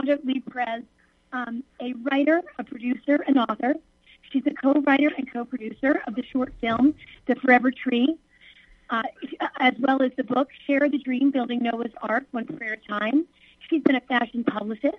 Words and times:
Cassandra 0.00 0.18
Lee 0.24 0.40
Perez, 0.40 0.82
um, 1.32 1.62
a 1.80 1.92
writer, 2.10 2.42
a 2.58 2.64
producer, 2.64 3.16
an 3.26 3.38
author. 3.38 3.74
She's 4.30 4.42
a 4.46 4.50
co-writer 4.50 5.10
and 5.16 5.30
co-producer 5.30 6.02
of 6.06 6.14
the 6.14 6.22
short 6.22 6.52
film 6.60 6.94
The 7.26 7.34
Forever 7.36 7.70
Tree, 7.70 8.16
uh, 8.88 9.02
as 9.58 9.74
well 9.78 10.02
as 10.02 10.12
the 10.16 10.24
book 10.24 10.48
Share 10.66 10.88
the 10.88 10.98
Dream, 10.98 11.30
Building 11.30 11.62
Noah's 11.62 11.92
Ark, 12.02 12.24
One 12.30 12.46
Prayer 12.46 12.74
at 12.74 12.80
a 12.84 13.00
Time. 13.00 13.26
She's 13.68 13.82
been 13.82 13.96
a 13.96 14.00
fashion 14.00 14.44
publicist. 14.44 14.96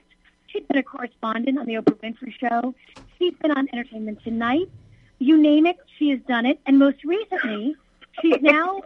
She's 0.47 0.63
been 0.63 0.77
a 0.77 0.83
correspondent 0.83 1.57
on 1.57 1.65
the 1.65 1.75
Oprah 1.75 1.97
Winfrey 1.99 2.33
Show. 2.37 2.75
She's 3.17 3.33
been 3.41 3.51
on 3.51 3.67
Entertainment 3.71 4.21
Tonight. 4.23 4.69
You 5.19 5.37
name 5.37 5.65
it, 5.65 5.77
she 5.97 6.09
has 6.09 6.19
done 6.27 6.45
it. 6.45 6.59
And 6.65 6.77
most 6.77 7.03
recently, 7.03 7.75
she's 8.21 8.41
now 8.41 8.81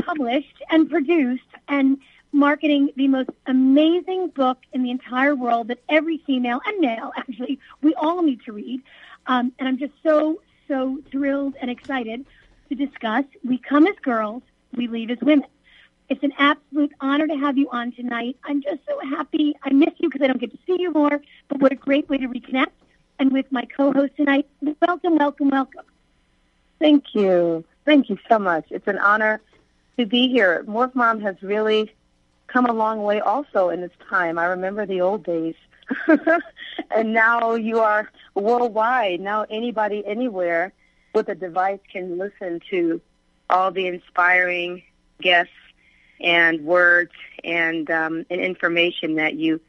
published 0.00 0.62
and 0.70 0.88
produced 0.88 1.42
and 1.68 1.98
marketing 2.32 2.90
the 2.96 3.08
most 3.08 3.30
amazing 3.46 4.28
book 4.28 4.58
in 4.72 4.82
the 4.82 4.90
entire 4.90 5.34
world 5.34 5.68
that 5.68 5.78
every 5.88 6.18
female 6.18 6.60
and 6.66 6.80
male, 6.80 7.12
actually, 7.16 7.58
we 7.82 7.94
all 7.94 8.22
need 8.22 8.42
to 8.44 8.52
read. 8.52 8.82
Um, 9.26 9.52
and 9.58 9.68
I'm 9.68 9.78
just 9.78 9.92
so, 10.02 10.40
so 10.66 10.98
thrilled 11.10 11.54
and 11.60 11.70
excited 11.70 12.24
to 12.68 12.74
discuss 12.74 13.24
We 13.44 13.58
Come 13.58 13.86
as 13.86 13.96
Girls, 14.02 14.42
We 14.74 14.86
Leave 14.86 15.10
as 15.10 15.20
Women. 15.20 15.46
It's 16.08 16.22
an 16.22 16.32
absolute 16.38 16.92
honor 17.00 17.26
to 17.26 17.36
have 17.36 17.56
you 17.56 17.70
on 17.70 17.92
tonight. 17.92 18.36
I'm 18.44 18.62
just 18.62 18.80
so 18.88 18.98
happy. 19.00 19.54
I 19.62 19.72
miss 19.72 19.94
you 19.98 20.08
because 20.08 20.22
I 20.22 20.26
don't 20.26 20.40
get 20.40 20.50
to 20.50 20.58
see 20.66 20.80
you 20.80 20.90
more, 20.90 21.20
but 21.48 21.60
what 21.60 21.72
a 21.72 21.76
great 21.76 22.08
way 22.08 22.18
to 22.18 22.28
reconnect. 22.28 22.72
And 23.18 23.32
with 23.32 23.50
my 23.52 23.64
co-host 23.64 24.16
tonight, 24.16 24.46
welcome, 24.86 25.16
welcome, 25.16 25.50
welcome. 25.50 25.84
Thank 26.78 27.14
you. 27.14 27.64
Thank 27.84 28.10
you 28.10 28.18
so 28.28 28.38
much. 28.38 28.66
It's 28.70 28.88
an 28.88 28.98
honor 28.98 29.40
to 29.98 30.06
be 30.06 30.28
here. 30.28 30.64
Morph 30.66 30.94
Mom 30.94 31.20
has 31.20 31.36
really 31.42 31.92
come 32.52 32.66
a 32.66 32.72
long 32.72 33.02
way 33.02 33.20
also 33.20 33.70
in 33.70 33.80
this 33.80 33.92
time. 34.08 34.38
I 34.38 34.46
remember 34.46 34.86
the 34.86 35.00
old 35.00 35.24
days. 35.24 35.54
and 36.94 37.12
now 37.12 37.54
you 37.54 37.80
are 37.80 38.10
worldwide. 38.34 39.20
Now 39.20 39.46
anybody 39.50 40.04
anywhere 40.06 40.72
with 41.14 41.28
a 41.28 41.34
device 41.34 41.80
can 41.90 42.18
listen 42.18 42.60
to 42.70 43.00
all 43.50 43.70
the 43.70 43.86
inspiring 43.86 44.82
guests 45.20 45.52
and 46.20 46.64
words 46.64 47.12
and 47.44 47.90
um, 47.90 48.24
and 48.30 48.40
information 48.40 49.16
that 49.16 49.34
you 49.34 49.60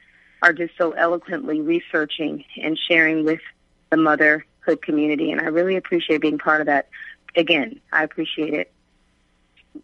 are 0.42 0.54
just 0.54 0.74
so 0.78 0.92
eloquently 0.92 1.62
researching 1.62 2.44
and 2.62 2.78
sharing 2.78 3.24
with 3.24 3.40
the 3.90 3.98
motherhood 3.98 4.82
community. 4.82 5.32
And 5.32 5.42
I 5.42 5.46
really 5.46 5.78
appreciate 5.78 6.22
being 6.22 6.38
part 6.38 6.62
of 6.62 6.68
that. 6.68 6.90
Again, 7.36 7.80
I 7.92 8.04
appreciate 8.04 8.54
it. 8.54 8.72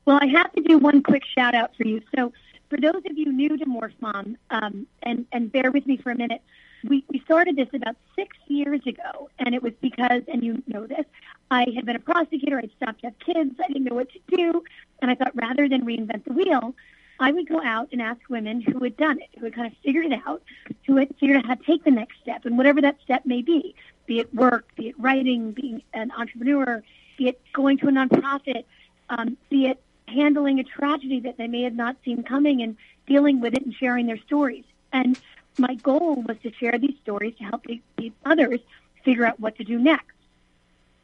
Well, 0.06 0.20
I 0.22 0.28
have 0.28 0.52
to 0.54 0.62
do 0.62 0.78
one 0.78 1.02
quick 1.02 1.24
shout 1.26 1.56
out 1.56 1.76
for 1.76 1.88
you. 1.88 2.02
So, 2.16 2.32
for 2.70 2.78
those 2.78 3.02
of 3.10 3.18
you 3.18 3.32
new 3.32 3.58
to 3.58 3.66
Morph 3.66 3.94
Mom, 4.00 4.38
um, 4.52 4.88
and 5.04 5.26
and 5.32 5.52
bear 5.52 5.72
with 5.72 5.86
me 5.86 5.98
for 5.98 6.12
a 6.12 6.16
minute, 6.16 6.42
we 6.84 7.04
we 7.10 7.20
started 7.22 7.56
this 7.56 7.70
about 7.74 7.96
six 8.16 8.38
years 8.48 8.82
ago, 8.86 9.30
and 9.40 9.56
it 9.56 9.62
was 9.62 9.74
because, 9.82 10.22
and 10.32 10.44
you 10.44 10.62
know 10.68 10.86
this, 10.86 11.06
I 11.52 11.68
had 11.76 11.86
been 11.86 11.96
a 11.96 12.00
prosecutor. 12.00 12.60
I'd 12.60 12.72
stopped 12.78 13.02
to 13.02 13.08
have 13.08 13.20
kids. 13.20 13.56
I 13.64 13.68
didn't 13.68 13.86
know 13.86 13.96
what 13.96 14.10
to 14.12 14.20
do, 14.36 14.64
and 15.02 15.10
I 15.12 15.16
thought 15.16 15.32
rather 15.36 15.68
than 15.68 15.82
reinvent 15.82 16.26
the 16.26 16.34
wheel, 16.34 16.76
I 17.20 17.32
would 17.32 17.50
go 17.50 17.62
out 17.62 17.90
and 17.92 18.02
ask 18.02 18.22
women 18.30 18.62
who 18.62 18.80
had 18.84 18.96
done 18.98 19.20
it, 19.20 19.30
who 19.38 19.46
had 19.46 19.56
kind 19.56 19.68
of 19.68 19.74
figured 19.84 20.06
it 20.06 20.20
out, 20.26 20.44
who 20.86 20.96
had 20.98 21.14
figured 21.20 21.38
out 21.38 21.46
how 21.46 21.56
to 21.56 21.64
take 21.64 21.84
the 21.84 21.92
next 21.92 22.20
step, 22.22 22.46
and 22.46 22.58
whatever 22.58 22.82
that 22.82 22.98
step 23.04 23.26
may 23.26 23.42
be, 23.42 23.76
be 24.06 24.20
it 24.20 24.34
work, 24.34 24.74
be 24.76 24.90
it 24.90 24.96
writing, 25.00 25.52
being 25.52 25.82
an 25.94 26.12
entrepreneur, 26.12 26.84
be 27.18 27.30
it 27.30 27.42
going 27.52 27.78
to 27.80 27.88
a 27.88 27.92
nonprofit, 27.92 28.64
um, 29.10 29.38
be 29.50 29.66
it 29.66 29.82
handling 30.10 30.60
a 30.60 30.64
tragedy 30.64 31.20
that 31.22 31.38
they 31.38 31.48
may 31.48 31.64
have 31.64 31.76
not 31.76 31.96
seen 32.04 32.24
coming 32.24 32.62
and 32.62 32.76
dealing 33.08 33.40
with 33.40 33.54
it 33.54 33.64
and 33.66 33.74
sharing 33.74 34.08
their 34.08 34.20
stories. 34.20 34.66
And 34.92 35.20
my 35.58 35.76
goal 35.76 36.24
was 36.28 36.38
to 36.44 36.52
share 36.54 36.78
these 36.78 36.96
stories 37.02 37.36
to 37.38 37.44
help 37.44 37.66
these 37.98 38.12
others 38.26 38.60
figure 39.04 39.26
out 39.26 39.40
what 39.40 39.58
to 39.58 39.64
do 39.64 39.78
next. 39.78 40.16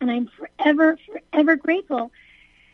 And 0.01 0.11
I'm 0.11 0.27
forever, 0.27 0.97
forever 1.31 1.55
grateful 1.55 2.11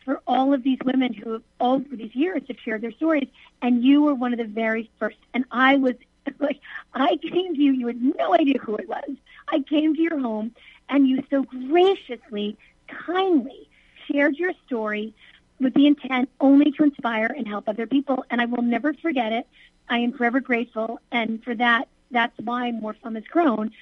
for 0.04 0.20
all 0.26 0.52
of 0.52 0.62
these 0.62 0.78
women 0.84 1.12
who 1.12 1.32
have 1.32 1.42
all 1.60 1.74
over 1.76 1.96
these 1.96 2.14
years 2.14 2.42
have 2.48 2.58
shared 2.64 2.82
their 2.82 2.92
stories. 2.92 3.28
And 3.60 3.82
you 3.82 4.02
were 4.02 4.14
one 4.14 4.32
of 4.32 4.38
the 4.38 4.44
very 4.44 4.90
first. 4.98 5.18
And 5.32 5.44
I 5.50 5.76
was 5.76 5.94
like, 6.38 6.60
I 6.94 7.16
came 7.16 7.54
to 7.54 7.60
you, 7.60 7.72
you 7.72 7.86
had 7.86 8.02
no 8.02 8.34
idea 8.34 8.58
who 8.58 8.76
it 8.76 8.88
was. 8.88 9.10
I 9.48 9.60
came 9.60 9.94
to 9.94 10.02
your 10.02 10.18
home 10.18 10.54
and 10.88 11.08
you 11.08 11.24
so 11.30 11.44
graciously, 11.44 12.56
kindly 12.86 13.68
shared 14.10 14.36
your 14.36 14.52
story 14.66 15.14
with 15.62 15.74
the 15.74 15.86
intent 15.86 16.28
only 16.40 16.72
to 16.72 16.82
inspire 16.82 17.34
and 17.36 17.46
help 17.46 17.68
other 17.68 17.86
people. 17.86 18.24
And 18.30 18.40
I 18.40 18.46
will 18.46 18.62
never 18.62 18.92
forget 18.94 19.32
it. 19.32 19.46
I 19.88 19.98
am 19.98 20.12
forever 20.12 20.40
grateful. 20.40 21.00
And 21.10 21.42
for 21.42 21.54
that, 21.54 21.88
that's 22.10 22.36
why 22.38 22.72
Morph 22.72 22.96
Mom 23.04 23.14
has 23.14 23.24
grown. 23.24 23.72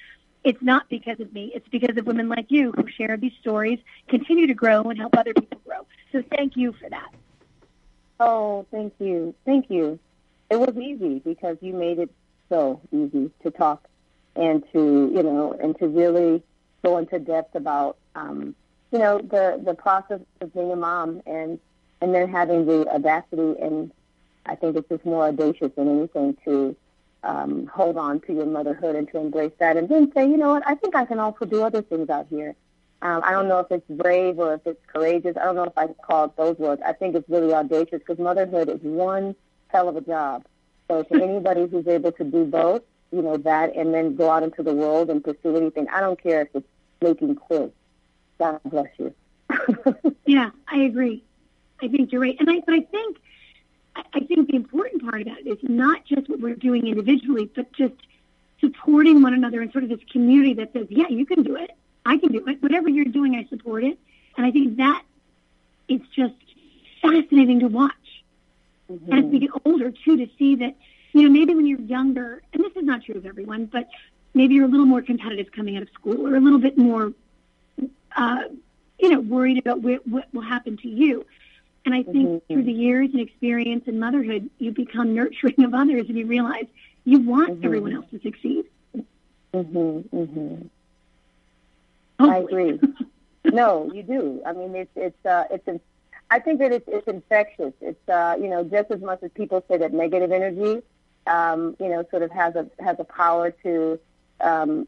It's 0.43 0.61
not 0.61 0.89
because 0.89 1.19
of 1.19 1.31
me. 1.33 1.51
It's 1.53 1.67
because 1.67 1.97
of 1.97 2.07
women 2.07 2.27
like 2.27 2.47
you 2.49 2.71
who 2.71 2.87
share 2.87 3.15
these 3.17 3.33
stories, 3.41 3.79
continue 4.07 4.47
to 4.47 4.53
grow, 4.53 4.81
and 4.83 4.97
help 4.97 5.15
other 5.17 5.33
people 5.33 5.61
grow. 5.65 5.85
So 6.11 6.23
thank 6.35 6.57
you 6.57 6.73
for 6.73 6.89
that. 6.89 7.13
Oh, 8.19 8.65
thank 8.71 8.93
you. 8.99 9.35
Thank 9.45 9.69
you. 9.69 9.99
It 10.49 10.59
was 10.59 10.75
easy 10.77 11.19
because 11.19 11.57
you 11.61 11.73
made 11.73 11.99
it 11.99 12.11
so 12.49 12.81
easy 12.91 13.31
to 13.43 13.51
talk 13.51 13.87
and 14.35 14.63
to, 14.73 15.11
you 15.13 15.23
know, 15.23 15.55
and 15.61 15.77
to 15.79 15.87
really 15.87 16.43
go 16.83 16.97
into 16.97 17.19
depth 17.19 17.55
about, 17.55 17.97
um, 18.15 18.55
you 18.91 18.99
know, 18.99 19.19
the, 19.19 19.61
the 19.63 19.73
process 19.73 20.19
of 20.41 20.53
being 20.53 20.71
a 20.71 20.75
mom 20.75 21.21
and, 21.25 21.59
and 22.01 22.13
then 22.13 22.29
having 22.29 22.65
the 22.65 22.87
audacity 22.89 23.55
and 23.61 23.91
I 24.45 24.55
think 24.55 24.75
it's 24.75 24.89
just 24.89 25.05
more 25.05 25.27
audacious 25.27 25.71
than 25.75 25.87
anything 25.87 26.35
to 26.45 26.75
um, 27.23 27.67
hold 27.67 27.97
on 27.97 28.19
to 28.21 28.33
your 28.33 28.47
motherhood 28.47 28.95
and 28.95 29.07
to 29.09 29.19
embrace 29.19 29.51
that, 29.59 29.77
and 29.77 29.87
then 29.87 30.11
say, 30.13 30.27
you 30.27 30.37
know 30.37 30.49
what, 30.49 30.63
I 30.65 30.75
think 30.75 30.95
I 30.95 31.05
can 31.05 31.19
also 31.19 31.45
do 31.45 31.61
other 31.63 31.81
things 31.81 32.09
out 32.09 32.27
here. 32.29 32.55
Um, 33.03 33.21
I 33.23 33.31
don't 33.31 33.47
know 33.47 33.59
if 33.59 33.71
it's 33.71 33.87
brave 33.89 34.39
or 34.39 34.55
if 34.55 34.61
it's 34.65 34.83
courageous. 34.85 35.35
I 35.37 35.45
don't 35.45 35.55
know 35.55 35.63
if 35.63 35.77
I 35.77 35.87
call 35.87 36.25
it 36.25 36.37
those 36.37 36.57
words. 36.57 36.81
I 36.85 36.93
think 36.93 37.15
it's 37.15 37.27
really 37.29 37.53
audacious 37.53 37.99
because 37.99 38.19
motherhood 38.19 38.69
is 38.69 38.79
one 38.81 39.35
hell 39.69 39.89
of 39.89 39.95
a 39.95 40.01
job. 40.01 40.45
So 40.87 41.03
to 41.03 41.15
anybody 41.23 41.67
who's 41.67 41.87
able 41.87 42.11
to 42.13 42.23
do 42.23 42.45
both, 42.45 42.83
you 43.11 43.21
know, 43.21 43.37
that 43.37 43.75
and 43.75 43.93
then 43.93 44.15
go 44.15 44.29
out 44.29 44.43
into 44.43 44.61
the 44.61 44.73
world 44.73 45.09
and 45.09 45.23
pursue 45.23 45.55
anything, 45.57 45.87
I 45.89 45.99
don't 45.99 46.21
care 46.21 46.41
if 46.41 46.49
it's 46.53 46.67
making 47.01 47.35
quilts. 47.35 47.75
God 48.37 48.59
bless 48.65 48.89
you. 48.97 49.13
yeah, 50.25 50.51
I 50.67 50.81
agree. 50.81 51.23
I 51.81 51.87
think 51.87 52.11
you're 52.11 52.21
right. 52.21 52.37
And 52.39 52.49
I, 52.49 52.61
but 52.65 52.75
I 52.75 52.81
think 52.81 53.17
I 53.95 54.19
think 54.21 54.49
the 54.49 54.55
important 54.55 55.03
part 55.03 55.21
about 55.21 55.39
it 55.39 55.47
is 55.47 55.57
not 55.63 56.05
just 56.05 56.29
what 56.29 56.39
we're 56.39 56.55
doing 56.55 56.87
individually, 56.87 57.49
but 57.53 57.71
just 57.73 57.95
supporting 58.59 59.21
one 59.21 59.33
another 59.33 59.61
in 59.61 59.71
sort 59.71 59.83
of 59.83 59.89
this 59.89 59.99
community 60.11 60.53
that 60.55 60.71
says, 60.73 60.87
yeah, 60.89 61.09
you 61.09 61.25
can 61.25 61.43
do 61.43 61.55
it. 61.55 61.71
I 62.05 62.17
can 62.17 62.31
do 62.31 62.47
it. 62.47 62.61
Whatever 62.61 62.89
you're 62.89 63.05
doing, 63.05 63.35
I 63.35 63.45
support 63.49 63.83
it. 63.83 63.99
And 64.37 64.45
I 64.45 64.51
think 64.51 64.77
that 64.77 65.03
is 65.87 66.01
just 66.15 66.35
fascinating 67.01 67.59
to 67.61 67.67
watch. 67.67 67.91
Mm-hmm. 68.89 69.11
And 69.11 69.25
as 69.25 69.31
we 69.31 69.39
get 69.39 69.49
older, 69.65 69.91
too, 69.91 70.17
to 70.17 70.29
see 70.37 70.55
that, 70.55 70.75
you 71.13 71.23
know, 71.23 71.29
maybe 71.29 71.53
when 71.53 71.67
you're 71.67 71.81
younger, 71.81 72.41
and 72.53 72.63
this 72.63 72.71
is 72.75 72.83
not 72.83 73.03
true 73.03 73.15
of 73.15 73.25
everyone, 73.25 73.65
but 73.65 73.89
maybe 74.33 74.55
you're 74.55 74.65
a 74.65 74.69
little 74.69 74.85
more 74.85 75.01
competitive 75.01 75.51
coming 75.51 75.75
out 75.75 75.83
of 75.83 75.89
school 75.89 76.25
or 76.25 76.35
a 76.35 76.39
little 76.39 76.59
bit 76.59 76.77
more, 76.77 77.13
uh, 78.15 78.43
you 78.99 79.09
know, 79.09 79.19
worried 79.19 79.57
about 79.57 79.81
what, 79.81 80.07
what 80.07 80.33
will 80.33 80.41
happen 80.41 80.77
to 80.77 80.87
you. 80.87 81.25
And 81.85 81.95
I 81.95 82.03
think 82.03 82.15
mm-hmm. 82.15 82.53
through 82.53 82.63
the 82.63 82.71
years 82.71 83.09
and 83.11 83.21
experience 83.21 83.85
and 83.87 83.99
motherhood, 83.99 84.49
you 84.59 84.71
become 84.71 85.15
nurturing 85.15 85.63
of 85.63 85.73
others 85.73 86.07
and 86.09 86.17
you 86.17 86.27
realize 86.27 86.65
you 87.05 87.19
want 87.19 87.53
mm-hmm. 87.53 87.65
everyone 87.65 87.95
else 87.95 88.05
to 88.11 88.19
succeed. 88.21 88.65
Mhm. 89.53 90.07
Mhm. 90.09 90.69
I 92.19 92.37
agree. 92.37 92.79
no, 93.45 93.91
you 93.93 94.03
do. 94.03 94.41
I 94.45 94.53
mean, 94.53 94.75
it's 94.75 94.91
it's 94.95 95.25
uh, 95.25 95.45
it's. 95.49 95.67
In, 95.67 95.79
I 96.29 96.39
think 96.39 96.59
that 96.59 96.71
it's 96.71 96.87
it's 96.87 97.07
infectious. 97.07 97.73
It's 97.81 98.09
uh, 98.09 98.35
you 98.39 98.47
know 98.47 98.63
just 98.63 98.91
as 98.91 99.01
much 99.01 99.23
as 99.23 99.31
people 99.31 99.63
say 99.67 99.77
that 99.77 99.93
negative 99.93 100.31
energy, 100.31 100.81
um, 101.27 101.75
you 101.79 101.89
know, 101.89 102.05
sort 102.11 102.23
of 102.23 102.31
has 102.31 102.55
a 102.55 102.67
has 102.79 102.97
a 102.99 103.03
power 103.03 103.51
to 103.63 103.99
um, 104.39 104.87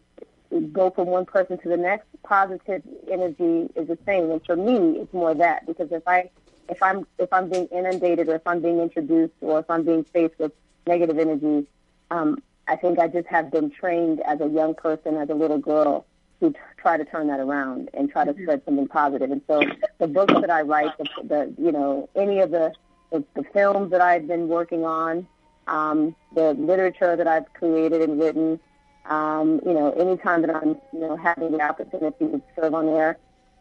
go 0.71 0.89
from 0.91 1.07
one 1.07 1.25
person 1.25 1.57
to 1.57 1.69
the 1.69 1.77
next. 1.77 2.05
Positive 2.23 2.83
energy 3.11 3.69
is 3.75 3.87
the 3.87 3.97
same, 4.05 4.31
and 4.31 4.45
for 4.45 4.55
me, 4.55 4.99
it's 4.99 5.13
more 5.13 5.33
that 5.33 5.65
because 5.65 5.91
if 5.91 6.07
I 6.07 6.29
if 6.73 6.81
I'm 6.81 7.05
if 7.19 7.31
I'm 7.31 7.49
being 7.49 7.67
inundated 7.67 8.27
or 8.29 8.35
if 8.35 8.47
I'm 8.47 8.61
being 8.61 8.79
introduced 8.79 9.33
or 9.41 9.59
if 9.59 9.69
I'm 9.69 9.83
being 9.83 10.03
faced 10.05 10.37
with 10.39 10.51
negative 10.87 11.19
energy, 11.19 11.67
um, 12.09 12.41
I 12.67 12.75
think 12.75 12.97
I 12.97 13.07
just 13.07 13.27
have 13.27 13.51
been 13.51 13.69
trained 13.69 14.21
as 14.21 14.41
a 14.41 14.47
young 14.47 14.73
person, 14.73 15.15
as 15.17 15.29
a 15.29 15.35
little 15.35 15.59
girl, 15.59 16.05
to 16.39 16.49
t- 16.49 16.59
try 16.77 16.97
to 16.97 17.05
turn 17.05 17.27
that 17.27 17.39
around 17.39 17.91
and 17.93 18.09
try 18.09 18.25
to 18.25 18.33
mm-hmm. 18.33 18.43
spread 18.43 18.61
something 18.65 18.87
positive. 18.87 19.29
And 19.31 19.41
so 19.47 19.61
the 19.99 20.07
books 20.07 20.33
that 20.33 20.49
I 20.49 20.61
write, 20.61 20.97
the, 20.97 21.05
the 21.23 21.53
you 21.61 21.71
know 21.71 22.09
any 22.15 22.39
of 22.39 22.49
the, 22.49 22.73
the 23.11 23.23
the 23.35 23.43
films 23.53 23.91
that 23.91 24.01
I've 24.01 24.27
been 24.27 24.47
working 24.47 24.83
on, 24.83 25.27
um, 25.67 26.15
the 26.33 26.53
literature 26.53 27.15
that 27.15 27.27
I've 27.27 27.51
created 27.53 28.01
and 28.01 28.19
written, 28.19 28.59
um, 29.05 29.61
you 29.63 29.73
know, 29.73 29.91
anytime 29.91 30.41
that 30.41 30.55
I'm 30.55 30.69
you 30.91 31.01
know 31.05 31.15
having 31.17 31.51
the 31.51 31.61
opportunity 31.61 32.25
to 32.33 32.41
serve 32.55 32.73
on 32.73 32.89
air, 32.89 33.17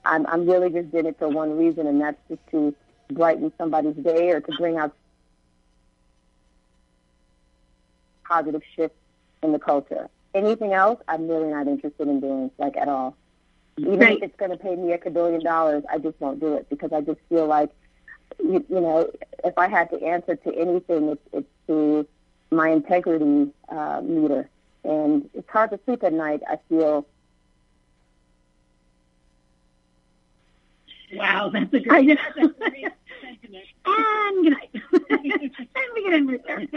I'm 0.06 0.26
I'm 0.26 0.47
really 0.47 0.70
just 0.70 0.91
doing 0.93 1.06
it 1.06 1.19
for 1.19 1.29
one 1.29 1.58
reason, 1.58 1.87
and 1.87 2.00
that's 2.00 2.23
just 2.31 2.41
to 2.53 2.75
brighten 3.14 3.53
somebody's 3.59 3.97
day 3.97 4.31
or 4.31 4.41
to 4.41 4.53
bring 4.59 4.76
out 4.76 4.94
positive 8.25 8.63
shifts 8.75 8.96
in 9.43 9.53
the 9.53 9.58
culture. 9.58 10.08
Anything 10.34 10.72
else, 10.72 11.01
I'm 11.08 11.29
really 11.29 11.51
not 11.51 11.67
interested 11.69 12.08
in 12.08 12.20
doing, 12.20 12.51
like 12.58 12.77
at 12.77 12.89
all. 12.89 13.17
Even 13.77 13.98
right. 13.98 14.17
if 14.17 14.22
it's 14.22 14.36
going 14.36 14.51
to 14.51 14.56
pay 14.56 14.77
me 14.77 14.93
a 14.93 15.10
billion 15.10 15.43
dollars, 15.43 15.82
I 15.91 15.98
just 15.98 16.20
won't 16.20 16.41
do 16.41 16.55
it 16.55 16.69
because 16.69 16.93
I 16.93 17.01
just 17.01 17.20
feel 17.29 17.46
like, 17.46 17.70
you, 18.39 18.65
you 18.69 18.81
know, 18.81 19.10
if 19.44 19.56
I 19.58 19.69
had 19.69 19.91
to 19.91 20.03
answer 20.03 20.36
to 20.36 20.55
anything, 20.55 21.08
it's, 21.10 21.29
it's 21.32 21.48
to 21.67 22.06
my 22.51 22.69
integrity 22.69 23.51
uh, 23.69 24.01
meter. 24.03 24.48
And 24.84 25.29
it's 25.34 25.48
hard 25.48 25.70
to 25.70 25.81
sleep 25.84 26.03
at 26.03 26.13
night. 26.13 26.43
I 26.48 26.58
feel 26.69 27.06
Wow, 31.13 31.51
that's 31.53 31.72
a 31.75 31.81
great. 31.81 32.19
That's 32.19 32.39
a 32.39 32.48
great 32.48 32.93
and 33.85 34.44
good 34.44 34.53
night. 34.53 34.71
and 35.11 35.87
we 35.94 36.03
get 36.05 36.13
in 36.15 36.27
right 36.27 36.41
there. 36.47 36.67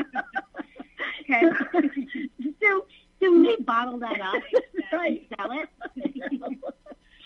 okay. 1.21 1.49
so, 2.61 2.85
so 3.21 3.31
we 3.31 3.55
bottle 3.57 3.99
that 3.99 4.21
up 4.21 4.41
right. 4.93 5.27
sell 5.37 5.51
it? 5.51 5.69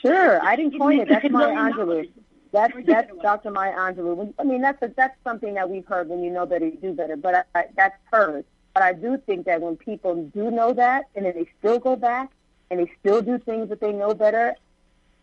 Sure, 0.02 0.42
I 0.44 0.56
didn't 0.56 0.80
coin 0.80 1.00
it. 1.00 1.10
That's 1.10 1.30
Maya 1.30 1.56
Angelou. 1.56 2.10
That's 2.52 2.74
that's 2.86 3.12
Dr. 3.22 3.52
Maya 3.52 3.74
Angelou. 3.74 4.34
I 4.40 4.44
mean, 4.44 4.62
that's 4.62 4.82
a, 4.82 4.92
that's 4.96 5.16
something 5.24 5.54
that 5.56 5.70
we've 5.70 5.86
heard. 5.86 6.10
When 6.10 6.24
you 6.24 6.32
know 6.32 6.46
better, 6.46 6.66
you 6.66 6.78
do 6.82 6.94
better. 6.94 7.16
But 7.16 7.36
I, 7.36 7.44
I, 7.60 7.66
that's 7.76 7.98
hers. 8.12 8.46
But 8.74 8.84
I 8.84 8.94
do 8.94 9.22
think 9.26 9.46
that 9.46 9.62
when 9.62 9.76
people 9.76 10.24
do 10.34 10.50
know 10.50 10.74
that, 10.74 11.10
and 11.16 11.26
then 11.26 11.34
they 11.36 11.48
still 11.60 11.80
go 11.80 11.96
back 11.96 12.32
and 12.72 12.80
they 12.80 12.92
still 13.00 13.22
do 13.22 13.38
things 13.40 13.70
that 13.70 13.82
they 13.82 13.92
know 13.92 14.14
better, 14.14 14.56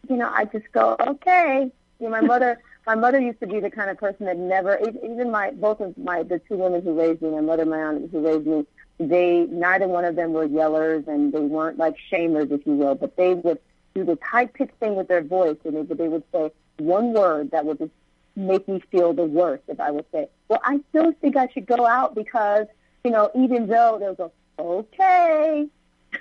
you 0.08 0.16
know, 0.16 0.30
I 0.32 0.44
just 0.44 0.70
go, 0.72 0.96
okay. 1.00 1.70
You 1.98 2.06
know, 2.06 2.10
my 2.10 2.20
mother, 2.20 2.60
my 2.86 2.94
mother 2.94 3.20
used 3.20 3.40
to 3.40 3.46
be 3.46 3.58
the 3.60 3.70
kind 3.70 3.90
of 3.90 3.98
person 3.98 4.26
that 4.26 4.38
never, 4.38 4.78
even 5.02 5.30
my, 5.30 5.50
both 5.50 5.80
of 5.80 5.98
my, 5.98 6.22
the 6.22 6.38
two 6.48 6.56
women 6.56 6.82
who 6.82 6.98
raised 6.98 7.20
me, 7.20 7.30
my 7.30 7.40
mother 7.40 7.62
and 7.62 7.70
my 7.70 7.82
aunt 7.82 8.10
who 8.10 8.24
raised 8.24 8.46
me, 8.46 8.64
they, 8.98 9.46
neither 9.50 9.88
one 9.88 10.04
of 10.04 10.14
them 10.16 10.32
were 10.32 10.46
yellers 10.46 11.06
and 11.08 11.32
they 11.32 11.40
weren't 11.40 11.78
like 11.78 11.96
shamers, 12.10 12.50
if 12.50 12.66
you 12.66 12.74
will, 12.74 12.94
but 12.94 13.16
they 13.16 13.34
would 13.34 13.58
do 13.94 14.04
this 14.04 14.18
high-pitched 14.22 14.74
thing 14.78 14.94
with 14.94 15.08
their 15.08 15.22
voice 15.22 15.56
and 15.64 15.76
they, 15.76 15.94
they 15.94 16.08
would 16.08 16.22
say 16.32 16.50
one 16.78 17.12
word 17.12 17.50
that 17.50 17.64
would 17.64 17.78
just 17.78 17.92
make 18.36 18.68
me 18.68 18.80
feel 18.92 19.12
the 19.12 19.24
worst 19.24 19.64
if 19.68 19.80
I 19.80 19.90
would 19.90 20.04
say, 20.12 20.28
well, 20.48 20.60
I 20.62 20.80
still 20.90 21.12
think 21.20 21.36
I 21.36 21.48
should 21.48 21.66
go 21.66 21.86
out 21.86 22.14
because, 22.14 22.66
you 23.02 23.10
know, 23.10 23.30
even 23.34 23.66
though 23.66 23.98
they'll 23.98 24.14
go, 24.14 24.32
okay. 24.58 25.66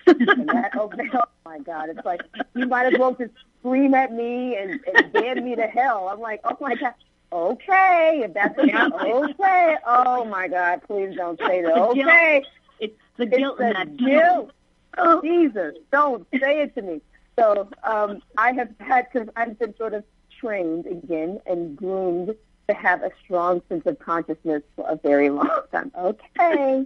And 0.07 0.49
that, 0.49 0.71
oh, 0.75 0.91
oh 1.13 1.23
my 1.45 1.59
God, 1.59 1.89
it's 1.89 2.05
like 2.05 2.21
you 2.55 2.67
might 2.67 2.93
as 2.93 2.99
well 2.99 3.13
just 3.13 3.31
scream 3.59 3.93
at 3.93 4.13
me 4.13 4.55
and, 4.55 4.79
and 4.95 5.13
damn 5.13 5.43
me 5.43 5.55
to 5.55 5.67
hell. 5.67 6.09
I'm 6.09 6.19
like, 6.19 6.41
oh 6.43 6.57
my 6.59 6.75
God, 6.75 6.93
okay, 7.31 8.21
if 8.23 8.33
that's 8.33 8.57
okay. 8.57 9.75
Oh 9.85 10.25
my 10.25 10.47
God, 10.47 10.81
please 10.87 11.15
don't 11.15 11.39
say 11.39 11.61
that. 11.61 11.77
Okay, 11.77 12.43
It's 12.79 12.97
the 13.17 13.23
it's 13.23 13.37
guilt 13.37 13.59
in 13.59 13.67
the 13.67 13.73
that 13.73 13.97
guilt. 13.97 14.51
Oh, 14.97 15.21
Jesus, 15.21 15.75
don't 15.91 16.25
say 16.39 16.61
it 16.61 16.75
to 16.75 16.81
me. 16.81 17.01
So 17.37 17.69
um, 17.83 18.21
I 18.37 18.53
have 18.53 18.69
had 18.79 19.11
to, 19.13 19.27
I've 19.35 19.59
been 19.59 19.75
sort 19.75 19.93
of 19.93 20.03
trained 20.39 20.85
again 20.85 21.39
and 21.45 21.75
groomed 21.75 22.35
to 22.67 22.73
have 22.73 23.03
a 23.03 23.11
strong 23.23 23.61
sense 23.69 23.85
of 23.85 23.99
consciousness 23.99 24.63
for 24.75 24.89
a 24.89 24.95
very 24.95 25.29
long 25.29 25.49
time. 25.71 25.91
Okay, 25.97 26.85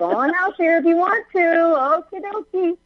go 0.00 0.16
on 0.16 0.34
out 0.34 0.56
there 0.58 0.78
if 0.78 0.84
you 0.84 0.96
want 0.96 1.24
to. 1.32 1.38
Okie 1.38 2.76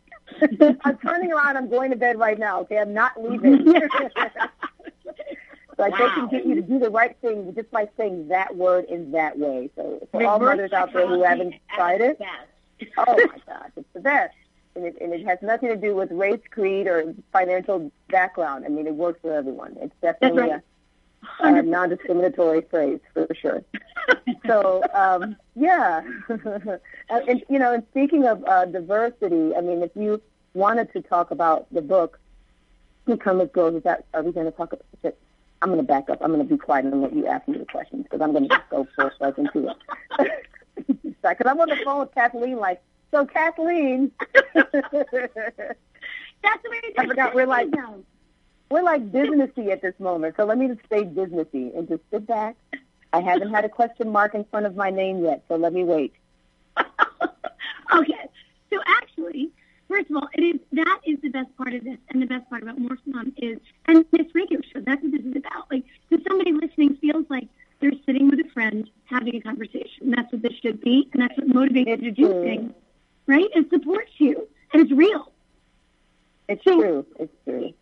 dokie. 0.42 0.78
I'm 0.84 0.98
turning 0.98 1.32
around. 1.32 1.56
I'm 1.56 1.70
going 1.70 1.90
to 1.90 1.96
bed 1.96 2.18
right 2.18 2.38
now. 2.38 2.60
Okay, 2.60 2.78
I'm 2.78 2.92
not 2.92 3.12
leaving. 3.22 3.64
So 5.76 5.82
I 5.82 5.90
think 5.90 6.14
can 6.14 6.28
get 6.28 6.46
you 6.46 6.54
to 6.54 6.62
do 6.62 6.78
the 6.78 6.90
right 6.90 7.16
thing 7.20 7.52
just 7.54 7.70
by 7.72 7.88
saying 7.96 8.28
that 8.28 8.54
word 8.54 8.84
in 8.84 9.10
that 9.10 9.36
way. 9.38 9.70
So 9.74 10.06
for 10.12 10.24
all 10.24 10.38
mothers 10.38 10.72
out 10.72 10.92
there 10.92 11.06
who 11.06 11.22
haven't 11.24 11.54
tried 11.74 12.00
it, 12.00 12.20
oh 12.96 13.16
my 13.16 13.38
gosh, 13.46 13.70
it's 13.76 13.88
the 13.92 14.00
best. 14.00 14.34
And 14.76 14.86
it, 14.86 14.96
and 15.00 15.12
it 15.12 15.26
has 15.26 15.38
nothing 15.42 15.68
to 15.70 15.76
do 15.76 15.94
with 15.94 16.10
race, 16.12 16.40
creed, 16.50 16.86
or 16.86 17.14
financial 17.32 17.90
background. 18.08 18.64
I 18.64 18.68
mean, 18.68 18.86
it 18.86 18.94
works 18.94 19.20
for 19.20 19.32
everyone. 19.32 19.76
It's 19.80 19.94
definitely 20.00 20.50
right. 20.50 20.62
A, 21.40 21.54
a 21.54 21.62
non-discriminatory 21.62 22.62
phrase 22.70 23.00
for 23.12 23.28
sure. 23.34 23.62
so 24.46 24.82
um, 24.92 25.36
yeah, 25.54 26.02
and, 26.28 27.28
and 27.28 27.44
you 27.48 27.58
know, 27.58 27.74
and 27.74 27.84
speaking 27.90 28.26
of 28.26 28.44
uh, 28.44 28.64
diversity, 28.66 29.54
I 29.56 29.60
mean, 29.60 29.82
if 29.82 29.90
you 29.94 30.20
wanted 30.54 30.92
to 30.92 31.02
talk 31.02 31.30
about 31.30 31.66
the 31.72 31.82
book, 31.82 32.18
"We 33.06 33.16
Come 33.16 33.40
as 33.40 33.48
Girls," 33.50 33.76
is 33.76 33.82
that 33.84 34.04
are 34.14 34.22
we 34.22 34.32
going 34.32 34.46
to 34.46 34.52
talk 34.52 34.72
about 34.72 34.84
it? 35.02 35.18
I'm 35.62 35.70
going 35.70 35.80
to 35.80 35.86
back 35.86 36.10
up. 36.10 36.18
I'm 36.20 36.32
going 36.32 36.46
to 36.46 36.48
be 36.48 36.58
quiet 36.58 36.84
and 36.84 37.00
let 37.00 37.14
you 37.14 37.26
ask 37.26 37.48
me 37.48 37.56
the 37.56 37.64
questions 37.64 38.02
because 38.02 38.20
I'm 38.20 38.32
going 38.32 38.48
to 38.48 38.54
just 38.54 38.68
go 38.68 38.86
full 38.96 39.10
like 39.20 39.38
into 39.38 39.68
it. 39.68 40.30
Because 40.86 41.46
I'm 41.46 41.58
on 41.58 41.70
the 41.70 41.76
phone 41.84 42.00
with 42.00 42.14
Kathleen, 42.14 42.58
like, 42.58 42.82
so 43.10 43.24
Kathleen, 43.24 44.12
that's 44.54 44.70
the 44.72 45.06
way 46.70 46.80
it 46.82 46.94
I 46.98 47.06
forgot 47.06 47.34
we're 47.34 47.46
like 47.46 47.70
now. 47.70 47.94
We're 48.70 48.82
like 48.82 49.10
businessy 49.12 49.70
at 49.70 49.82
this 49.82 49.94
moment. 49.98 50.34
So 50.36 50.44
let 50.44 50.58
me 50.58 50.68
just 50.68 50.80
stay 50.86 51.04
businessy 51.04 51.76
and 51.76 51.86
just 51.88 52.02
sit 52.10 52.26
back. 52.26 52.56
I 53.12 53.20
haven't 53.20 53.50
had 53.54 53.64
a 53.64 53.68
question 53.68 54.10
mark 54.10 54.34
in 54.34 54.44
front 54.44 54.66
of 54.66 54.74
my 54.74 54.90
name 54.90 55.22
yet, 55.24 55.44
so 55.48 55.56
let 55.56 55.72
me 55.72 55.84
wait. 55.84 56.12
okay. 56.76 58.28
So 58.70 58.80
actually, 58.86 59.50
first 59.88 60.10
of 60.10 60.16
all, 60.16 60.28
it 60.34 60.42
is 60.42 60.60
that 60.72 61.00
is 61.06 61.18
the 61.22 61.28
best 61.28 61.56
part 61.56 61.74
of 61.74 61.84
this, 61.84 61.98
and 62.08 62.20
the 62.20 62.26
best 62.26 62.48
part 62.50 62.62
about 62.62 62.78
Morph 62.78 62.98
Mom 63.06 63.32
is, 63.36 63.58
and 63.86 64.04
this 64.10 64.26
radio 64.34 64.60
show. 64.72 64.80
That's 64.80 65.00
what 65.02 65.12
this 65.12 65.20
is 65.20 65.36
about. 65.36 65.70
Like, 65.70 65.84
so 66.10 66.18
somebody 66.28 66.52
listening 66.52 66.96
feels 66.96 67.26
like 67.30 67.46
they're 67.80 67.92
sitting 68.06 68.28
with 68.30 68.40
a 68.40 68.48
friend 68.52 68.88
having 69.04 69.36
a 69.36 69.40
conversation. 69.40 70.10
That's 70.10 70.32
what 70.32 70.42
this 70.42 70.54
should 70.60 70.80
be, 70.80 71.08
and 71.12 71.22
that's 71.22 71.36
what 71.36 71.48
motivates 71.48 72.02
you 72.02 72.10
to 72.10 72.10
do 72.10 72.42
things, 72.42 72.72
right? 73.26 73.46
It 73.54 73.70
supports 73.70 74.10
you, 74.18 74.48
and 74.72 74.82
it's 74.82 74.90
real. 74.92 75.30
It's 76.48 76.64
So- 76.64 76.80
true. 76.80 77.06
It's 77.20 77.32
true. 77.44 77.72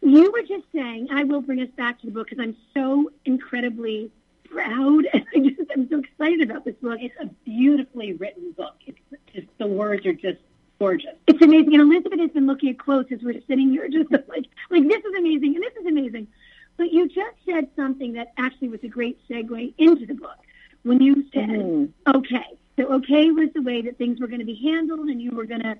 You 0.00 0.30
were 0.32 0.42
just 0.42 0.64
saying, 0.72 1.08
I 1.10 1.24
will 1.24 1.40
bring 1.40 1.60
us 1.60 1.68
back 1.76 2.00
to 2.00 2.06
the 2.06 2.12
book 2.12 2.28
because 2.30 2.42
I'm 2.42 2.56
so 2.74 3.10
incredibly 3.24 4.10
proud, 4.50 5.06
and 5.12 5.24
I 5.34 5.38
just 5.40 5.70
I'm 5.74 5.88
so 5.88 5.98
excited 5.98 6.50
about 6.50 6.64
this 6.64 6.76
book. 6.76 6.98
It's 7.00 7.14
a 7.20 7.26
beautifully 7.44 8.12
written 8.14 8.52
book. 8.52 8.76
It's 8.86 8.98
just 9.34 9.46
the 9.58 9.66
words 9.66 10.06
are 10.06 10.12
just 10.12 10.38
gorgeous. 10.78 11.14
It's 11.26 11.42
amazing. 11.42 11.74
And 11.74 11.82
Elizabeth 11.82 12.20
has 12.20 12.30
been 12.30 12.46
looking 12.46 12.70
at 12.70 12.78
quotes 12.78 13.10
as 13.12 13.20
we're 13.22 13.40
sitting 13.48 13.70
here, 13.70 13.88
just 13.92 14.10
like, 14.10 14.46
like 14.70 14.88
this 14.88 15.04
is 15.04 15.14
amazing 15.18 15.56
and 15.56 15.64
this 15.64 15.74
is 15.80 15.86
amazing. 15.86 16.28
But 16.76 16.92
you 16.92 17.08
just 17.08 17.36
said 17.44 17.68
something 17.74 18.12
that 18.12 18.32
actually 18.38 18.68
was 18.68 18.80
a 18.84 18.88
great 18.88 19.18
segue 19.28 19.74
into 19.78 20.06
the 20.06 20.14
book 20.14 20.38
when 20.84 21.00
you 21.02 21.24
said, 21.34 21.48
Mhm. 21.48 21.92
okay. 22.06 22.46
So 22.76 22.84
okay 22.94 23.32
was 23.32 23.48
the 23.52 23.62
way 23.62 23.82
that 23.82 23.98
things 23.98 24.20
were 24.20 24.28
going 24.28 24.38
to 24.38 24.44
be 24.46 24.54
handled 24.54 25.08
and 25.08 25.20
you 25.20 25.32
were 25.32 25.44
going 25.44 25.62
to 25.62 25.76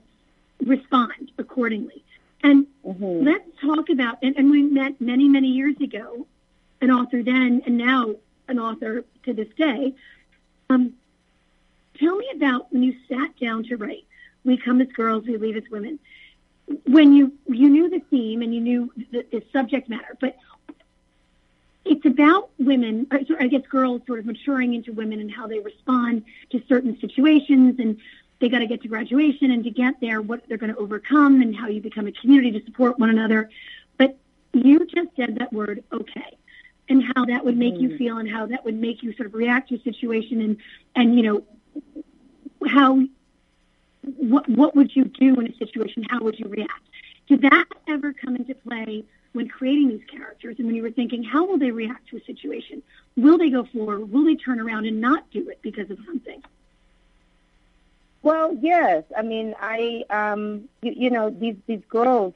respond 0.65 1.31
accordingly. 1.39 2.03
And 2.43 2.67
Mhm. 2.87 3.25
let's 3.25 3.49
talk 3.61 3.91
about, 3.91 4.19
and, 4.23 4.37
and 4.37 4.51
we 4.51 4.63
met 4.63 5.01
many, 5.01 5.29
many 5.29 5.49
years 5.49 5.77
ago, 5.81 6.27
an 6.81 6.91
author 6.91 7.23
then 7.23 7.63
and 7.67 7.77
now 7.77 8.15
an 8.47 8.59
author 8.59 9.05
to 9.25 9.33
this 9.33 9.49
day. 9.57 9.95
Um, 10.71 10.95
tell 11.99 12.17
me 12.17 12.29
about 12.35 12.73
when 12.73 12.83
you 12.83 12.95
sat 13.09 13.39
down 13.39 13.65
to 13.65 13.77
write. 13.77 14.05
We 14.45 14.57
come 14.57 14.81
as 14.81 14.89
girls, 14.89 15.25
we 15.27 15.37
leave 15.37 15.57
as 15.57 15.69
women. 15.71 15.99
When 16.87 17.13
you 17.15 17.33
you 17.49 17.69
knew 17.69 17.89
the 17.89 18.01
theme 18.11 18.43
and 18.43 18.55
you 18.55 18.61
knew 18.61 18.93
the, 19.11 19.25
the 19.31 19.43
subject 19.53 19.89
matter, 19.89 20.17
but 20.21 20.37
it's 21.85 22.05
about 22.05 22.51
women, 22.59 23.07
I 23.11 23.49
guess 23.49 23.67
girls 23.67 24.03
sort 24.07 24.19
of 24.19 24.27
maturing 24.27 24.75
into 24.75 24.93
women 24.93 25.21
and 25.21 25.31
how 25.31 25.47
they 25.47 25.59
respond 25.59 26.25
to 26.51 26.63
certain 26.69 27.01
situations 27.01 27.79
and 27.79 27.99
they 28.41 28.49
got 28.49 28.61
to 28.61 28.67
get 28.67 28.83
to 28.83 28.89
graduation 28.89 29.51
and 29.51 29.65
to 29.65 29.71
get 29.71 30.01
there, 30.01 30.23
what 30.23 30.43
they're 30.49 30.59
going 30.59 30.73
to 30.73 30.79
overcome 30.79 31.43
and 31.43 31.57
how 31.57 31.67
you 31.67 31.81
become 31.81 32.07
a 32.07 32.13
community 32.13 32.59
to 32.59 32.65
support 32.65 32.99
one 32.99 33.11
another. 33.11 33.51
But 33.97 34.17
you 34.53 34.87
just 34.87 35.09
said 35.17 35.37
that 35.37 35.53
word, 35.53 35.83
okay, 35.93 36.39
and 36.89 37.03
how 37.15 37.25
that 37.27 37.45
would 37.45 37.57
make 37.57 37.79
you 37.79 37.91
mm. 37.91 37.99
feel 37.99 38.19
and 38.19 38.31
how 38.31 38.47
that 38.47 38.65
would 38.65 38.77
make 38.77 39.03
you 39.03 39.13
sort 39.15 39.27
of 39.27 39.35
react 39.35 39.71
to 39.71 39.77
a 39.77 39.83
situation 39.83 40.41
and, 40.41 40.57
and, 40.95 41.17
you 41.17 41.23
know, 41.23 41.45
how, 42.67 43.01
what, 44.03 44.49
what 44.49 44.75
would 44.75 44.95
you 44.95 45.05
do 45.05 45.35
in 45.35 45.49
a 45.49 45.57
situation? 45.57 46.05
How 46.09 46.21
would 46.21 46.39
you 46.39 46.49
react? 46.49 46.83
Did 47.27 47.43
that 47.43 47.67
ever 47.89 48.13
come 48.13 48.37
into 48.37 48.55
play 48.55 49.05
when 49.33 49.49
creating 49.49 49.89
these 49.89 50.05
characters 50.11 50.57
and 50.59 50.67
when 50.67 50.75
you 50.75 50.83
were 50.83 50.91
thinking, 50.91 51.23
how 51.23 51.47
will 51.47 51.59
they 51.59 51.71
react 51.71 52.09
to 52.09 52.17
a 52.17 52.25
situation? 52.25 52.83
Will 53.17 53.37
they 53.37 53.51
go 53.51 53.65
forward? 53.65 54.11
Will 54.11 54.25
they 54.25 54.37
turn 54.37 54.61
around 54.61 54.87
and 54.87 55.01
not 55.01 55.31
do 55.31 55.49
it 55.51 55.59
because 55.61 55.91
of 55.91 55.99
something? 56.07 56.43
Well, 58.23 58.57
yes. 58.61 59.05
I 59.17 59.23
mean, 59.23 59.55
I, 59.61 60.05
um, 60.11 60.69
you, 60.83 60.93
you 60.97 61.11
know, 61.11 61.31
these 61.31 61.57
these 61.67 61.83
girls, 61.89 62.35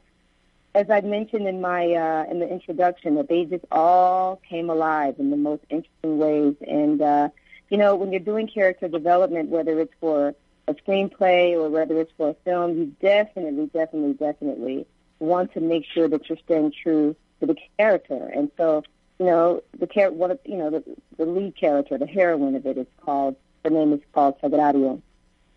as 0.75 0.89
I 0.91 1.01
mentioned 1.01 1.49
in 1.49 1.61
my 1.61 1.93
uh, 1.93 2.25
in 2.31 2.39
the 2.39 2.49
introduction, 2.49 3.17
that 3.17 3.29
they 3.29 3.45
just 3.45 3.65
all 3.73 4.37
came 4.49 4.71
alive 4.71 5.17
in 5.19 5.31
the 5.31 5.37
most 5.37 5.65
interesting 5.71 6.19
ways. 6.19 6.55
And 6.67 7.03
uh, 7.03 7.29
you 7.69 7.79
know, 7.79 7.97
when 7.97 8.12
you're 8.12 8.21
doing 8.21 8.47
character 8.47 8.89
development, 8.89 9.49
whether 9.49 9.81
it's 9.81 9.95
for 10.01 10.35
a 10.69 10.75
screenplay 10.75 11.55
or 11.55 11.69
whether 11.69 12.01
it's 12.01 12.12
for 12.17 12.31
a 12.31 12.35
film, 12.45 12.79
you 12.79 12.87
definitely, 13.01 13.67
definitely, 13.67 14.15
definitely 14.15 14.87
want 15.19 15.53
to 15.55 15.61
make 15.61 15.85
sure 15.85 16.07
that 16.09 16.29
you're 16.29 16.39
staying 16.45 16.73
true 16.83 17.17
to 17.41 17.47
the 17.47 17.57
character. 17.77 18.31
And 18.33 18.51
so, 18.57 18.85
you 19.19 19.27
know, 19.27 19.62
the 19.79 19.89
char- 19.89 20.09
of 20.09 20.39
you 20.45 20.57
know 20.57 20.71
the, 20.71 20.85
the 21.19 21.27
lead 21.27 21.57
character, 21.57 21.99
the 21.99 22.07
heroine 22.07 22.55
of 22.55 22.67
it, 22.67 22.79
is 22.79 22.87
called. 23.05 23.35
Her 23.65 23.71
name 23.71 23.93
is 23.93 24.01
called 24.12 24.41
Sagrario 24.41 25.01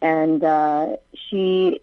and 0.01 0.43
uh, 0.43 0.97
she, 1.13 1.81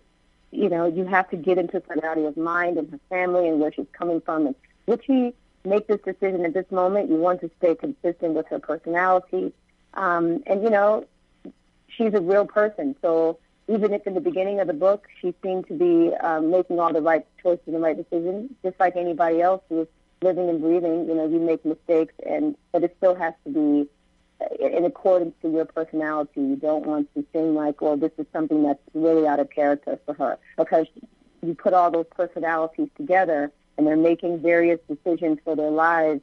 you 0.51 0.69
know, 0.69 0.87
you 0.87 1.05
have 1.05 1.29
to 1.31 1.37
get 1.37 1.59
into 1.59 1.81
Sagrario's 1.81 2.37
mind 2.37 2.79
and 2.79 2.91
her 2.91 3.01
family 3.09 3.49
and 3.49 3.61
where 3.61 3.73
she's 3.73 3.87
coming 3.93 4.21
from. 4.21 4.47
And 4.47 4.55
would 4.87 5.03
she 5.05 5.35
make 5.65 5.87
this 5.87 6.01
decision 6.01 6.45
at 6.45 6.55
this 6.55 6.71
moment? 6.71 7.11
You 7.11 7.17
want 7.17 7.41
to 7.41 7.51
stay 7.59 7.75
consistent 7.75 8.35
with 8.35 8.47
her 8.49 8.59
personality, 8.59 9.53
um, 9.95 10.43
and 10.47 10.63
you 10.63 10.71
know, 10.71 11.07
she's 11.89 12.15
a 12.15 12.21
real 12.21 12.47
person. 12.47 12.97
So 13.03 13.39
even 13.69 13.93
if 13.93 14.07
in 14.07 14.15
the 14.15 14.21
beginning 14.21 14.61
of 14.61 14.67
the 14.67 14.75
book 14.75 15.07
she 15.21 15.35
seemed 15.43 15.67
to 15.69 15.75
be 15.75 16.15
um, 16.17 16.51
making 16.51 16.81
all 16.81 16.93
the 16.93 17.01
right 17.01 17.27
choices 17.43 17.63
and 17.67 17.77
the 17.77 17.81
right 17.81 17.97
decisions, 17.97 18.51
just 18.63 18.79
like 18.81 18.97
anybody 18.97 19.41
else 19.41 19.63
who 19.69 19.83
is 19.83 19.89
living 20.21 20.49
and 20.49 20.61
breathing, 20.61 21.07
you 21.09 21.15
know, 21.15 21.29
you 21.29 21.41
make 21.41 21.65
mistakes, 21.65 22.15
and 22.27 22.57
but 22.73 22.83
it 22.83 22.95
still 22.99 23.15
has 23.15 23.35
to 23.45 23.51
be 23.51 23.89
in 24.59 24.85
accordance 24.85 25.35
to 25.43 25.51
your 25.51 25.65
personality. 25.65 26.41
You 26.41 26.57
don't 26.57 26.87
want 26.87 27.13
to 27.15 27.25
seem 27.33 27.55
like, 27.55 27.81
well, 27.81 27.97
this 27.97 28.13
is 28.19 28.27
something 28.33 28.63
that's 28.63 28.81
really 28.95 29.27
out 29.27 29.41
of 29.41 29.51
character 29.51 29.99
for 30.05 30.15
her 30.15 30.39
because 30.57 30.87
you 31.43 31.55
put 31.55 31.75
all 31.75 31.91
those 31.91 32.07
personalities 32.17 32.89
together 32.97 33.51
and 33.77 33.87
they're 33.87 33.97
making 33.97 34.41
various 34.41 34.79
decisions 34.89 35.39
for 35.45 35.57
their 35.57 35.71
lives 35.71 36.21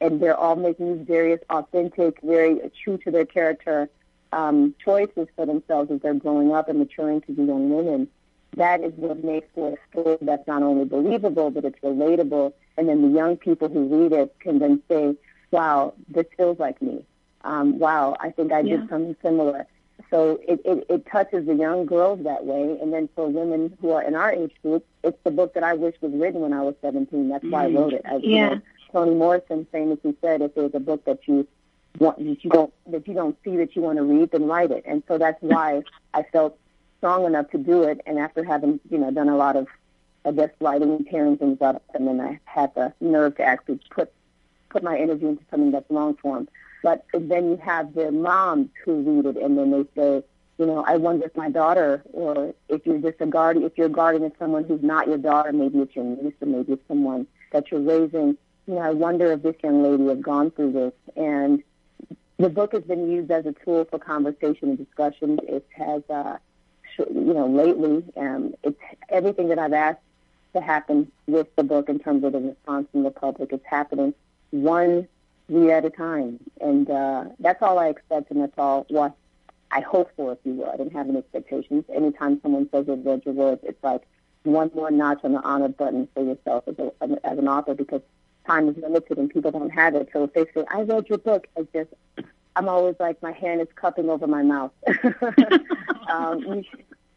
and 0.00 0.20
they're 0.20 0.36
all 0.36 0.56
making 0.56 0.98
these 0.98 1.06
various 1.06 1.40
authentic, 1.50 2.20
very 2.22 2.60
true 2.82 2.98
to 2.98 3.10
their 3.10 3.24
character 3.24 3.88
um, 4.32 4.74
choices 4.84 5.26
for 5.34 5.46
themselves 5.46 5.90
as 5.90 6.00
they're 6.02 6.14
growing 6.14 6.52
up 6.52 6.68
and 6.68 6.78
maturing 6.78 7.20
to 7.22 7.32
be 7.32 7.42
young 7.42 7.70
women. 7.70 8.08
That 8.56 8.82
is 8.82 8.92
what 8.96 9.24
makes 9.24 9.48
for 9.54 9.72
a 9.74 9.76
story 9.90 10.18
that's 10.20 10.46
not 10.46 10.62
only 10.62 10.84
believable, 10.84 11.50
but 11.50 11.64
it's 11.64 11.78
relatable. 11.80 12.52
And 12.76 12.88
then 12.88 13.02
the 13.02 13.16
young 13.16 13.36
people 13.36 13.68
who 13.68 14.02
read 14.02 14.12
it 14.12 14.34
can 14.40 14.58
then 14.58 14.82
say, 14.88 15.16
wow, 15.50 15.94
this 16.08 16.26
feels 16.36 16.58
like 16.58 16.80
me 16.82 17.04
um, 17.42 17.78
wow, 17.78 18.16
I 18.20 18.30
think 18.30 18.52
I 18.52 18.62
Yeah. 18.62 18.76
did 18.78 18.88
something 18.88 19.16
similar. 19.22 19.66
So 20.10 20.38
it, 20.46 20.60
it, 20.64 20.86
it 20.88 21.06
touches 21.10 21.46
the 21.46 21.54
young 21.54 21.86
girls 21.86 22.22
that 22.24 22.44
way. 22.44 22.78
And 22.80 22.92
then 22.92 23.08
for 23.14 23.28
women 23.28 23.76
who 23.80 23.90
are 23.90 24.02
in 24.02 24.14
our 24.14 24.32
age 24.32 24.54
group, 24.62 24.86
it's 25.04 25.18
the 25.24 25.30
book 25.30 25.54
that 25.54 25.64
I 25.64 25.74
wish 25.74 25.94
was 26.00 26.12
written 26.12 26.40
when 26.40 26.52
I 26.52 26.62
was 26.62 26.74
17. 26.82 27.28
That's 27.28 27.44
why 27.48 27.64
I 27.64 27.68
wrote 27.68 27.94
it. 27.94 28.02
As, 28.04 28.22
you 28.30 28.30
Yeah. 28.30 28.48
know, 28.48 28.60
Toni 28.92 29.14
Morrison 29.14 29.66
famously 29.72 30.16
said, 30.20 30.40
if 30.42 30.54
there's 30.54 30.74
a 30.74 30.80
book 30.80 31.04
that 31.04 31.26
you 31.26 31.46
want, 31.98 32.18
that 32.18 32.44
you 32.44 32.50
don't, 32.50 32.72
that 32.86 33.06
you 33.08 33.14
don't 33.14 33.36
see 33.44 33.56
that 33.56 33.74
you 33.76 33.82
want 33.82 33.98
to 33.98 34.04
read, 34.04 34.30
then 34.30 34.46
write 34.46 34.70
it. 34.70 34.84
And 34.86 35.02
so 35.08 35.18
that's 35.18 35.42
why 35.42 35.82
I 36.14 36.22
felt 36.22 36.58
strong 36.98 37.24
enough 37.26 37.50
to 37.50 37.58
do 37.58 37.82
it. 37.82 38.00
And 38.06 38.18
after 38.18 38.44
having, 38.44 38.80
you 38.90 38.98
know, 38.98 39.10
done 39.10 39.28
a 39.28 39.36
lot 39.36 39.56
of, 39.56 39.66
I 40.24 40.32
guess, 40.32 40.50
writing 40.60 40.90
and 40.90 41.06
tearing 41.08 41.36
things 41.38 41.58
up, 41.60 41.82
and 41.94 42.06
then 42.06 42.20
I 42.20 42.40
had 42.44 42.74
the 42.74 42.92
nerve 43.00 43.36
to 43.36 43.42
actually 43.42 43.80
put 43.90 44.12
put 44.70 44.82
my 44.82 44.98
energy 44.98 45.26
into 45.26 45.42
something 45.50 45.70
that's 45.70 45.90
long 45.90 46.14
form. 46.16 46.46
But 46.82 47.04
then 47.12 47.50
you 47.50 47.56
have 47.56 47.94
the 47.94 48.10
moms 48.12 48.68
who 48.84 49.02
read 49.02 49.36
it 49.36 49.42
and 49.42 49.58
then 49.58 49.70
they 49.70 49.84
say, 49.96 50.22
you 50.58 50.66
know, 50.66 50.84
I 50.86 50.96
wonder 50.96 51.26
if 51.26 51.36
my 51.36 51.50
daughter, 51.50 52.02
or 52.12 52.54
if 52.68 52.84
you're 52.84 52.98
just 52.98 53.20
a 53.20 53.26
guardian, 53.26 53.64
if 53.64 53.76
you're 53.76 53.86
a 53.86 53.90
guardian 53.90 54.24
of 54.24 54.32
someone 54.38 54.64
who's 54.64 54.82
not 54.82 55.06
your 55.06 55.18
daughter, 55.18 55.52
maybe 55.52 55.78
it's 55.78 55.94
your 55.94 56.04
niece 56.04 56.34
or 56.40 56.46
maybe 56.46 56.72
it's 56.72 56.88
someone 56.88 57.26
that 57.52 57.70
you're 57.70 57.80
raising, 57.80 58.36
you 58.66 58.74
know, 58.74 58.80
I 58.80 58.90
wonder 58.90 59.32
if 59.32 59.42
this 59.42 59.54
young 59.62 59.82
lady 59.82 60.06
has 60.08 60.18
gone 60.18 60.50
through 60.50 60.72
this. 60.72 60.92
And 61.16 61.62
the 62.38 62.48
book 62.48 62.72
has 62.72 62.82
been 62.82 63.10
used 63.10 63.30
as 63.30 63.46
a 63.46 63.52
tool 63.64 63.84
for 63.84 63.98
conversation 63.98 64.70
and 64.70 64.78
discussion. 64.78 65.38
It 65.44 65.66
has, 65.76 66.02
uh, 66.10 66.38
you 66.98 67.34
know, 67.34 67.46
lately, 67.46 68.04
um, 68.16 68.54
it's 68.62 68.80
everything 69.08 69.48
that 69.48 69.58
I've 69.58 69.72
asked 69.72 70.00
to 70.54 70.60
happen 70.60 71.10
with 71.26 71.54
the 71.56 71.62
book 71.62 71.88
in 71.88 71.98
terms 71.98 72.24
of 72.24 72.32
the 72.32 72.40
response 72.40 72.88
from 72.90 73.04
the 73.04 73.10
public. 73.10 73.52
is 73.52 73.60
happening 73.64 74.14
one 74.50 75.06
read 75.48 75.70
at 75.70 75.84
a 75.84 75.90
time, 75.90 76.38
and 76.60 76.90
uh, 76.90 77.24
that's 77.38 77.62
all 77.62 77.78
I 77.78 77.88
expect, 77.88 78.30
and 78.30 78.40
that's 78.40 78.58
all 78.58 78.86
what 78.88 79.14
I 79.70 79.80
hope 79.80 80.10
for, 80.16 80.32
if 80.32 80.38
you 80.44 80.54
will. 80.54 80.70
I 80.70 80.76
didn't 80.76 80.92
have 80.92 81.08
any 81.08 81.18
expectations. 81.18 81.84
Anytime 81.94 82.40
someone 82.42 82.68
says 82.72 82.86
they've 82.86 83.04
read 83.04 83.22
your 83.24 83.34
work, 83.34 83.60
it's 83.62 83.82
like 83.82 84.02
one 84.44 84.70
more 84.74 84.90
notch 84.90 85.20
on 85.24 85.32
the 85.32 85.42
honor 85.42 85.68
button 85.68 86.08
for 86.14 86.24
yourself 86.24 86.64
as, 86.68 86.78
a, 86.78 87.26
as 87.26 87.38
an 87.38 87.48
author 87.48 87.74
because 87.74 88.00
time 88.46 88.68
is 88.68 88.76
limited 88.78 89.18
and 89.18 89.30
people 89.30 89.50
don't 89.50 89.70
have 89.70 89.94
it. 89.94 90.08
So 90.12 90.24
if 90.24 90.32
they 90.32 90.44
say, 90.54 90.66
I 90.70 90.82
read 90.82 91.08
your 91.08 91.18
book, 91.18 91.46
it's 91.56 91.70
just, 91.72 91.90
I'm 92.56 92.68
always 92.68 92.96
like, 92.98 93.22
my 93.22 93.32
hand 93.32 93.60
is 93.60 93.68
cupping 93.74 94.08
over 94.08 94.26
my 94.26 94.42
mouth. 94.42 94.72
um, 96.08 96.40
you, 96.40 96.64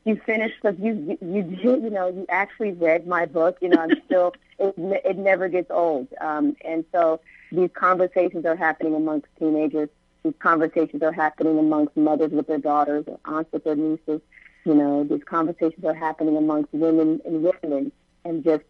you 0.04 0.20
finished 0.26 0.56
because 0.62 0.80
you, 0.80 1.18
you, 1.22 1.58
you, 1.62 1.84
you 1.84 1.90
know, 1.90 2.08
you 2.08 2.26
actually 2.30 2.72
read 2.72 3.08
my 3.08 3.26
book. 3.26 3.58
You 3.62 3.70
know, 3.70 3.82
I'm 3.82 4.02
still, 4.06 4.34
it, 4.60 4.74
it 4.78 5.18
never 5.18 5.48
gets 5.48 5.70
old. 5.72 6.08
Um, 6.20 6.56
and 6.66 6.86
so 6.92 7.20
these 7.52 7.70
conversations 7.74 8.46
are 8.46 8.56
happening 8.56 8.96
amongst 8.96 9.28
teenagers 9.38 9.90
these 10.24 10.34
conversations 10.40 11.02
are 11.02 11.12
happening 11.12 11.58
amongst 11.58 11.98
mothers 11.98 12.32
with 12.32 12.48
their 12.48 12.60
daughters, 12.60 13.06
or 13.08 13.20
aunts 13.26 13.52
with 13.52 13.64
their 13.64 13.76
nieces. 13.76 14.22
You 14.66 14.76
know, 14.76 15.04
these 15.04 15.24
conversations 15.24 15.84
are 15.84 15.96
happening 15.96 16.38
amongst 16.38 16.72
women 16.74 17.20
and 17.26 17.44
women, 17.44 17.92
and 18.24 18.44
just 18.44 18.64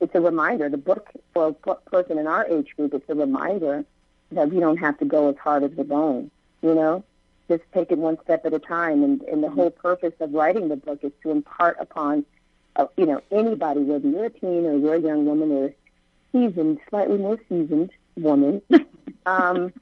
it's 0.00 0.14
a 0.14 0.20
reminder. 0.20 0.68
The 0.68 0.78
book 0.78 1.10
for 1.34 1.48
a 1.48 1.74
person 1.74 2.18
in 2.18 2.26
our 2.26 2.46
age 2.46 2.74
group, 2.76 2.94
it's 2.94 3.08
a 3.08 3.14
reminder 3.14 3.84
that 4.32 4.50
we 4.50 4.60
don't 4.60 4.78
have 4.78 4.98
to 4.98 5.04
go 5.04 5.28
as 5.28 5.36
hard 5.36 5.62
as 5.62 5.72
we're 5.72 5.84
going. 5.84 6.30
You 6.62 6.74
know, 6.74 7.04
just 7.48 7.62
take 7.72 7.90
it 7.90 7.98
one 7.98 8.18
step 8.24 8.46
at 8.46 8.52
a 8.52 8.58
time. 8.58 9.02
And, 9.02 9.22
and 9.22 9.42
the 9.42 9.50
whole 9.50 9.70
purpose 9.70 10.14
of 10.20 10.32
writing 10.32 10.68
the 10.68 10.76
book 10.76 11.00
is 11.02 11.12
to 11.22 11.30
impart 11.30 11.76
upon, 11.80 12.24
uh, 12.76 12.86
you 12.96 13.06
know, 13.06 13.20
anybody, 13.30 13.80
whether 13.80 14.08
you're 14.08 14.26
a 14.26 14.30
teen 14.30 14.66
or 14.66 14.76
you're 14.76 14.94
a 14.94 15.00
young 15.00 15.26
woman 15.26 15.50
or 15.52 15.74
seasoned, 16.32 16.78
slightly 16.88 17.18
more 17.18 17.38
seasoned 17.48 17.90
woman, 18.16 18.62
um, 19.26 19.72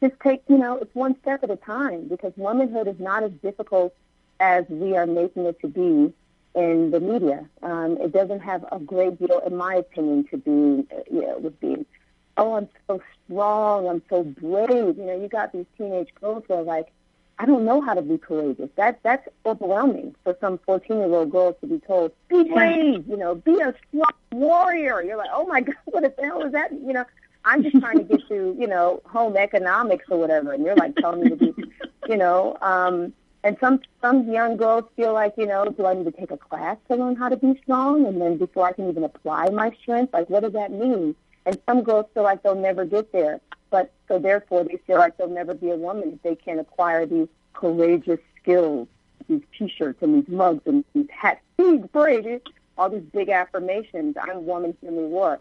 just 0.00 0.14
take, 0.20 0.42
you 0.48 0.58
know, 0.58 0.78
it's 0.78 0.94
one 0.94 1.16
step 1.22 1.44
at 1.44 1.50
a 1.50 1.56
time 1.56 2.08
because 2.08 2.32
womanhood 2.36 2.88
is 2.88 2.98
not 2.98 3.22
as 3.22 3.30
difficult 3.42 3.94
as 4.40 4.64
we 4.68 4.96
are 4.96 5.06
making 5.06 5.46
it 5.46 5.60
to 5.60 5.68
be 5.68 6.12
in 6.54 6.90
the 6.90 7.00
media. 7.00 7.48
Um, 7.62 7.96
it 7.98 8.12
doesn't 8.12 8.40
have 8.40 8.64
a 8.72 8.78
great 8.78 9.18
deal, 9.18 9.40
in 9.46 9.56
my 9.56 9.76
opinion, 9.76 10.24
to 10.30 10.36
do, 10.36 10.86
you 11.10 11.22
know, 11.22 11.38
with 11.38 11.58
being, 11.60 11.86
oh, 12.36 12.54
I'm 12.54 12.68
so 12.86 13.00
strong, 13.24 13.88
I'm 13.88 14.02
so 14.08 14.24
brave. 14.24 14.96
You 14.96 15.04
know, 15.04 15.20
you 15.20 15.28
got 15.28 15.52
these 15.52 15.66
teenage 15.76 16.08
girls 16.20 16.44
who 16.48 16.54
are 16.54 16.62
like, 16.62 16.92
I 17.38 17.46
don't 17.46 17.64
know 17.64 17.80
how 17.80 17.94
to 17.94 18.02
be 18.02 18.18
courageous. 18.18 18.68
That 18.76 19.00
that's 19.02 19.26
overwhelming 19.44 20.14
for 20.22 20.36
some 20.40 20.58
14 20.64 20.96
year 20.98 21.06
old 21.06 21.30
girl 21.32 21.54
to 21.54 21.66
be 21.66 21.78
told, 21.80 22.12
be 22.28 22.44
brave, 22.44 23.06
you 23.08 23.16
know, 23.16 23.34
be 23.34 23.58
a 23.60 23.74
strong 23.88 24.12
warrior. 24.30 25.02
You're 25.02 25.16
like, 25.16 25.30
oh 25.32 25.46
my 25.46 25.60
God, 25.62 25.74
what 25.86 26.02
the 26.02 26.22
hell 26.22 26.42
is 26.44 26.52
that? 26.52 26.72
You 26.72 26.92
know, 26.92 27.04
I'm 27.44 27.62
just 27.62 27.78
trying 27.80 27.98
to 27.98 28.04
get 28.04 28.28
to, 28.28 28.56
you 28.58 28.66
know, 28.66 29.02
home 29.06 29.36
economics 29.36 30.04
or 30.08 30.18
whatever, 30.18 30.52
and 30.52 30.64
you're 30.64 30.76
like 30.76 30.94
telling 30.96 31.22
me 31.22 31.30
to 31.30 31.36
be, 31.36 31.54
you 32.08 32.16
know, 32.16 32.56
um, 32.60 33.12
and 33.44 33.56
some 33.60 33.80
some 34.00 34.30
young 34.30 34.56
girls 34.56 34.84
feel 34.94 35.12
like, 35.12 35.34
you 35.36 35.46
know, 35.46 35.64
do 35.64 35.84
I 35.86 35.94
need 35.94 36.04
to 36.04 36.12
take 36.12 36.30
a 36.30 36.36
class 36.36 36.76
to 36.88 36.96
learn 36.96 37.16
how 37.16 37.28
to 37.28 37.36
be 37.36 37.58
strong, 37.62 38.06
and 38.06 38.20
then 38.20 38.36
before 38.36 38.66
I 38.66 38.72
can 38.72 38.88
even 38.88 39.02
apply 39.02 39.48
my 39.50 39.72
strength, 39.82 40.12
like 40.12 40.30
what 40.30 40.40
does 40.40 40.52
that 40.52 40.70
mean? 40.70 41.16
And 41.44 41.58
some 41.66 41.82
girls 41.82 42.06
feel 42.14 42.22
like 42.22 42.42
they'll 42.42 42.54
never 42.54 42.84
get 42.84 43.12
there, 43.12 43.40
but 43.70 43.92
so 44.08 44.18
therefore 44.18 44.64
they 44.64 44.78
feel 44.86 44.98
like 44.98 45.16
they'll 45.16 45.28
never 45.28 45.54
be 45.54 45.70
a 45.70 45.76
woman 45.76 46.12
if 46.14 46.22
they 46.22 46.36
can't 46.36 46.60
acquire 46.60 47.06
these 47.06 47.28
courageous 47.52 48.20
skills, 48.40 48.88
these 49.28 49.42
T-shirts 49.56 50.02
and 50.02 50.14
these 50.14 50.28
mugs 50.28 50.62
and 50.66 50.84
these 50.94 51.08
hats, 51.10 51.40
these 51.58 51.80
braids, 51.92 52.42
all 52.78 52.90
these 52.90 53.02
big 53.02 53.28
affirmations. 53.28 54.16
I'm 54.20 54.46
woman, 54.46 54.76
human 54.80 55.10
war 55.10 55.40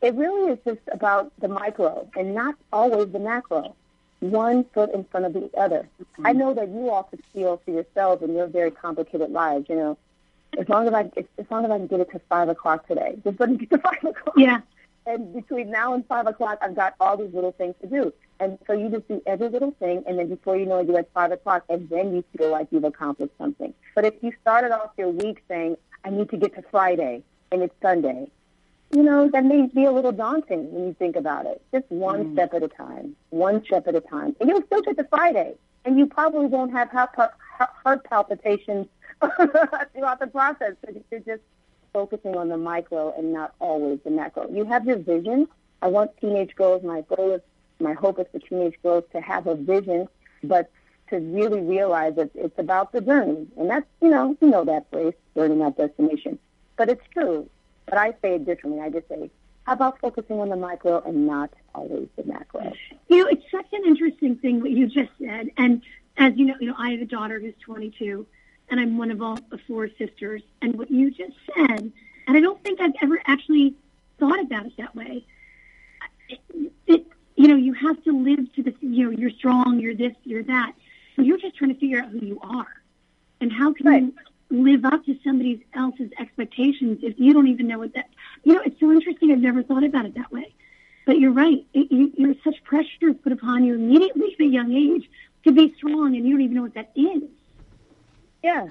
it 0.00 0.14
really 0.14 0.52
is 0.52 0.58
just 0.64 0.80
about 0.92 1.32
the 1.40 1.48
micro 1.48 2.08
and 2.16 2.34
not 2.34 2.54
always 2.72 3.12
the 3.12 3.18
macro. 3.18 3.74
One 4.20 4.64
foot 4.74 4.92
in 4.92 5.04
front 5.04 5.26
of 5.26 5.32
the 5.32 5.50
other. 5.56 5.88
Mm-hmm. 6.02 6.26
I 6.26 6.32
know 6.32 6.52
that 6.54 6.68
you 6.68 6.90
also 6.90 7.18
feel 7.32 7.60
for 7.64 7.70
yourselves 7.70 8.22
in 8.22 8.34
your 8.34 8.46
very 8.46 8.70
complicated 8.70 9.30
lives. 9.30 9.66
You 9.68 9.76
know, 9.76 9.98
as 10.58 10.68
long 10.68 10.86
as 10.86 10.94
I 10.94 11.10
as 11.38 11.46
long 11.50 11.64
as 11.64 11.70
I 11.70 11.78
can 11.78 11.86
get 11.86 12.00
it 12.00 12.10
to 12.12 12.20
five 12.28 12.48
o'clock 12.48 12.86
today, 12.86 13.18
just 13.24 13.40
let 13.40 13.50
me 13.50 13.56
get 13.56 13.70
to 13.70 13.78
five 13.78 14.04
o'clock. 14.04 14.34
Yeah. 14.36 14.60
And 15.06 15.32
between 15.34 15.70
now 15.70 15.94
and 15.94 16.06
five 16.06 16.26
o'clock, 16.26 16.58
I've 16.62 16.76
got 16.76 16.94
all 17.00 17.16
these 17.16 17.32
little 17.32 17.52
things 17.52 17.74
to 17.80 17.86
do. 17.86 18.12
And 18.38 18.58
so 18.66 18.72
you 18.72 18.88
just 18.88 19.06
do 19.08 19.22
every 19.26 19.48
little 19.48 19.72
thing, 19.72 20.02
and 20.06 20.18
then 20.18 20.28
before 20.28 20.56
you 20.56 20.64
know 20.64 20.78
it, 20.78 20.86
you're 20.86 20.98
at 20.98 21.12
five 21.12 21.30
o'clock, 21.30 21.64
and 21.68 21.88
then 21.90 22.14
you 22.14 22.24
feel 22.36 22.50
like 22.50 22.68
you've 22.70 22.84
accomplished 22.84 23.34
something. 23.36 23.74
But 23.94 24.06
if 24.06 24.14
you 24.22 24.32
started 24.40 24.72
off 24.72 24.92
your 24.96 25.10
week 25.10 25.42
saying, 25.46 25.76
I 26.04 26.10
need 26.10 26.30
to 26.30 26.38
get 26.38 26.54
to 26.54 26.62
Friday, 26.70 27.22
and 27.52 27.62
it's 27.62 27.74
Sunday, 27.82 28.30
you 28.92 29.02
know, 29.02 29.28
that 29.28 29.44
may 29.44 29.66
be 29.66 29.84
a 29.84 29.92
little 29.92 30.12
daunting 30.12 30.72
when 30.72 30.86
you 30.86 30.94
think 30.94 31.16
about 31.16 31.46
it. 31.46 31.62
Just 31.72 31.84
one 31.90 32.24
mm. 32.24 32.32
step 32.32 32.54
at 32.54 32.62
a 32.62 32.68
time, 32.68 33.14
one 33.28 33.62
step 33.64 33.86
at 33.86 33.94
a 33.94 34.00
time. 34.00 34.34
And 34.40 34.48
you'll 34.48 34.62
still 34.62 34.82
get 34.82 34.96
to 34.96 35.04
Friday, 35.04 35.54
and 35.84 35.98
you 35.98 36.06
probably 36.06 36.46
won't 36.46 36.72
have 36.72 36.90
heart, 36.90 37.10
heart 37.58 38.04
palpitations 38.04 38.86
throughout 39.20 40.18
the 40.18 40.28
process 40.32 40.74
because 40.80 41.02
you're 41.10 41.20
just 41.20 41.42
focusing 41.92 42.36
on 42.36 42.48
the 42.48 42.56
micro 42.56 43.14
and 43.16 43.32
not 43.32 43.54
always 43.58 43.98
the 44.04 44.10
macro. 44.10 44.48
You 44.50 44.64
have 44.64 44.86
your 44.86 44.98
vision. 44.98 45.48
I 45.82 45.88
want 45.88 46.16
teenage 46.20 46.54
girls, 46.54 46.82
my 46.82 47.02
goal 47.02 47.32
is, 47.32 47.40
my 47.80 47.94
hope 47.94 48.18
is 48.18 48.26
for 48.30 48.38
teenage 48.38 48.76
girls 48.82 49.04
to 49.12 49.20
have 49.20 49.46
a 49.46 49.54
vision, 49.54 50.08
but 50.44 50.70
to 51.08 51.16
really 51.18 51.60
realize 51.60 52.14
that 52.16 52.30
it's 52.34 52.58
about 52.58 52.92
the 52.92 53.00
journey. 53.00 53.46
And 53.56 53.68
that's, 53.70 53.86
you 54.00 54.10
know, 54.10 54.36
you 54.40 54.48
know 54.48 54.64
that 54.64 54.90
phrase, 54.90 55.14
journey, 55.34 55.56
not 55.56 55.76
destination. 55.76 56.38
But 56.76 56.88
it's 56.90 57.06
true. 57.12 57.48
But 57.86 57.98
I 57.98 58.12
say 58.22 58.34
it 58.34 58.44
differently. 58.46 58.80
I 58.80 58.90
just 58.90 59.08
say, 59.08 59.30
how 59.64 59.72
about 59.72 59.98
focusing 60.00 60.40
on 60.40 60.48
the 60.48 60.56
micro 60.56 61.02
and 61.02 61.26
not 61.26 61.50
always 61.74 62.08
the 62.16 62.24
macro? 62.24 62.72
You 63.08 63.18
know, 63.18 63.26
it's 63.26 63.44
such 63.50 63.66
an 63.72 63.84
interesting 63.84 64.36
thing 64.36 64.60
what 64.60 64.70
you 64.70 64.86
just 64.86 65.10
said. 65.20 65.50
And 65.56 65.82
as 66.16 66.34
you 66.36 66.46
know, 66.46 66.54
you 66.60 66.68
know, 66.68 66.74
I 66.78 66.90
have 66.90 67.00
a 67.00 67.06
daughter 67.06 67.40
who's 67.40 67.54
22, 67.60 68.26
and 68.70 68.80
I'm 68.80 68.96
one 68.96 69.10
of 69.10 69.20
all 69.20 69.38
the 69.50 69.58
four 69.66 69.88
sisters. 69.98 70.42
And 70.62 70.78
what 70.78 70.90
you 70.90 71.10
just 71.10 71.34
said, 71.54 71.92
and 72.26 72.36
I 72.36 72.40
don't 72.40 72.62
think 72.62 72.80
I've 72.80 72.94
ever 73.02 73.20
actually 73.26 73.74
thought 74.18 74.40
about 74.40 74.66
it 74.66 74.76
that 74.78 74.94
way. 74.94 75.24
It, 76.28 76.40
it, 76.86 77.06
you 77.36 77.48
know, 77.48 77.56
you 77.56 77.72
have 77.74 78.02
to 78.04 78.12
live 78.12 78.52
to 78.54 78.62
this. 78.62 78.74
You 78.80 79.06
know, 79.06 79.10
you're 79.10 79.30
strong. 79.30 79.80
You're 79.80 79.94
this. 79.94 80.14
You're 80.24 80.44
that. 80.44 80.72
So 81.16 81.22
you're 81.22 81.38
just 81.38 81.56
trying 81.56 81.74
to 81.74 81.80
figure 81.80 82.00
out 82.00 82.08
who 82.10 82.24
you 82.24 82.40
are, 82.42 82.68
and 83.40 83.52
how 83.52 83.72
can 83.72 83.86
right. 83.86 84.02
you 84.02 84.14
live 84.50 84.84
up 84.84 85.04
to 85.06 85.16
somebody 85.24 85.64
else's 85.74 86.10
expectations 86.18 86.98
if 87.02 87.18
you 87.18 87.32
don't 87.32 87.46
even 87.46 87.68
know 87.68 87.78
what 87.78 87.94
that 87.94 88.08
you 88.42 88.52
know 88.52 88.60
it's 88.62 88.78
so 88.80 88.90
interesting 88.90 89.30
i've 89.30 89.38
never 89.38 89.62
thought 89.62 89.84
about 89.84 90.04
it 90.04 90.14
that 90.14 90.32
way 90.32 90.52
but 91.06 91.20
you're 91.20 91.30
right 91.30 91.64
it, 91.72 91.90
you, 91.92 92.12
you're 92.16 92.34
such 92.42 92.62
pressure 92.64 93.14
put 93.22 93.30
upon 93.30 93.62
you 93.62 93.74
immediately 93.74 94.34
at 94.34 94.40
a 94.40 94.44
young 94.44 94.72
age 94.72 95.08
to 95.44 95.52
be 95.52 95.72
strong 95.76 96.16
and 96.16 96.26
you 96.26 96.32
don't 96.32 96.40
even 96.40 96.56
know 96.56 96.62
what 96.62 96.74
that 96.74 96.90
is 96.96 97.22
yeah 98.42 98.68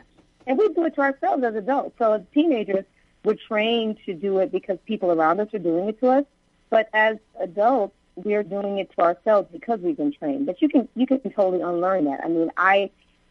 and 0.47 0.57
we 0.57 0.69
do 0.69 0.85
it 0.85 0.95
to 0.95 1.01
ourselves 1.01 1.43
as 1.43 1.55
adults 1.55 1.95
so 1.97 2.13
as 2.13 2.21
teenagers 2.33 2.85
we're 3.23 3.35
trained 3.35 3.97
to 4.05 4.13
do 4.13 4.39
it 4.39 4.51
because 4.51 4.77
people 4.85 5.11
around 5.11 5.39
us 5.39 5.47
are 5.53 5.59
doing 5.59 5.89
it 5.89 5.99
to 5.99 6.07
us 6.07 6.25
but 6.69 6.89
as 6.93 7.17
adults 7.39 7.95
we're 8.15 8.43
doing 8.43 8.79
it 8.79 8.91
to 8.91 9.01
ourselves 9.01 9.47
because 9.51 9.79
we've 9.79 9.97
been 9.97 10.11
trained 10.11 10.45
but 10.45 10.61
you 10.61 10.69
can 10.69 10.87
you 10.95 11.05
can 11.07 11.19
totally 11.31 11.61
unlearn 11.61 12.05
that 12.05 12.19
i 12.23 12.27
mean 12.27 12.51
i 12.57 12.89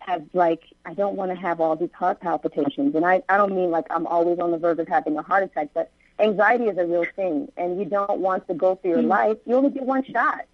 have 0.09 0.25
like 0.33 0.63
I 0.85 0.95
don't 0.95 1.17
want 1.17 1.31
to 1.31 1.37
have 1.37 1.61
all 1.61 1.77
these 1.77 1.93
heart 1.93 2.21
palpitations, 2.21 2.95
and 2.95 3.05
I 3.05 3.23
I 3.29 3.37
don't 3.37 3.55
mean 3.55 3.71
like 3.71 3.87
I'm 3.91 4.07
always 4.07 4.39
on 4.39 4.51
the 4.51 4.59
verge 4.59 4.79
of 4.79 4.89
having 4.89 5.17
a 5.17 5.23
heart 5.23 5.43
attack, 5.43 5.69
but 5.75 5.91
anxiety 6.19 6.65
is 6.65 6.79
a 6.79 6.87
real 6.87 7.05
thing, 7.15 7.53
and 7.57 7.79
you 7.79 7.85
don't 7.85 8.21
want 8.21 8.47
to 8.49 8.55
go 8.55 8.75
through 8.77 8.91
your 8.91 9.01
mm-hmm. 9.01 9.09
life. 9.09 9.37
You 9.45 9.57
only 9.57 9.71
get 9.71 9.85
one 9.85 10.05
shot. 10.05 10.47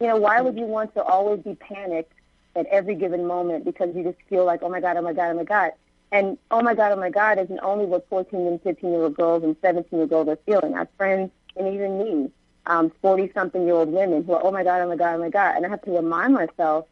You 0.00 0.08
know, 0.08 0.16
why 0.16 0.40
would 0.40 0.56
you 0.56 0.64
want 0.64 0.94
to 0.94 1.02
always 1.02 1.40
be 1.40 1.54
panicked 1.54 2.12
at 2.58 2.66
every 2.66 2.94
given 2.94 3.26
moment 3.26 3.64
because 3.64 3.94
you 3.94 4.02
just 4.02 4.18
feel 4.28 4.44
like, 4.44 4.62
oh 4.62 4.68
my 4.68 4.80
god, 4.80 4.96
oh 4.96 5.02
my 5.02 5.12
god, 5.12 5.30
oh 5.30 5.34
my 5.34 5.44
god, 5.44 5.72
and 6.12 6.38
oh 6.50 6.62
my 6.62 6.74
god, 6.74 6.92
oh 6.92 6.96
my 6.96 7.10
god 7.10 7.38
isn't 7.38 7.60
only 7.62 7.86
what 7.86 8.08
14 8.08 8.46
and 8.46 8.62
15 8.62 8.90
year 8.90 9.02
old 9.02 9.14
girls 9.14 9.42
and 9.44 9.56
17 9.62 9.98
year 9.98 10.08
olds 10.10 10.28
are 10.28 10.38
feeling. 10.46 10.74
Have 10.74 10.88
friends 10.96 11.30
and 11.56 11.72
even 11.74 11.98
me, 11.98 12.30
um, 12.66 12.92
40 13.02 13.30
something 13.32 13.64
year 13.64 13.74
old 13.74 13.88
women 13.90 14.24
who 14.24 14.32
are, 14.32 14.44
oh 14.44 14.50
my 14.50 14.64
god, 14.64 14.82
oh 14.82 14.88
my 14.88 14.96
god, 14.96 15.14
oh 15.14 15.18
my 15.18 15.30
god, 15.30 15.56
and 15.56 15.66
I 15.66 15.68
have 15.68 15.82
to 15.82 15.90
remind 15.90 16.34
myself, 16.34 16.86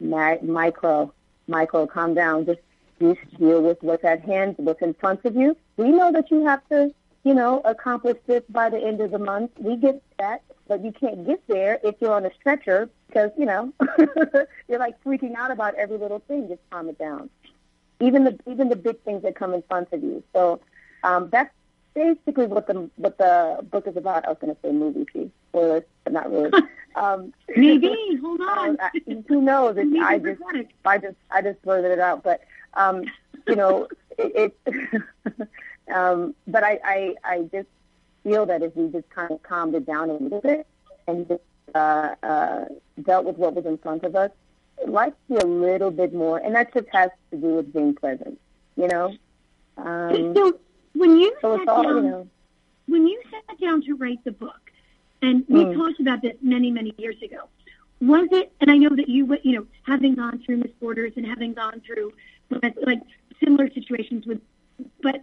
my, 0.00 0.38
micro, 0.42 1.12
Michael, 1.46 1.86
calm 1.86 2.14
down. 2.14 2.46
Just 2.46 2.60
just 3.00 3.20
deal 3.38 3.60
with 3.62 3.82
what's 3.82 4.04
at 4.04 4.20
hand, 4.22 4.54
what's 4.58 4.80
in 4.80 4.94
front 4.94 5.24
of 5.24 5.34
you. 5.34 5.56
We 5.76 5.90
know 5.90 6.12
that 6.12 6.30
you 6.30 6.44
have 6.46 6.66
to, 6.68 6.94
you 7.24 7.34
know, 7.34 7.60
accomplish 7.64 8.18
this 8.26 8.44
by 8.48 8.70
the 8.70 8.78
end 8.78 9.00
of 9.00 9.10
the 9.10 9.18
month. 9.18 9.50
We 9.58 9.76
get 9.76 10.02
that. 10.18 10.42
but 10.68 10.84
you 10.84 10.92
can't 10.92 11.26
get 11.26 11.42
there 11.48 11.80
if 11.82 11.96
you're 12.00 12.14
on 12.14 12.24
a 12.24 12.34
stretcher 12.34 12.88
because 13.12 13.30
you 13.36 13.44
know 13.46 13.72
you're 14.68 14.78
like 14.78 15.02
freaking 15.04 15.34
out 15.34 15.50
about 15.50 15.74
every 15.74 15.98
little 15.98 16.20
thing. 16.20 16.48
Just 16.48 16.60
calm 16.70 16.88
it 16.88 16.98
down. 16.98 17.28
Even 18.00 18.24
the 18.24 18.38
even 18.50 18.68
the 18.68 18.76
big 18.76 19.00
things 19.02 19.22
that 19.22 19.34
come 19.34 19.54
in 19.54 19.62
front 19.62 19.92
of 19.92 20.02
you. 20.02 20.22
So 20.32 20.60
um, 21.04 21.28
that's 21.30 21.52
basically 21.94 22.46
what 22.46 22.66
the 22.66 22.90
what 22.96 23.18
the 23.18 23.58
book 23.70 23.86
is 23.86 23.96
about. 23.96 24.24
I 24.24 24.30
was 24.30 24.38
going 24.40 24.54
to 24.54 24.60
say 24.62 24.72
movie, 24.72 25.06
see, 25.12 25.30
spoilers, 25.50 25.84
but 26.04 26.12
not 26.12 26.30
really. 26.30 26.50
Um, 26.94 27.32
Maybe. 27.56 28.18
Hold 28.22 28.42
on. 28.42 28.68
um, 28.68 28.76
I- 28.78 29.22
who 29.26 29.40
knows? 29.40 29.76
Maybe 29.76 29.98
I 29.98 30.18
just. 30.18 30.42
I 30.84 30.98
just 30.98 31.16
I 31.30 31.40
just 31.40 31.62
blurted 31.62 31.90
it 31.90 31.98
out, 31.98 32.22
but 32.22 32.42
um, 32.74 33.04
you 33.48 33.56
know, 33.56 33.88
it. 34.18 34.54
it 34.66 35.02
um, 35.90 36.34
but 36.46 36.62
I, 36.64 36.78
I 36.84 37.14
I 37.24 37.48
just 37.50 37.68
feel 38.24 38.44
that 38.44 38.62
if 38.62 38.76
we 38.76 38.88
just 38.88 39.08
kind 39.08 39.30
of 39.30 39.42
calmed 39.42 39.74
it 39.74 39.86
down 39.86 40.10
a 40.10 40.12
little 40.12 40.42
bit 40.42 40.66
and 41.08 41.26
just 41.26 41.40
uh, 41.74 42.14
uh, 42.22 42.64
dealt 43.02 43.24
with 43.24 43.36
what 43.36 43.54
was 43.54 43.66
in 43.66 43.78
front 43.78 44.04
of 44.04 44.14
us, 44.16 44.30
life 44.86 45.14
be 45.28 45.36
a 45.36 45.46
little 45.46 45.90
bit 45.90 46.12
more, 46.12 46.38
and 46.38 46.54
that 46.54 46.72
just 46.74 46.88
has 46.92 47.10
to 47.30 47.36
do 47.36 47.46
with 47.56 47.72
being 47.72 47.94
present, 47.94 48.38
you 48.76 48.88
know. 48.88 49.14
Um, 49.76 50.34
so 50.36 50.58
when 50.94 51.18
you 51.18 51.34
so 51.40 51.58
sat 51.58 51.68
all, 51.68 51.82
you 51.84 51.92
down, 51.94 52.04
know. 52.10 52.28
when 52.86 53.06
you 53.06 53.22
sat 53.30 53.60
down 53.60 53.82
to 53.82 53.94
write 53.94 54.22
the 54.24 54.32
book, 54.32 54.70
and 55.22 55.44
we 55.48 55.64
Mm. 55.64 55.74
talked 55.74 56.00
about 56.00 56.20
this 56.22 56.36
many, 56.42 56.70
many 56.70 56.92
years 56.98 57.16
ago, 57.22 57.48
was 58.00 58.28
it? 58.32 58.52
And 58.60 58.70
I 58.70 58.76
know 58.76 58.90
that 58.96 59.08
you, 59.08 59.38
you 59.42 59.52
know, 59.52 59.66
having 59.84 60.14
gone 60.14 60.42
through 60.44 60.58
Miss 60.58 60.72
Porter's 60.80 61.12
and 61.16 61.24
having 61.24 61.54
gone 61.54 61.80
through 61.86 62.12
like 62.50 63.00
similar 63.42 63.70
situations 63.72 64.26
with, 64.26 64.40
but 65.00 65.22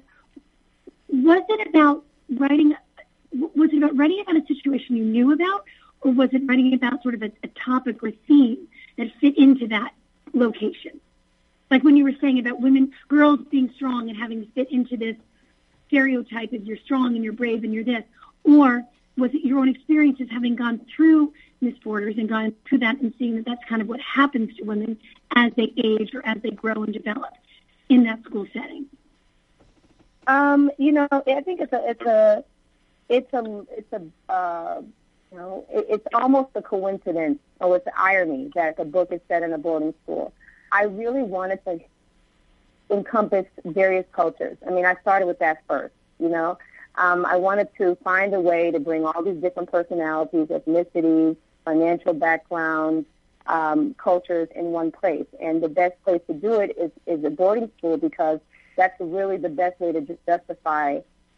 was 1.09 1.43
it 1.49 1.67
about 1.67 2.05
writing? 2.37 2.75
Was 3.33 3.69
it 3.73 3.77
about 3.77 3.95
writing 3.97 4.21
about 4.21 4.37
a 4.37 4.45
situation 4.47 4.95
you 4.95 5.03
knew 5.03 5.33
about, 5.33 5.65
or 6.01 6.11
was 6.11 6.29
it 6.33 6.41
writing 6.45 6.73
about 6.73 7.01
sort 7.03 7.15
of 7.15 7.23
a, 7.23 7.31
a 7.43 7.47
topic 7.47 8.01
or 8.03 8.11
theme 8.27 8.67
that 8.97 9.11
fit 9.19 9.37
into 9.37 9.67
that 9.67 9.93
location? 10.33 10.99
Like 11.69 11.83
when 11.83 11.95
you 11.97 12.03
were 12.03 12.15
saying 12.19 12.39
about 12.39 12.59
women, 12.59 12.93
girls 13.07 13.39
being 13.49 13.71
strong 13.75 14.09
and 14.09 14.17
having 14.17 14.45
to 14.45 14.51
fit 14.53 14.71
into 14.71 14.97
this 14.97 15.15
stereotype 15.87 16.53
of 16.53 16.65
you're 16.65 16.77
strong 16.77 17.15
and 17.15 17.23
you're 17.23 17.33
brave 17.33 17.63
and 17.63 17.73
you're 17.73 17.83
this, 17.83 18.03
or 18.43 18.83
was 19.17 19.33
it 19.33 19.43
your 19.43 19.59
own 19.59 19.69
experiences 19.69 20.27
having 20.31 20.55
gone 20.55 20.81
through 20.95 21.33
Miss 21.61 21.77
Porter's 21.79 22.17
and 22.17 22.29
gone 22.29 22.53
through 22.65 22.79
that 22.79 22.99
and 23.01 23.13
seeing 23.19 23.35
that 23.35 23.45
that's 23.45 23.63
kind 23.65 23.81
of 23.81 23.87
what 23.87 23.99
happens 23.99 24.55
to 24.55 24.63
women 24.63 24.97
as 25.35 25.51
they 25.55 25.73
age 25.77 26.15
or 26.15 26.25
as 26.25 26.41
they 26.41 26.51
grow 26.51 26.83
and 26.83 26.93
develop 26.93 27.33
in 27.89 28.03
that 28.03 28.23
school 28.23 28.47
setting? 28.53 28.85
Um, 30.25 30.71
you 30.77 30.91
know, 30.91 31.07
I 31.11 31.41
think 31.41 31.59
it's 31.59 31.73
a, 31.73 31.89
it's 31.89 32.01
a, 32.01 32.43
it's 33.09 33.33
a, 33.33 33.65
it's 33.71 33.93
a, 33.93 34.31
uh, 34.31 34.81
you 35.31 35.37
know, 35.37 35.65
it, 35.69 35.85
it's 35.89 36.07
almost 36.13 36.49
a 36.55 36.61
coincidence 36.61 37.39
or 37.59 37.75
it's 37.75 37.87
an 37.87 37.93
irony 37.97 38.51
that 38.55 38.77
the 38.77 38.85
book 38.85 39.11
is 39.11 39.21
set 39.27 39.43
in 39.43 39.53
a 39.53 39.57
boarding 39.57 39.93
school. 40.03 40.33
I 40.71 40.83
really 40.83 41.23
wanted 41.23 41.63
to 41.65 41.79
encompass 42.89 43.45
various 43.65 44.05
cultures. 44.11 44.57
I 44.65 44.71
mean, 44.71 44.85
I 44.85 44.95
started 45.01 45.25
with 45.25 45.39
that 45.39 45.61
first, 45.67 45.93
you 46.19 46.29
know. 46.29 46.57
Um, 46.95 47.25
I 47.25 47.37
wanted 47.37 47.69
to 47.77 47.95
find 48.03 48.33
a 48.33 48.39
way 48.39 48.71
to 48.71 48.79
bring 48.79 49.05
all 49.05 49.23
these 49.23 49.39
different 49.41 49.71
personalities, 49.71 50.47
ethnicities, 50.47 51.37
financial 51.63 52.13
backgrounds, 52.13 53.05
um, 53.47 53.93
cultures 53.95 54.47
in 54.55 54.65
one 54.65 54.91
place. 54.91 55.25
And 55.39 55.61
the 55.61 55.69
best 55.69 56.01
place 56.03 56.21
to 56.27 56.33
do 56.33 56.53
it 56.59 56.75
is, 56.77 56.91
is 57.05 57.23
a 57.23 57.29
boarding 57.29 57.71
school 57.77 57.97
because 57.97 58.39
that's 58.75 58.99
really 58.99 59.37
the 59.37 59.49
best 59.49 59.79
way 59.79 59.91
to 59.91 60.01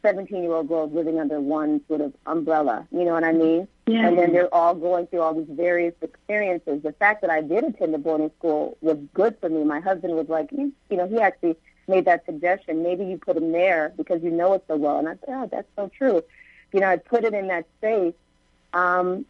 just 0.01 0.15
justify 0.15 0.23
17-year-old 0.23 0.67
girls 0.67 0.93
living 0.93 1.19
under 1.19 1.39
one 1.39 1.81
sort 1.87 2.01
of 2.01 2.13
umbrella. 2.25 2.87
You 2.91 3.05
know 3.05 3.13
what 3.13 3.23
I 3.23 3.31
mean? 3.31 3.67
Yeah. 3.87 4.07
And 4.07 4.17
then 4.17 4.33
they're 4.33 4.53
all 4.53 4.75
going 4.75 5.07
through 5.07 5.21
all 5.21 5.33
these 5.33 5.47
various 5.49 5.93
experiences. 6.01 6.81
The 6.83 6.93
fact 6.93 7.21
that 7.21 7.29
I 7.29 7.41
did 7.41 7.63
attend 7.63 7.95
a 7.95 7.97
boarding 7.97 8.31
school 8.37 8.77
was 8.81 8.97
good 9.13 9.37
for 9.39 9.49
me. 9.49 9.63
My 9.63 9.79
husband 9.79 10.15
was 10.15 10.29
like, 10.29 10.51
you, 10.51 10.71
you 10.89 10.97
know, 10.97 11.07
he 11.07 11.19
actually 11.19 11.55
made 11.87 12.05
that 12.05 12.25
suggestion. 12.25 12.83
Maybe 12.83 13.05
you 13.05 13.17
put 13.17 13.37
him 13.37 13.51
there 13.51 13.93
because 13.97 14.23
you 14.23 14.31
know 14.31 14.53
it 14.53 14.63
so 14.67 14.75
well. 14.75 14.97
And 14.97 15.07
I 15.07 15.13
said, 15.25 15.29
oh, 15.29 15.49
that's 15.51 15.67
so 15.75 15.89
true. 15.97 16.23
You 16.73 16.79
know, 16.79 16.87
I 16.87 16.97
put 16.97 17.23
it 17.25 17.33
in 17.33 17.47
that 17.47 17.65
space, 17.79 18.13
um, 18.71 19.25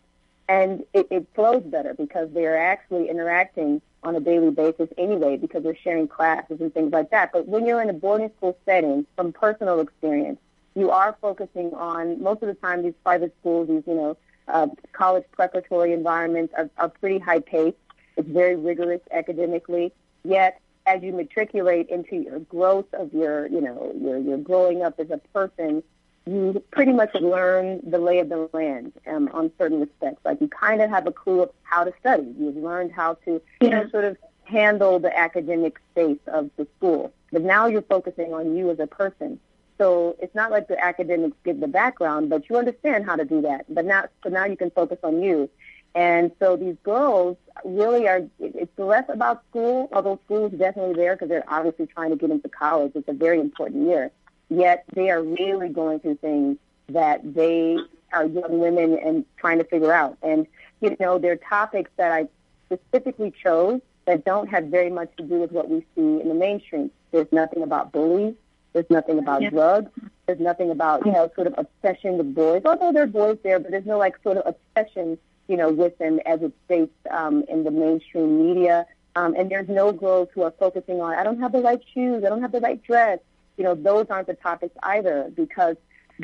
and 0.47 0.84
it, 0.93 1.07
it 1.10 1.27
flows 1.34 1.63
better 1.63 1.95
because 1.95 2.29
they're 2.34 2.57
actually 2.57 3.10
interacting 3.10 3.81
on 4.03 4.15
a 4.15 4.19
daily 4.19 4.51
basis 4.51 4.89
anyway 4.97 5.38
because 5.38 5.63
they're 5.63 5.75
sharing 5.75 6.07
classes 6.07 6.62
and 6.62 6.73
things 6.73 6.91
like 6.91 7.10
that. 7.12 7.31
But 7.31 7.47
when 7.47 7.65
you're 7.65 7.81
in 7.81 7.89
a 7.89 7.93
boarding 7.93 8.31
school 8.38 8.57
setting, 8.65 9.07
from 9.15 9.34
personal 9.34 9.79
experience, 9.79 10.39
you 10.75 10.89
are 10.89 11.17
focusing 11.21 11.73
on 11.73 12.21
most 12.21 12.41
of 12.41 12.47
the 12.47 12.53
time 12.55 12.84
these 12.84 12.93
private 13.03 13.36
schools, 13.39 13.67
these 13.67 13.84
you 13.86 13.95
know 13.95 14.17
uh, 14.47 14.67
college 14.93 15.25
preparatory 15.31 15.93
environments 15.93 16.53
are, 16.57 16.69
are 16.77 16.89
pretty 16.89 17.19
high 17.19 17.39
paced. 17.39 17.77
It's 18.17 18.27
very 18.27 18.55
rigorous 18.55 19.01
academically. 19.12 19.93
Yet, 20.23 20.60
as 20.86 21.01
you 21.03 21.13
matriculate 21.13 21.89
into 21.89 22.15
your 22.17 22.39
growth 22.39 22.93
of 22.93 23.13
your 23.13 23.47
you 23.47 23.62
know 23.62 23.93
your 23.99 24.17
your 24.17 24.38
growing 24.38 24.81
up 24.81 24.99
as 24.99 25.10
a 25.12 25.17
person, 25.34 25.84
you 26.25 26.63
pretty 26.71 26.93
much 26.93 27.13
learn 27.15 27.81
the 27.89 27.97
lay 27.97 28.19
of 28.19 28.29
the 28.29 28.49
land 28.53 28.93
um, 29.07 29.29
on 29.34 29.51
certain 29.57 29.79
respects. 29.79 30.21
Like 30.23 30.39
you 30.41 30.47
kind 30.47 30.81
of 30.81 30.89
have 30.89 31.07
a 31.07 31.12
clue 31.12 31.41
of 31.41 31.51
how 31.63 31.84
to 31.84 31.93
study. 31.99 32.34
You've 32.39 32.57
learned 32.57 32.91
how 32.91 33.15
to 33.25 33.41
you 33.62 33.69
know 33.69 33.89
sort 33.89 34.05
of 34.05 34.17
handle 34.43 34.99
the 34.99 35.17
academic 35.17 35.79
space 35.91 36.19
of 36.27 36.49
the 36.57 36.67
school. 36.77 37.13
But 37.31 37.43
now 37.43 37.67
you're 37.67 37.81
focusing 37.81 38.34
on 38.34 38.55
you 38.55 38.69
as 38.69 38.79
a 38.79 38.88
person. 38.88 39.39
So 39.82 40.15
it's 40.20 40.36
not 40.36 40.52
like 40.52 40.67
the 40.67 40.80
academics 40.80 41.36
give 41.44 41.60
the 41.60 41.67
background, 41.67 42.30
but 42.30 42.48
you 42.48 42.56
understand 42.56 43.04
how 43.04 43.15
to 43.15 43.26
do 43.26 43.41
that. 43.41 43.65
But 43.67 43.86
now, 43.86 44.06
so 44.24 44.30
now 44.30 44.46
you 44.46 44.56
can 44.56 44.70
focus 44.70 45.00
on 45.02 45.24
you. 45.24 45.50
And 45.96 46.32
so 46.39 46.56
these 46.56 46.76
girls 46.84 47.36
really 47.65 48.08
are, 48.08 48.22
it's 48.39 48.78
less 48.78 49.06
about 49.10 49.41
school, 49.50 49.89
although 49.91 50.20
school 50.26 50.46
is 50.46 50.60
definitely 50.60 50.94
there 50.94 51.15
because 51.15 51.30
they're 51.30 51.44
obviously 51.48 51.88
trying 51.88 52.12
to 52.12 52.15
get 52.15 52.30
into 52.30 52.48
college. 52.48 52.91
It's 52.94 53.10
a 53.10 53.13
very 53.13 53.39
important 53.39 53.88
year. 53.88 54.12
Yet 54.50 54.86
they 54.94 55.10
are 55.10 55.24
really 55.24 55.70
going 55.70 56.00
through 56.00 56.17
things 56.17 56.58
that 56.89 57.34
they 57.34 57.78
are 58.13 58.26
young 58.26 58.60
women 58.60 59.00
and 59.04 59.26
trying 59.38 59.58
to 59.58 59.63
figure 59.63 59.91
out. 59.91 60.15
And, 60.22 60.46
you 60.82 60.96
know, 61.00 61.17
they're 61.17 61.38
topics 61.38 61.89
that 61.98 62.12
I 62.12 62.28
specifically 62.67 63.34
chose 63.44 63.82
that 64.06 64.26
don't 64.26 64.48
have 64.48 64.65
very 64.65 64.91
much 64.91 65.10
to 65.17 65.24
do 65.24 65.39
with 65.39 65.52
what 65.52 65.70
we 65.70 65.80
see 65.96 66.22
in 66.22 66.28
the 66.28 66.36
mainstream. 66.36 66.91
There's 67.12 67.32
nothing 67.32 67.63
about 67.63 67.91
bullies. 67.91 68.36
There's 68.73 68.89
nothing 68.89 69.19
about 69.19 69.41
Yeah. 69.41 69.49
drugs. 69.49 69.91
There's 70.25 70.39
nothing 70.39 70.71
about, 70.71 71.05
you 71.05 71.12
know, 71.12 71.29
sort 71.36 71.47
of 71.47 71.55
obsession 71.57 72.17
with 72.17 72.34
boys. 72.34 72.62
Although 72.65 72.91
there 72.93 73.03
are 73.03 73.07
boys 73.07 73.38
there, 73.43 73.60
but 73.60 73.71
there's 73.71 73.86
no 73.86 73.97
like 73.97 74.21
sort 74.23 74.38
of 74.38 74.55
obsession, 74.55 75.17
you 75.47 75.57
know, 75.57 75.71
with 75.71 75.97
them 75.97 76.19
as 76.25 76.41
it 76.41 76.53
states 76.65 76.93
um, 77.10 77.43
in 77.49 77.63
the 77.63 77.71
mainstream 77.71 78.47
media. 78.47 78.86
Um, 79.15 79.36
and 79.38 79.49
there's 79.51 79.67
no 79.67 79.91
girls 79.91 80.29
who 80.34 80.43
are 80.43 80.51
focusing 80.51 81.01
on, 81.01 81.13
I 81.15 81.23
don't 81.23 81.39
have 81.41 81.51
the 81.51 81.60
right 81.62 81.81
shoes, 81.93 82.23
I 82.23 82.29
don't 82.29 82.41
have 82.41 82.53
the 82.53 82.62
right 82.62 82.81
dress. 82.81 83.19
You 83.57 83.65
know, 83.65 83.75
those 83.75 84.05
aren't 84.10 84.27
the 84.27 84.36
topics 84.36 84.75
either 84.84 85.29
because 85.36 85.75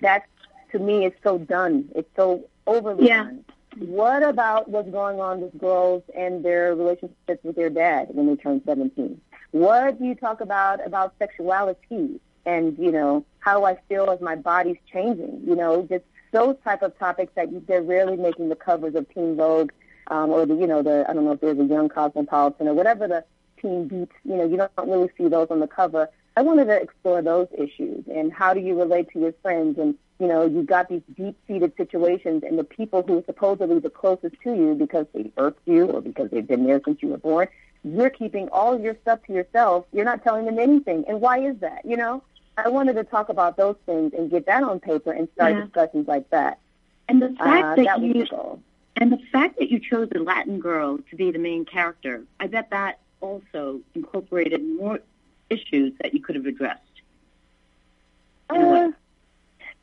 that, 0.02 0.24
to 0.72 0.80
me, 0.80 1.06
is 1.06 1.14
so 1.22 1.38
done. 1.38 1.90
It's 1.96 2.10
so 2.16 2.46
overly 2.66 3.08
Yeah. 3.08 3.24
done. 3.26 3.44
What 3.80 4.24
about 4.24 4.70
what's 4.70 4.90
going 4.90 5.20
on 5.20 5.42
with 5.42 5.56
girls 5.60 6.02
and 6.16 6.44
their 6.44 6.74
relationships 6.76 7.44
with 7.44 7.56
their 7.58 7.70
dad 7.70 8.08
when 8.12 8.26
they 8.28 8.36
turn 8.38 8.62
17? 8.66 9.20
What 9.52 10.00
do 10.00 10.06
you 10.06 10.16
talk 10.16 10.40
about 10.42 10.86
about 10.86 11.14
sexuality 11.20 12.20
and, 12.48 12.78
you 12.80 12.92
know, 12.92 13.26
how 13.40 13.60
do 13.60 13.66
I 13.66 13.78
feel 13.88 14.10
as 14.10 14.22
my 14.22 14.36
body's 14.36 14.78
changing? 14.92 15.44
You 15.46 15.56
know, 15.56 15.86
just 15.88 16.06
those 16.32 16.56
type 16.64 16.82
of 16.82 16.98
topics 16.98 17.34
that 17.36 17.50
they're 17.68 17.84
rarely 17.84 18.18
making 18.18 18.50
the 18.50 18.56
covers 18.56 18.96
of 18.96 19.08
Teen 19.14 19.36
Vogue 19.36 19.72
um, 20.08 20.30
or 20.32 20.46
the, 20.46 20.56
you 20.56 20.66
know, 20.66 20.82
the, 20.82 21.06
I 21.08 21.14
don't 21.14 21.26
know 21.26 21.34
if 21.34 21.42
there's 21.42 21.60
a 21.60 21.66
Young 21.66 21.90
Cosmopolitan 21.90 22.68
or 22.68 22.74
whatever 22.74 23.08
the 23.08 23.24
Teen 23.62 23.88
Beat, 23.88 24.12
you 24.24 24.38
know, 24.38 24.46
you 24.46 24.58
don't 24.58 24.90
really 24.90 25.10
see 25.18 25.28
those 25.28 25.48
on 25.52 25.60
the 25.60 25.68
cover. 25.68 26.10
I 26.38 26.42
wanted 26.42 26.66
to 26.66 26.82
explore 26.82 27.22
those 27.22 27.48
issues 27.58 28.06
and 28.08 28.32
how 28.32 28.54
do 28.54 28.62
you 28.62 28.80
relate 28.80 29.12
to 29.12 29.20
your 29.20 29.34
friends 29.42 29.78
and 29.78 29.96
you 30.20 30.28
know, 30.28 30.46
you've 30.46 30.66
got 30.66 30.90
these 30.90 31.04
deep-seated 31.16 31.74
situations, 31.78 32.42
and 32.44 32.58
the 32.58 32.64
people 32.64 33.04
who 33.04 33.20
are 33.20 33.24
supposedly 33.26 33.80
the 33.80 33.90
closest 33.92 34.36
to 34.44 34.56
you 34.56 34.74
because 34.74 35.06
they 35.14 35.26
birthed 35.26 35.56
you 35.66 35.86
or 35.86 36.02
because 36.02 36.32
they've 36.32 36.48
been 36.48 36.66
there 36.66 36.82
since 36.84 37.04
you 37.04 37.10
were 37.10 37.20
born, 37.20 37.48
you're 37.84 38.10
keeping 38.10 38.50
all 38.50 38.74
of 38.74 38.82
your 38.82 38.98
stuff 39.04 39.20
to 39.28 39.34
yourself. 39.34 39.86
You're 39.94 40.06
not 40.06 40.24
telling 40.24 40.46
them 40.46 40.58
anything. 40.58 41.06
And 41.08 41.22
why 41.22 41.40
is 41.40 41.58
that? 41.60 41.86
You 41.86 41.98
know, 41.98 42.24
I 42.58 42.70
wanted 42.70 42.94
to 42.96 43.04
talk 43.04 43.30
about 43.30 43.56
those 43.56 43.76
things 43.86 44.14
and 44.18 44.30
get 44.30 44.46
that 44.48 44.64
on 44.64 44.80
paper 44.80 45.12
and 45.12 45.30
start 45.36 45.54
Yeah. 45.54 45.62
discussions 45.62 46.08
like 46.08 46.30
that. 46.32 46.60
And 47.08 47.22
the 47.22 47.30
fact 47.30 47.64
Uh, 47.64 47.76
that, 47.76 47.86
that 47.86 48.02
you 48.02 48.62
and 49.00 49.12
the 49.12 49.20
fact 49.32 49.60
that 49.60 49.70
you 49.70 49.80
chose 49.80 50.10
a 50.16 50.20
Latin 50.20 50.60
girl 50.60 50.98
to 51.10 51.16
be 51.16 51.30
the 51.32 51.38
main 51.38 51.66
character, 51.66 52.24
I 52.40 52.48
bet 52.48 52.72
that 52.72 53.00
also 53.22 53.82
incorporated 53.94 54.64
more 54.64 55.00
issues 55.50 55.94
that 56.02 56.14
you 56.14 56.20
could 56.22 56.36
have 56.36 56.46
addressed. 56.48 56.82
in 58.54 58.62
a 58.62 58.68
way. 58.72 58.94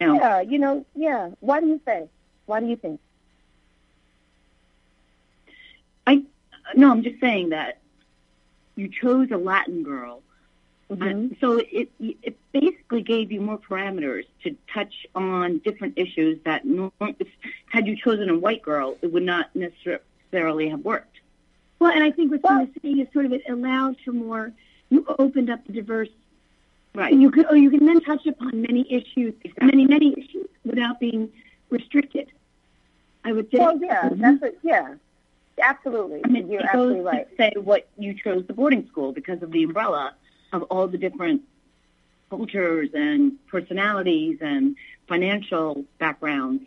Uh, 0.01 0.15
yeah, 0.15 0.41
you 0.41 0.59
know, 0.59 0.85
yeah. 0.97 1.31
Why 1.41 1.61
do 1.61 1.67
you 1.67 1.81
say? 1.85 2.09
Why 2.47 2.61
do 2.61 2.67
you 2.67 2.77
think? 2.77 3.01
I 6.07 6.23
no, 6.75 6.91
I'm 6.91 7.03
just 7.03 7.21
saying 7.21 7.51
that 7.51 7.79
you 8.77 8.89
chose 8.89 9.31
a 9.31 9.37
Latin 9.37 9.83
girl 9.83 10.23
Mhm. 10.97 11.33
Uh, 11.33 11.35
so 11.41 11.59
it 11.71 11.91
it 12.01 12.37
basically 12.53 13.03
gave 13.03 13.33
you 13.33 13.41
more 13.41 13.59
parameters 13.59 14.25
to 14.43 14.57
touch 14.73 15.07
on 15.15 15.59
different 15.59 15.95
issues 15.97 16.39
that 16.45 16.65
nor- 16.65 16.93
had 17.67 17.87
you 17.87 17.97
chosen 17.97 18.29
a 18.31 18.39
white 18.39 18.63
girl, 18.63 18.97
it 19.03 19.13
would 19.13 19.23
not 19.23 19.51
necessarily 19.55 20.69
have 20.69 20.85
worked. 20.85 21.21
Well, 21.79 21.91
and 21.93 22.05
I 22.05 22.11
think 22.11 22.31
what 22.31 22.43
Well- 22.43 22.63
is 22.63 22.69
saying 22.83 22.99
is 23.01 23.09
sort 23.13 23.27
of 23.27 23.33
it 23.33 23.43
allowed 23.49 23.99
for 24.05 24.13
more. 24.13 24.53
You 24.91 25.05
opened 25.19 25.51
up 25.51 25.65
the 25.67 25.73
diverse. 25.73 26.09
Right. 26.95 27.13
You 27.13 27.31
could, 27.31 27.47
or 27.51 27.57
you 27.57 27.71
can 27.71 27.85
then 27.87 28.01
touch 28.03 28.25
upon 28.27 28.63
many 28.63 28.87
issues, 28.93 29.35
many 29.61 29.85
many 29.87 30.13
issues, 30.17 30.47
without 30.65 31.01
being 31.01 31.29
restricted. 31.71 32.31
I 33.25 33.33
would 33.33 33.51
say. 33.51 33.59
Well, 33.59 33.79
yeah, 33.83 34.11
that's 34.13 34.41
what, 34.41 34.57
yeah, 34.63 34.95
absolutely. 35.61 36.21
I 36.25 36.29
mean, 36.29 36.49
You're 36.51 36.61
it 36.61 36.67
absolutely 36.67 37.01
right. 37.01 37.29
to 37.29 37.37
say 37.37 37.53
what 37.57 37.89
you 37.99 38.15
chose 38.15 38.47
the 38.47 38.53
boarding 38.53 38.87
school 38.87 39.13
because 39.13 39.43
of 39.43 39.51
the 39.51 39.65
umbrella 39.65 40.15
of 40.55 40.63
all 40.65 40.87
the 40.89 40.99
different 40.99 41.43
cultures 42.31 42.91
and 42.95 43.33
personalities 43.49 44.39
and 44.41 44.77
financial 45.09 45.85
backgrounds 45.99 46.65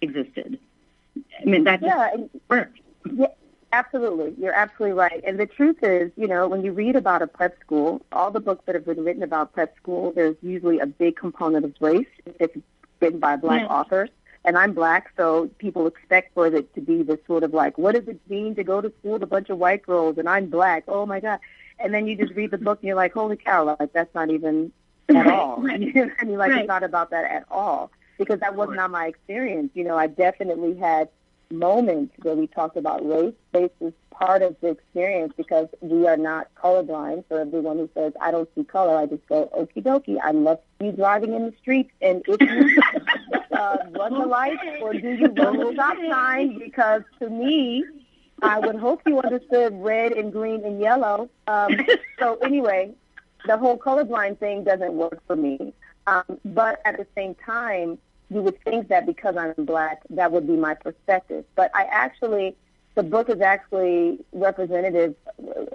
existed. 0.00 0.58
I 1.40 1.44
mean, 1.44 1.64
that 1.64 1.82
Yeah, 1.82 2.16
worked. 2.48 2.78
Absolutely. 3.72 4.34
You're 4.36 4.52
absolutely 4.52 4.94
right. 4.98 5.22
And 5.24 5.38
the 5.38 5.46
truth 5.46 5.76
is, 5.82 6.10
you 6.16 6.26
know, 6.26 6.48
when 6.48 6.64
you 6.64 6.72
read 6.72 6.96
about 6.96 7.22
a 7.22 7.28
prep 7.28 7.60
school, 7.60 8.02
all 8.10 8.32
the 8.32 8.40
books 8.40 8.62
that 8.66 8.74
have 8.74 8.84
been 8.84 9.04
written 9.04 9.22
about 9.22 9.52
prep 9.52 9.76
school, 9.76 10.12
there's 10.12 10.34
usually 10.42 10.80
a 10.80 10.86
big 10.86 11.14
component 11.16 11.64
of 11.64 11.74
race. 11.80 12.08
If 12.26 12.34
it's 12.40 12.56
written 13.00 13.20
by 13.20 13.36
black 13.36 13.62
Yeah. 13.62 13.68
authors. 13.68 14.10
And 14.44 14.56
I'm 14.56 14.72
black, 14.72 15.12
so 15.18 15.50
people 15.58 15.86
expect 15.86 16.32
for 16.34 16.46
it 16.46 16.74
to 16.74 16.80
be 16.80 17.02
this 17.02 17.18
sort 17.26 17.42
of 17.42 17.52
like, 17.52 17.76
what 17.76 17.94
does 17.94 18.08
it 18.08 18.18
mean 18.28 18.54
to 18.54 18.64
go 18.64 18.80
to 18.80 18.90
school 18.98 19.12
with 19.12 19.22
a 19.22 19.26
bunch 19.26 19.50
of 19.50 19.58
white 19.58 19.82
girls? 19.82 20.16
And 20.18 20.28
I'm 20.28 20.46
black. 20.46 20.84
Oh 20.88 21.04
my 21.04 21.20
God. 21.20 21.38
And 21.82 21.92
then 21.94 22.06
you 22.06 22.16
just 22.16 22.34
read 22.34 22.50
the 22.50 22.58
book 22.58 22.78
and 22.80 22.86
you're 22.88 22.96
like, 22.96 23.12
holy 23.12 23.36
cow, 23.36 23.64
like 23.78 23.92
that's 23.92 24.14
not 24.14 24.30
even 24.30 24.72
at 25.08 25.26
all. 25.26 25.56
right. 25.62 25.80
and 25.80 25.94
you're 26.28 26.38
like, 26.38 26.50
Right. 26.50 26.60
it's 26.60 26.68
not 26.68 26.82
about 26.82 27.10
that 27.10 27.24
at 27.30 27.44
all. 27.50 27.90
Because 28.18 28.40
that 28.40 28.54
was 28.54 28.68
not 28.72 28.90
my 28.90 29.06
experience. 29.06 29.70
You 29.74 29.84
know, 29.84 29.96
I 29.96 30.06
definitely 30.06 30.76
had 30.76 31.08
moments 31.50 32.14
where 32.22 32.34
we 32.34 32.46
talked 32.46 32.76
about 32.76 33.06
race. 33.08 33.34
Race 33.54 33.70
is 33.80 33.92
part 34.10 34.42
of 34.42 34.54
the 34.60 34.68
experience 34.68 35.32
because 35.36 35.68
we 35.80 36.06
are 36.06 36.18
not 36.18 36.48
colorblind. 36.54 37.24
For 37.28 37.40
everyone 37.40 37.78
who 37.78 37.88
says, 37.94 38.12
I 38.20 38.30
don't 38.30 38.48
see 38.54 38.62
color, 38.64 38.96
I 38.96 39.06
just 39.06 39.26
go, 39.26 39.50
okie 39.56 39.82
dokie. 39.82 40.18
I 40.22 40.32
love 40.32 40.60
you 40.80 40.92
driving 40.92 41.32
in 41.34 41.46
the 41.46 41.54
streets. 41.60 41.90
And 42.02 42.22
if 42.28 42.40
you 42.42 42.82
uh, 43.52 43.76
run 43.92 44.12
the 44.12 44.26
lights 44.26 44.62
or 44.82 44.92
do 44.92 45.08
you 45.12 45.28
run 45.28 45.56
the 45.58 45.70
stop 45.72 45.96
sign? 46.10 46.58
Because 46.58 47.02
to 47.20 47.30
me, 47.30 47.84
I 48.42 48.58
would 48.58 48.76
hope 48.76 49.02
you 49.06 49.20
understood 49.20 49.72
red 49.74 50.12
and 50.12 50.32
green 50.32 50.64
and 50.64 50.80
yellow. 50.80 51.28
Um, 51.46 51.76
so 52.18 52.36
anyway, 52.36 52.92
the 53.46 53.56
whole 53.56 53.78
colorblind 53.78 54.38
thing 54.38 54.64
doesn't 54.64 54.92
work 54.92 55.20
for 55.26 55.36
me. 55.36 55.72
Um, 56.06 56.40
but 56.44 56.80
at 56.84 56.96
the 56.96 57.06
same 57.14 57.34
time, 57.34 57.98
you 58.30 58.42
would 58.42 58.62
think 58.62 58.88
that 58.88 59.06
because 59.06 59.36
I'm 59.36 59.64
black, 59.64 60.02
that 60.10 60.32
would 60.32 60.46
be 60.46 60.56
my 60.56 60.74
perspective. 60.74 61.44
But 61.56 61.70
I 61.74 61.84
actually, 61.84 62.56
the 62.94 63.02
book 63.02 63.28
is 63.28 63.40
actually 63.40 64.18
representative 64.32 65.14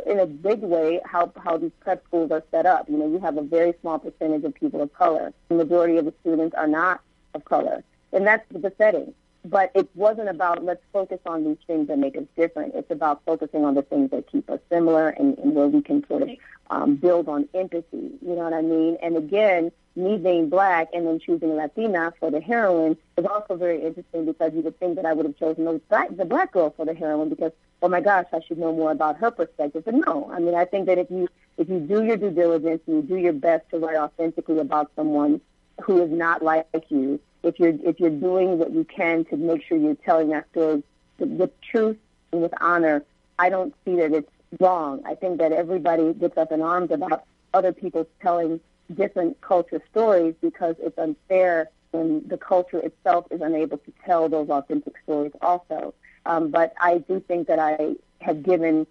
in 0.06 0.20
a 0.20 0.26
big 0.26 0.62
way 0.62 1.02
how 1.06 1.32
how 1.38 1.58
these 1.58 1.72
prep 1.82 2.04
schools 2.08 2.32
are 2.32 2.44
set 2.52 2.66
up. 2.66 2.90
You 2.90 2.98
know, 2.98 3.08
you 3.08 3.20
have 3.20 3.38
a 3.38 3.42
very 3.42 3.74
small 3.82 4.00
percentage 4.00 4.44
of 4.44 4.54
people 4.54 4.82
of 4.82 4.94
color. 4.94 5.34
The 5.50 5.56
majority 5.56 5.98
of 5.98 6.06
the 6.06 6.14
students 6.22 6.56
are 6.56 6.68
not 6.68 7.02
of 7.34 7.46
color, 7.46 7.84
and 8.14 8.26
that's 8.26 8.46
the 8.52 8.72
setting. 8.78 9.14
But 9.46 9.72
it 9.76 9.90
wasn't 9.96 10.30
about 10.30 10.64
let's 10.64 10.82
focus 10.92 11.20
on 11.26 11.44
these 11.44 11.58
things 11.68 11.88
that 11.88 12.00
make 12.00 12.18
us 12.18 12.24
different. 12.36 12.74
It's 12.76 12.90
about 12.90 13.22
focusing 13.26 13.64
on 13.64 13.76
the 13.76 13.84
things 13.84 14.12
that 14.12 14.30
keep 14.32 14.50
us 14.50 14.60
similar 14.70 15.10
and, 15.10 15.38
and 15.38 15.54
where 15.54 15.68
we 15.68 15.82
can 15.82 16.06
sort 16.08 16.24
of 16.24 16.30
um, 16.70 16.96
build 16.96 17.30
on 17.30 17.48
empathy. 17.54 18.12
You 18.22 18.36
know 18.36 18.44
what 18.44 18.54
I 18.54 18.62
mean? 18.62 18.98
And 19.04 19.18
again, 19.18 19.72
me 19.96 20.18
being 20.18 20.50
black 20.50 20.90
and 20.94 21.08
then 21.08 21.20
choosing 21.20 21.56
Latina 21.56 22.14
for 22.20 22.30
the 22.30 22.42
heroine 22.42 22.98
is 23.18 23.26
also 23.26 23.56
very 23.56 23.84
interesting 23.84 24.26
because 24.26 24.52
you 24.54 24.62
would 24.62 24.78
think 24.80 24.96
that 24.96 25.06
I 25.06 25.14
would 25.14 25.26
have 25.26 25.38
chosen 25.38 25.66
the 25.66 25.80
black, 25.90 26.16
the 26.16 26.26
black 26.26 26.52
girl 26.52 26.74
for 26.76 26.86
the 26.86 26.94
heroine 26.94 27.30
because, 27.30 27.52
oh 27.82 27.88
my 27.88 28.02
gosh, 28.02 28.26
I 28.34 28.42
should 28.42 28.58
know 28.58 28.74
more 28.74 28.92
about 28.92 29.18
her 29.18 29.32
perspective. 29.32 29.86
But 29.86 29.94
no, 29.94 30.30
I 30.34 30.40
mean, 30.40 30.56
I 30.56 30.66
think 30.66 30.88
that 30.88 30.98
if 30.98 31.10
you 31.10 31.28
if 31.58 31.70
you 31.70 31.80
do 31.80 32.04
your 32.04 32.18
due 32.18 32.32
diligence 32.32 32.82
and 32.88 32.98
you 32.98 33.02
do 33.04 33.16
your 33.16 33.34
best 33.34 33.70
to 33.70 33.80
write 33.80 33.96
authentically 33.96 34.60
about 34.60 34.92
someone 34.96 35.40
who 35.82 36.02
is 36.02 36.12
not 36.12 36.42
like 36.42 36.68
you, 36.90 37.20
if 37.46 37.60
you're 37.60 37.74
if 37.84 38.00
you're 38.00 38.10
doing 38.10 38.58
what 38.58 38.72
you 38.72 38.84
can 38.84 39.26
to 39.26 39.38
make 39.38 39.64
sure 39.64 39.78
you're 39.78 39.96
telling 39.96 40.30
that 40.30 40.50
story 40.52 40.84
with, 41.20 41.52
truth 41.62 41.98
and 42.32 42.42
with 42.42 42.54
honor, 42.60 43.04
I 43.40 43.50
don't 43.50 43.74
see 43.86 43.96
that 43.98 44.12
it's 44.14 44.30
wrong. 44.60 45.02
I 45.06 45.16
think 45.16 45.38
that 45.40 45.52
everybody 45.52 46.14
gets 46.14 46.38
up 46.38 46.52
in 46.52 46.62
arms 46.62 46.92
about 46.92 47.24
other 47.54 47.72
people 47.72 48.08
telling 48.22 48.60
different 48.94 49.40
culture 49.42 49.82
stories 49.92 50.36
because 50.42 50.76
it's 50.80 50.98
unfair 50.98 51.70
when 51.92 52.28
the 52.28 52.38
culture 52.38 52.80
itself 52.80 53.26
is 53.32 53.42
unable 53.42 53.78
to 53.78 53.94
tell 54.06 54.28
those 54.28 54.50
authentic 54.50 54.96
stories 55.04 55.32
also. 55.42 55.94
Um, 56.26 56.50
but 56.50 56.74
I 56.82 56.98
do 56.98 57.20
think 57.20 57.48
that 57.48 57.60
I 57.60 57.96
have 58.22 58.44
given 58.44 58.88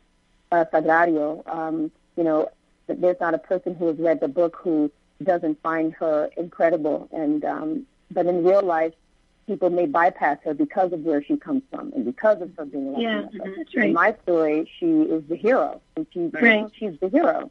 uh, 0.53 0.65
Sagrario, 0.73 1.47
um, 1.47 1.91
you 2.17 2.25
know, 2.25 2.51
that 2.87 3.01
there's 3.01 3.21
not 3.21 3.35
a 3.35 3.39
person 3.39 3.75
who 3.75 3.89
has 3.89 3.99
read 3.99 4.21
the 4.21 4.29
book 4.29 4.57
who 4.63 4.91
doesn't 5.23 5.61
find 5.63 5.93
her 5.95 6.31
incredible. 6.37 7.09
And 7.13 7.45
um, 7.45 7.87
but 8.11 8.27
in 8.27 8.45
real 8.45 8.63
life, 8.63 8.93
people 9.47 9.71
may 9.71 9.87
bypass 9.87 10.39
her 10.45 10.55
because 10.55 10.93
of 10.93 11.01
where 11.01 11.23
she 11.23 11.37
comes 11.37 11.63
from 11.71 11.93
and 11.95 12.05
because 12.05 12.41
of 12.41 12.51
her 12.57 12.65
being 12.65 12.93
Yeah, 12.99 13.23
Latina. 13.23 13.45
mhm, 13.45 13.57
that's 13.57 13.75
In 13.75 13.93
my 13.93 14.15
story, 14.23 14.71
she 14.79 14.87
is 15.03 15.23
the 15.29 15.37
hero, 15.37 15.81
and 15.97 16.07
she, 16.13 16.29
Right. 16.33 16.67
she's 16.79 16.99
the 17.01 17.09
hero. 17.09 17.51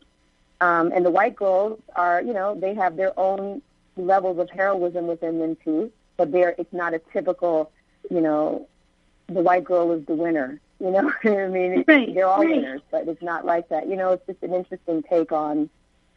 Um, 0.62 0.92
and 0.94 1.06
the 1.06 1.12
white 1.12 1.36
girls 1.36 1.80
are, 1.96 2.22
you 2.22 2.34
know, 2.34 2.56
they 2.56 2.74
have 2.74 2.96
their 2.96 3.18
own 3.20 3.62
levels 3.98 4.40
of 4.40 4.50
heroism 4.50 5.08
within 5.08 5.40
them 5.40 5.56
too, 5.64 5.92
but 6.18 6.32
they're 6.32 6.56
it's 6.58 6.74
not 6.74 6.94
a 6.94 7.00
typical, 7.12 7.72
you 8.10 8.22
know, 8.22 8.68
the 9.28 9.42
white 9.42 9.64
girl 9.64 9.92
is 9.92 10.06
the 10.06 10.16
winner. 10.16 10.60
You 10.80 10.92
know, 10.92 11.12
I 11.24 11.48
mean, 11.48 11.84
Right, 11.88 12.14
they're 12.14 12.28
all 12.28 12.44
right. 12.44 12.56
winners, 12.56 12.82
but 12.92 13.08
it's 13.08 13.22
not 13.22 13.46
like 13.46 13.70
that. 13.70 13.88
You 13.88 13.96
know, 13.96 14.12
it's 14.14 14.26
just 14.26 14.42
an 14.44 14.54
interesting 14.54 15.04
take 15.04 15.32
on 15.32 15.70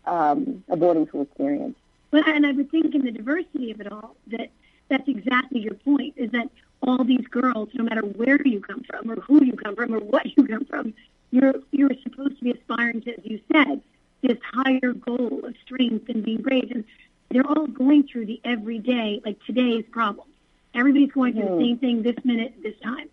um, 0.07 0.65
a 0.69 0.77
boarding 0.77 1.07
school 1.09 1.23
experience. 1.23 1.77
But 2.11 2.29
and 2.29 2.47
I 2.47 2.53
would 2.53 2.71
think 2.71 2.95
in 2.95 3.05
the 3.05 3.11
diversity 3.11 3.71
of 3.71 3.81
it 3.81 3.91
all 3.91 4.17
that 4.29 4.51
that's 4.89 5.09
exactly 5.09 5.61
your 5.61 5.75
point 5.75 6.15
is 6.17 6.31
that 6.31 6.49
all 6.83 7.03
these 7.03 7.27
girls, 7.29 7.71
no 7.75 7.85
matter 7.85 8.03
where 8.03 8.41
you 8.43 8.61
come 8.61 8.83
from 8.85 9.11
or 9.11 9.17
who 9.21 9.45
you 9.45 9.55
come 9.55 9.75
from 9.75 9.95
or 9.95 9.99
what 9.99 10.37
you 10.37 10.47
come 10.47 10.65
from, 10.65 10.95
you're 11.31 11.55
you're 11.73 11.91
supposed 12.03 12.39
to 12.39 12.45
be 12.45 12.53
aspiring 12.53 13.01
to, 13.03 13.11
as 13.19 13.25
you 13.25 13.41
said, 13.53 13.81
this 14.23 14.39
higher 14.53 14.93
goal 14.93 15.41
of 15.45 15.55
strength 15.65 16.09
and 16.09 16.25
being 16.25 16.43
brave. 16.43 16.71
And 16.71 16.85
they're 17.31 17.47
all 17.47 17.67
going 17.67 18.05
through 18.05 18.27
the 18.27 18.41
everyday, 18.45 19.21
like 19.25 19.43
today's 19.45 19.85
problems. 19.91 20.31
Everybody's 20.75 21.11
going 21.11 21.33
through 21.35 21.43
Mhm. 21.45 21.59
the 21.59 21.65
same 21.65 21.79
thing 21.79 22.03
this 22.03 22.25
minute, 22.25 22.55
this 22.63 22.79
time. 22.81 23.09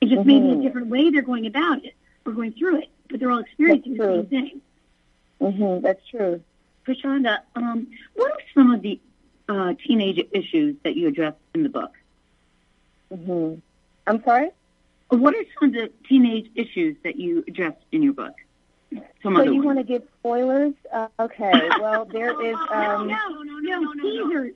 It's 0.00 0.10
just 0.10 0.24
maybe 0.24 0.50
a 0.50 0.56
different 0.56 0.88
way 0.88 1.10
they're 1.10 1.22
going 1.22 1.46
about 1.46 1.84
it 1.84 1.94
or 2.24 2.32
going 2.32 2.52
through 2.52 2.78
it, 2.78 2.88
but 3.08 3.20
they're 3.20 3.30
all 3.30 3.38
experiencing 3.40 3.96
the 3.96 4.04
same 4.04 4.26
thing. 4.26 4.60
hmm 5.40 5.80
That's 5.80 6.04
true. 6.06 6.40
Prashanda, 6.86 7.38
um, 7.56 7.86
what 8.14 8.32
are 8.32 8.38
some 8.54 8.74
of 8.74 8.82
the 8.82 8.98
uh, 9.48 9.74
teenage 9.86 10.24
issues 10.32 10.76
that 10.84 10.96
you 10.96 11.08
address 11.08 11.34
in 11.54 11.62
the 11.62 11.68
book? 11.68 11.92
hmm 13.12 13.54
I'm 14.06 14.22
sorry. 14.24 14.50
What 15.10 15.34
are 15.34 15.44
some 15.60 15.68
of 15.68 15.74
the 15.74 15.90
teenage 16.08 16.50
issues 16.54 16.96
that 17.04 17.16
you 17.16 17.44
address 17.46 17.74
in 17.92 18.02
your 18.02 18.14
book? 18.14 18.32
Some 19.22 19.36
So 19.36 19.42
you 19.44 19.54
ones. 19.56 19.64
want 19.64 19.78
to 19.78 19.84
give 19.84 20.02
spoilers? 20.18 20.74
Uh, 20.92 21.08
okay. 21.20 21.52
Well, 21.80 22.04
there 22.04 22.30
is. 22.44 22.56
Um, 22.70 23.06
no, 23.08 23.28
no, 23.28 23.42
no, 23.42 23.80
no, 23.80 23.92
no, 23.92 24.02
teasers. 24.02 24.54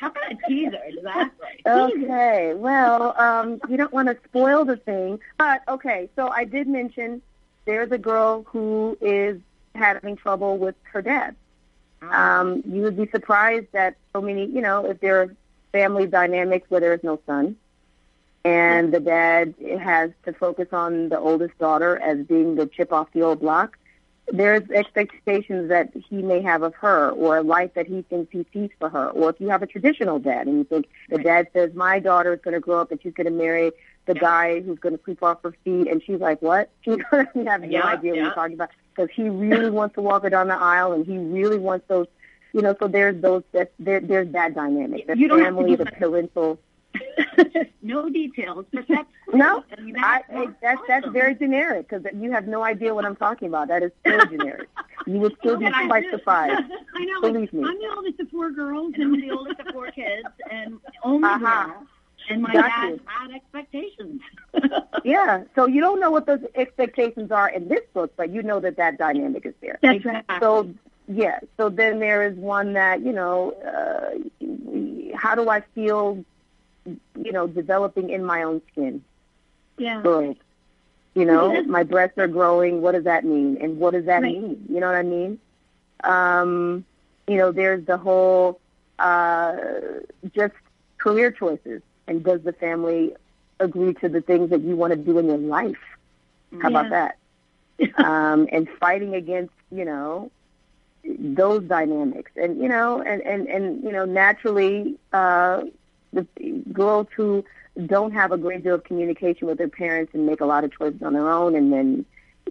How 0.00 0.08
about 0.08 0.32
a 0.32 0.36
teaser? 0.48 0.78
Exactly. 0.86 1.46
Okay. 1.66 2.54
Well, 2.54 3.18
um, 3.18 3.60
you 3.68 3.76
don't 3.76 3.92
want 3.92 4.08
to 4.08 4.16
spoil 4.28 4.64
the 4.64 4.76
thing, 4.76 5.18
but 5.38 5.62
okay. 5.68 6.08
So 6.16 6.28
I 6.28 6.44
did 6.44 6.68
mention 6.68 7.22
there's 7.64 7.90
a 7.90 7.98
girl 7.98 8.44
who 8.48 8.96
is 9.00 9.40
having 9.78 10.16
trouble 10.16 10.58
with 10.58 10.76
her 10.92 11.02
dad. 11.02 11.36
Um, 12.02 12.62
you 12.66 12.82
would 12.82 12.96
be 12.96 13.08
surprised 13.08 13.66
that 13.72 13.96
so 14.12 14.20
many, 14.20 14.46
you 14.46 14.60
know, 14.60 14.86
if 14.86 15.00
there 15.00 15.20
are 15.22 15.34
family 15.72 16.06
dynamics 16.06 16.70
where 16.70 16.80
there 16.80 16.94
is 16.94 17.02
no 17.04 17.20
son, 17.26 17.56
and 18.44 18.92
the 18.92 19.00
dad 19.00 19.54
has 19.80 20.10
to 20.24 20.32
focus 20.32 20.68
on 20.72 21.08
the 21.08 21.18
oldest 21.18 21.58
daughter 21.58 21.98
as 21.98 22.24
being 22.26 22.54
the 22.56 22.66
chip 22.66 22.92
off 22.92 23.08
the 23.12 23.22
old 23.22 23.40
block. 23.40 23.78
There's 24.30 24.68
expectations 24.70 25.68
that 25.70 25.92
he 26.08 26.22
may 26.22 26.40
have 26.42 26.62
of 26.62 26.74
her, 26.76 27.10
or 27.10 27.38
a 27.38 27.42
life 27.42 27.74
that 27.74 27.86
he 27.86 28.02
thinks 28.02 28.30
he 28.32 28.46
sees 28.52 28.70
for 28.78 28.88
her. 28.90 29.08
Or 29.10 29.30
if 29.30 29.40
you 29.40 29.48
have 29.48 29.62
a 29.62 29.66
traditional 29.66 30.18
dad, 30.18 30.46
and 30.46 30.58
you 30.58 30.64
think 30.64 30.88
the 31.08 31.18
dad 31.18 31.48
says, 31.52 31.74
"My 31.74 31.98
daughter 31.98 32.34
is 32.34 32.40
going 32.40 32.54
to 32.54 32.60
grow 32.60 32.80
up 32.80 32.90
and 32.90 33.02
she's 33.02 33.14
going 33.14 33.26
to 33.26 33.30
marry 33.32 33.72
the 34.06 34.14
guy 34.14 34.60
who's 34.60 34.78
going 34.78 34.96
to 34.96 35.02
sweep 35.02 35.22
off 35.22 35.42
her 35.42 35.52
feet," 35.64 35.88
and 35.88 36.02
she's 36.02 36.20
like, 36.20 36.42
"What?" 36.42 36.70
She 36.84 36.96
doesn't 36.96 37.46
have 37.46 37.62
no 37.62 37.68
Yeah, 37.68 37.84
idea 37.84 38.12
what 38.14 38.22
you're 38.22 38.30
talking 38.30 38.54
about 38.54 38.70
because 38.98 39.14
he 39.14 39.28
really 39.28 39.70
wants 39.70 39.94
to 39.94 40.02
walk 40.02 40.22
her 40.24 40.30
down 40.30 40.48
the 40.48 40.54
aisle, 40.56 40.92
and 40.92 41.06
he 41.06 41.16
really 41.18 41.58
wants 41.58 41.86
those, 41.88 42.06
you 42.52 42.62
know. 42.62 42.74
So 42.78 42.88
there's 42.88 43.20
those 43.22 43.42
that 43.52 43.72
there, 43.78 44.00
there's 44.00 44.32
that 44.32 44.54
dynamic. 44.54 45.06
The 45.06 45.16
You 45.16 45.28
don't 45.28 45.40
family, 45.40 45.76
the 45.76 45.86
parental. 45.86 46.58
no 47.82 48.08
details, 48.08 48.66
but 48.72 48.84
that's 48.88 49.08
No, 49.32 49.62
I 49.76 49.80
mean, 49.80 49.94
I, 49.98 50.22
that's 50.28 50.52
that's 50.62 50.82
that's 50.88 51.06
very 51.08 51.34
generic 51.34 51.88
because 51.88 52.04
you 52.14 52.32
have 52.32 52.46
no 52.46 52.62
idea 52.62 52.94
what 52.94 53.04
I'm 53.04 53.16
talking 53.16 53.48
about. 53.48 53.68
That 53.68 53.82
is 53.82 53.92
so 54.04 54.24
generic. 54.24 54.68
You 55.06 55.18
would 55.20 55.36
still 55.38 55.56
be 55.56 55.70
quite 55.70 56.10
surprised. 56.10 56.64
I 56.94 57.04
know. 57.04 57.20
Believe 57.20 57.52
me. 57.52 57.62
I'm 57.64 57.78
the 57.78 57.92
oldest 57.96 58.20
of 58.20 58.30
four 58.30 58.50
girls, 58.50 58.94
And 58.94 59.04
I'm 59.14 59.20
the 59.20 59.30
oldest 59.30 59.60
of 59.60 59.66
four 59.72 59.90
kids, 59.90 60.28
and 60.50 60.80
only 61.04 61.28
Uh-huh. 61.28 61.66
girl. 61.66 61.86
And 62.28 62.42
my 62.42 62.52
dad 62.52 63.00
had 63.06 63.30
expectations. 63.34 64.20
Yeah. 65.04 65.44
So 65.54 65.66
you 65.66 65.80
don't 65.80 66.00
know 66.00 66.10
what 66.10 66.26
those 66.26 66.40
expectations 66.54 67.30
are 67.30 67.48
in 67.48 67.68
this 67.68 67.80
book, 67.94 68.12
but 68.16 68.30
you 68.30 68.42
know 68.42 68.60
that 68.60 68.76
that 68.76 68.98
dynamic 68.98 69.46
is 69.46 69.54
there. 69.60 69.78
That's 69.80 70.04
right. 70.04 70.24
So 70.40 70.68
yeah. 71.06 71.38
So 71.56 71.68
then 71.68 71.98
there 72.00 72.22
is 72.26 72.36
one 72.36 72.72
that 72.74 73.00
you 73.02 73.12
know, 73.12 73.52
uh, 73.64 75.16
how 75.16 75.34
do 75.34 75.48
I 75.48 75.60
feel? 75.74 76.24
You 76.86 77.32
know, 77.32 77.46
developing 77.46 78.10
in 78.10 78.24
my 78.24 78.42
own 78.42 78.60
skin. 78.72 79.02
Yeah. 79.78 80.02
Girls. 80.02 80.36
You 81.14 81.24
know, 81.24 81.62
my 81.64 81.82
breasts 81.82 82.18
are 82.18 82.28
growing. 82.28 82.80
What 82.80 82.92
does 82.92 83.04
that 83.04 83.24
mean? 83.24 83.58
And 83.60 83.78
what 83.78 83.92
does 83.92 84.04
that 84.06 84.22
Right. 84.22 84.40
mean? 84.40 84.64
You 84.68 84.80
know 84.80 84.86
what 84.86 84.96
I 84.96 85.02
mean? 85.02 85.38
Um, 86.04 86.84
you 87.26 87.36
know, 87.36 87.50
there's 87.52 87.84
the 87.86 87.96
whole 87.96 88.60
uh, 88.98 89.56
just 90.34 90.54
career 90.98 91.30
choices, 91.30 91.82
and 92.08 92.24
does 92.24 92.42
the 92.42 92.52
family 92.52 93.14
agree 93.60 93.94
to 93.94 94.08
the 94.08 94.20
things 94.20 94.50
that 94.50 94.62
you 94.62 94.76
want 94.76 94.92
to 94.92 94.98
do 94.98 95.18
in 95.18 95.26
your 95.26 95.38
life? 95.38 95.76
How 96.60 96.68
about 96.68 96.90
that? 96.90 97.18
um, 98.04 98.48
and 98.50 98.68
fighting 98.80 99.14
against, 99.14 99.52
you 99.70 99.84
know, 99.84 100.30
those 101.04 101.62
dynamics, 101.64 102.32
and 102.36 102.60
you 102.60 102.68
know, 102.68 103.00
and 103.00 103.22
and 103.22 103.46
and 103.46 103.82
you 103.84 103.92
know, 103.92 104.04
naturally, 104.04 104.96
uh, 105.12 105.62
the 106.12 106.26
girls 106.72 107.06
who 107.14 107.44
don't 107.86 108.12
have 108.12 108.32
a 108.32 108.36
great 108.36 108.64
deal 108.64 108.74
of 108.74 108.84
communication 108.84 109.46
with 109.46 109.58
their 109.58 109.68
parents 109.68 110.12
and 110.14 110.26
make 110.26 110.40
a 110.40 110.44
lot 110.44 110.64
of 110.64 110.76
choices 110.76 111.00
on 111.02 111.12
their 111.12 111.30
own, 111.30 111.54
and 111.54 111.72
then 111.72 112.04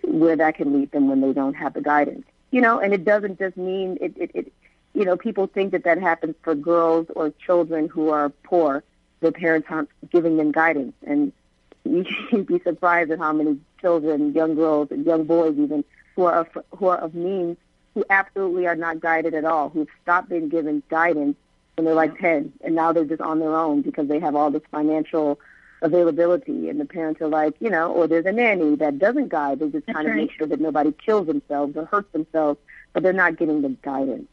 where 0.04 0.36
that 0.36 0.56
can 0.56 0.74
lead 0.74 0.92
them 0.92 1.10
when 1.10 1.22
they 1.22 1.34
don't 1.34 1.56
have 1.56 1.74
the 1.74 1.82
guidance, 1.82 2.26
you 2.52 2.62
know, 2.62 2.80
and 2.80 2.94
it 2.94 3.04
doesn't 3.04 3.38
just 3.38 3.58
mean 3.58 3.98
it. 4.00 4.14
it, 4.18 4.32
it 4.34 4.54
you 4.94 5.06
know, 5.06 5.16
people 5.16 5.46
think 5.46 5.74
that 5.74 5.84
that 5.84 6.02
happens 6.02 6.36
for 6.42 6.56
girls 6.56 7.06
or 7.16 7.30
children 7.46 7.88
who 7.88 8.10
are 8.10 8.30
poor. 8.30 8.84
Their 9.20 9.32
parents 9.32 9.68
aren't 9.70 9.90
giving 10.12 10.38
them 10.38 10.52
guidance, 10.52 10.94
and 11.06 11.32
you'd 11.84 12.48
be 12.48 12.60
surprised 12.60 13.12
at 13.12 13.20
how 13.20 13.34
many 13.34 13.60
children, 13.82 14.34
young 14.34 14.56
girls, 14.56 14.90
and 14.92 15.06
young 15.06 15.24
boys 15.24 15.56
even 15.58 15.84
who 16.16 16.24
are 16.24 16.40
of, 16.40 16.48
who 16.78 16.88
are 16.88 16.98
of 16.98 17.16
means 17.16 17.58
who 17.94 18.06
absolutely 18.10 18.68
are 18.68 18.76
not 18.76 19.00
guided 19.00 19.34
at 19.34 19.46
all, 19.46 19.70
who've 19.70 19.88
stopped 20.04 20.30
being 20.30 20.50
given 20.50 20.84
guidance 20.90 21.36
when 21.76 21.86
they're 21.86 21.96
like 21.96 22.20
10, 22.20 22.54
and 22.62 22.76
now 22.76 22.92
they're 22.92 23.06
just 23.06 23.22
on 23.22 23.40
their 23.40 23.56
own 23.56 23.82
because 23.82 24.08
they 24.08 24.20
have 24.20 24.36
all 24.36 24.52
this 24.52 24.62
financial 24.72 25.40
availability, 25.82 26.70
and 26.70 26.80
the 26.80 26.86
parents 26.86 27.22
are 27.22 27.28
like, 27.28 27.56
you 27.60 27.70
know, 27.70 27.92
or 27.92 28.08
there's 28.08 28.26
a 28.26 28.32
nanny 28.32 28.76
that 28.76 29.00
doesn't 29.00 29.30
guide, 29.30 29.60
they 29.60 29.70
just 29.70 29.86
That's 29.86 29.96
kind 29.96 30.08
of 30.08 30.14
right. 30.14 30.22
make 30.22 30.32
sure 30.32 30.48
that 30.48 30.60
nobody 30.60 30.92
kills 30.92 31.28
themselves 31.28 31.76
or 31.76 31.86
hurts 31.86 32.12
themselves, 32.12 32.60
but 32.94 33.04
they're 33.04 33.14
not 33.14 33.38
getting 33.38 33.62
the 33.62 33.70
guidance. 33.70 34.28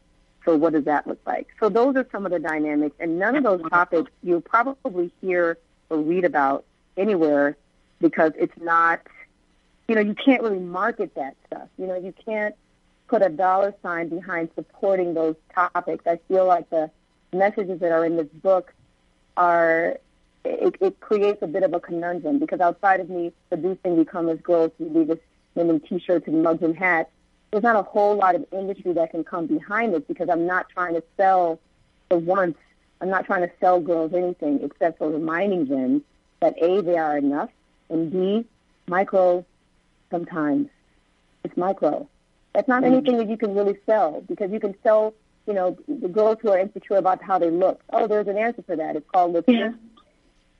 So 0.45 0.55
what 0.55 0.73
does 0.73 0.85
that 0.85 1.07
look 1.07 1.19
like? 1.25 1.47
So 1.59 1.69
those 1.69 1.95
are 1.95 2.07
some 2.11 2.25
of 2.25 2.31
the 2.31 2.39
dynamics, 2.39 2.95
and 2.99 3.17
none 3.17 3.35
of 3.35 3.43
those 3.43 3.61
topics 3.69 4.11
you'll 4.23 4.41
probably 4.41 5.11
hear 5.19 5.57
or 5.89 5.97
read 5.97 6.23
about 6.23 6.65
anywhere 6.97 7.57
because 7.99 8.31
it's 8.37 8.55
not, 8.61 9.01
you 9.87 9.95
know, 9.95 10.01
you 10.01 10.13
can't 10.13 10.43
really 10.43 10.59
market 10.59 11.15
that 11.15 11.35
stuff. 11.47 11.67
You 11.77 11.87
know, 11.87 11.95
you 11.95 12.13
can't 12.25 12.55
put 13.07 13.21
a 13.21 13.29
dollar 13.29 13.73
sign 13.81 14.09
behind 14.09 14.49
supporting 14.55 15.13
those 15.13 15.35
topics. 15.53 16.05
I 16.07 16.19
feel 16.27 16.45
like 16.45 16.69
the 16.69 16.91
messages 17.33 17.79
that 17.79 17.91
are 17.91 18.05
in 18.05 18.15
this 18.15 18.27
book 18.27 18.73
are, 19.37 19.97
it, 20.43 20.75
it 20.79 20.99
creates 20.99 21.41
a 21.41 21.47
bit 21.47 21.63
of 21.63 21.73
a 21.73 21.79
conundrum 21.79 22.39
because 22.39 22.59
outside 22.59 22.99
of 22.99 23.09
me 23.09 23.31
producing 23.49 23.97
We 23.97 24.05
Come 24.05 24.29
as 24.29 24.39
Girls, 24.39 24.71
we 24.79 24.89
leave 24.89 25.09
us 25.09 25.17
women 25.55 25.79
t-shirts 25.79 26.27
and 26.27 26.43
mugs 26.43 26.63
and 26.63 26.75
hats, 26.75 27.09
there's 27.55 27.63
not 27.63 27.77
a 27.77 27.83
whole 27.83 28.17
lot 28.17 28.35
of 28.35 28.45
industry 28.51 28.91
that 28.91 29.11
can 29.11 29.23
come 29.23 29.47
behind 29.47 29.93
this 29.93 30.03
because 30.09 30.27
I'm 30.27 30.45
not 30.45 30.67
trying 30.67 30.93
to 30.93 31.03
sell 31.15 31.57
the 32.09 32.17
once. 32.17 32.57
I'm 32.99 33.09
not 33.09 33.25
trying 33.25 33.47
to 33.47 33.51
sell 33.61 33.79
girls 33.79 34.13
anything 34.13 34.59
except 34.61 34.97
for 34.97 35.09
reminding 35.09 35.67
them 35.67 36.03
that 36.41 36.61
A, 36.61 36.81
they 36.81 36.97
are 36.97 37.17
enough, 37.17 37.49
and 37.89 38.11
B, 38.11 38.45
micro 38.87 39.45
sometimes. 40.11 40.67
It's 41.45 41.55
micro. 41.55 42.09
That's 42.53 42.67
not 42.67 42.83
anything 42.83 43.15
that 43.19 43.29
you 43.29 43.37
can 43.37 43.55
really 43.55 43.77
sell 43.85 44.21
because 44.27 44.51
you 44.51 44.59
can 44.59 44.75
sell, 44.83 45.13
you 45.47 45.53
know, 45.53 45.77
the 45.87 46.09
girls 46.09 46.39
who 46.41 46.49
are 46.49 46.59
insecure 46.59 46.97
about 46.97 47.23
how 47.23 47.39
they 47.39 47.49
look. 47.49 47.81
Oh, 47.93 48.05
there's 48.05 48.27
an 48.27 48.37
answer 48.37 48.63
for 48.63 48.75
that. 48.75 48.97
It's 48.97 49.09
called 49.09 49.31
lipstick. 49.31 49.55
Yeah. 49.55 49.71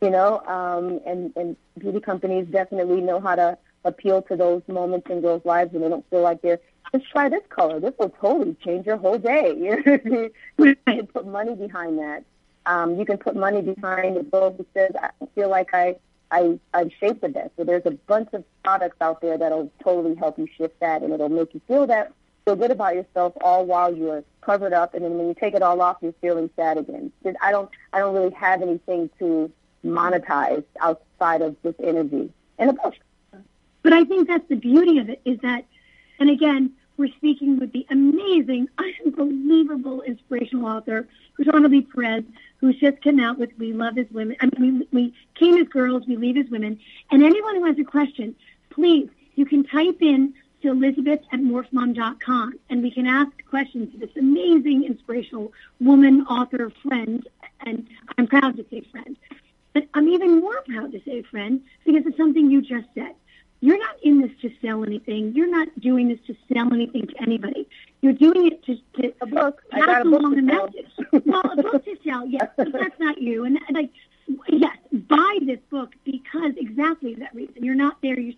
You 0.01 0.12
know, 0.12 0.39
um, 0.47 1.01
and, 1.05 1.34
and 1.36 1.58
beauty 1.77 1.99
companies 1.99 2.47
definitely 2.47 3.01
know 3.01 3.19
how 3.19 3.36
to 3.36 3.58
appeal 3.84 4.21
to 4.23 4.38
those 4.38 4.62
moments 4.69 5.10
in 5.10 5.19
girls' 5.19 5.43
lives 5.43 5.73
when 5.73 5.81
they 5.81 5.89
don't 5.89 6.10
feel 6.10 6.21
like 6.21 6.41
they're, 6.41 6.62
just 6.91 7.10
try 7.12 7.30
this 7.30 7.43
color. 7.50 7.80
This 7.80 7.93
will 8.00 8.10
totally 8.10 8.56
change 8.63 8.86
your 8.86 8.98
whole 8.98 9.17
day. 9.17 9.54
you 10.58 10.76
can 10.88 11.08
put 11.08 11.28
money 11.28 11.56
behind 11.56 12.00
that. 12.00 12.24
Um, 12.65 12.98
you 12.98 13.06
can 13.06 13.17
put 13.17 13.36
money 13.36 13.62
behind 13.62 14.15
the 14.15 14.24
girl 14.24 14.52
who 14.52 14.65
says, 14.74 14.91
I 15.02 15.12
feel 15.36 15.50
like 15.50 15.74
I, 15.74 15.95
I, 16.32 16.60
I'm 16.74 16.89
shaped 17.00 17.21
the 17.21 17.30
best. 17.30 17.52
So 17.58 17.63
there's 17.63 17.86
a 17.86 17.91
bunch 17.91 18.30
of 18.34 18.43
products 18.63 18.98
out 19.02 19.21
there 19.21 19.38
that'll 19.38 19.71
totally 19.84 20.15
help 20.15 20.39
you 20.39 20.48
shift 20.58 20.80
that, 20.80 21.04
and 21.04 21.13
it'll 21.13 21.30
make 21.30 21.54
you 21.54 21.62
feel 21.67 21.86
that, 21.88 22.12
feel 22.45 22.56
good 22.56 22.71
about 22.71 22.95
yourself, 22.95 23.34
all 23.41 23.65
while 23.65 23.95
you're 23.95 24.24
covered 24.41 24.74
up. 24.74 24.95
And 24.95 25.06
then 25.06 25.17
when 25.17 25.28
you 25.28 25.36
take 25.36 25.54
it 25.54 25.62
all 25.62 25.80
off, 25.82 25.98
you're 26.02 26.13
feeling 26.21 26.50
sad 26.56 26.78
again. 26.78 27.12
I 27.41 27.52
don't, 27.52 27.69
I 27.93 28.00
don't 28.00 28.15
really 28.15 28.34
have 28.34 28.62
anything 28.62 29.10
to 29.19 29.52
monetize 29.86 30.63
outside 30.82 31.41
of 31.41 31.56
this 31.62 31.76
energy 31.84 32.32
and 32.58 32.76
book. 32.78 32.95
But 33.84 33.93
I 33.93 34.04
think 34.04 34.28
that's 34.28 34.48
the 34.50 34.56
beauty 34.56 34.98
of 34.98 35.10
it 35.10 35.21
is 35.26 35.39
that, 35.41 35.65
and 36.19 36.30
again, 36.30 36.71
we're 36.97 37.13
speaking 37.17 37.60
with 37.60 37.73
the 37.73 37.86
amazing, 37.89 38.69
unbelievable, 39.06 40.01
inspirational 40.04 40.65
author, 40.67 41.08
Lee 41.38 41.82
Perez, 41.82 42.23
who's 42.58 42.80
just 42.80 43.01
come 43.01 43.19
out 43.19 43.38
with 43.38 43.51
We 43.58 43.73
Love 43.73 43.97
as 43.97 44.10
Women. 44.12 44.38
I 44.39 44.49
mean, 44.58 44.88
we, 44.91 45.04
we 45.04 45.13
came 45.36 45.58
as 45.58 45.67
girls, 45.67 46.04
we 46.08 46.15
leave 46.15 46.38
as 46.38 46.49
women. 46.49 46.80
And 47.12 47.23
anyone 47.23 47.56
who 47.56 47.65
has 47.65 47.78
a 47.80 47.84
question, 47.84 48.36
please, 48.69 49.10
you 49.36 49.45
can 49.45 49.65
type 49.65 50.01
in 50.01 50.34
to 50.62 50.71
Elizabeth 50.71 51.19
at 51.32 51.39
morphmom.com 51.39 52.60
and 52.69 52.82
we 52.82 52.91
can 52.91 53.06
ask 53.06 53.32
questions 53.49 53.91
to 53.91 53.99
this 53.99 54.15
amazing, 54.17 54.86
inspirational 54.86 55.51
woman, 55.80 56.25
author, 56.28 56.71
friend, 56.82 57.28
and 57.65 57.88
I'm 58.17 58.28
proud 58.28 58.56
to 58.58 58.65
say 58.71 58.82
friend. 58.91 59.17
But 59.73 59.88
I'm 59.93 60.08
even 60.08 60.39
more 60.39 60.62
proud 60.62 60.93
to 60.93 61.01
say 61.04 61.21
friend 61.23 61.62
because 61.86 62.06
it's 62.06 62.17
something 62.17 62.49
you 62.49 62.62
just 62.62 62.88
said. 62.95 63.13
You're 63.62 63.80
not 63.80 63.96
in 64.04 64.22
this 64.22 64.32
to 64.41 64.52
sell 64.62 64.84
anything. 64.84 65.34
You're 65.34 65.50
not 65.50 65.68
doing 65.80 66.10
this 66.10 66.20
to 66.28 66.36
sell 66.54 66.72
anything 66.74 67.08
to 67.08 67.22
anybody. 67.22 67.68
You're 68.02 68.13
doing 68.13 68.48
it 68.48 68.63
to, 68.65 68.76
to 69.02 69.13
A 69.22 69.26
book. 69.26 69.63
I 69.72 69.80
pass 69.80 69.86
got 69.86 70.02
a 70.06 70.10
book 70.10 70.20
along 70.22 70.39
a 70.39 70.52
sell. 70.52 70.68
message. 70.68 71.26
well, 71.26 71.41
a 71.52 71.63
book 71.63 71.86
to 71.86 71.98
sell, 72.06 72.28
yes, 72.28 72.48
but 72.58 72.72
that's 72.72 73.00
not 73.00 73.20
you. 73.22 73.46
And 73.46 73.60
like, 73.72 73.89
yes, 74.50 74.78
buy 74.91 75.39
this 75.41 75.60
book 75.70 75.94
because 76.04 76.54
exactly 76.58 77.15
that 77.15 77.34
reason. 77.34 77.63
You're 77.63 77.76
not 77.76 77.98
there. 78.02 78.20
You're 78.20 78.36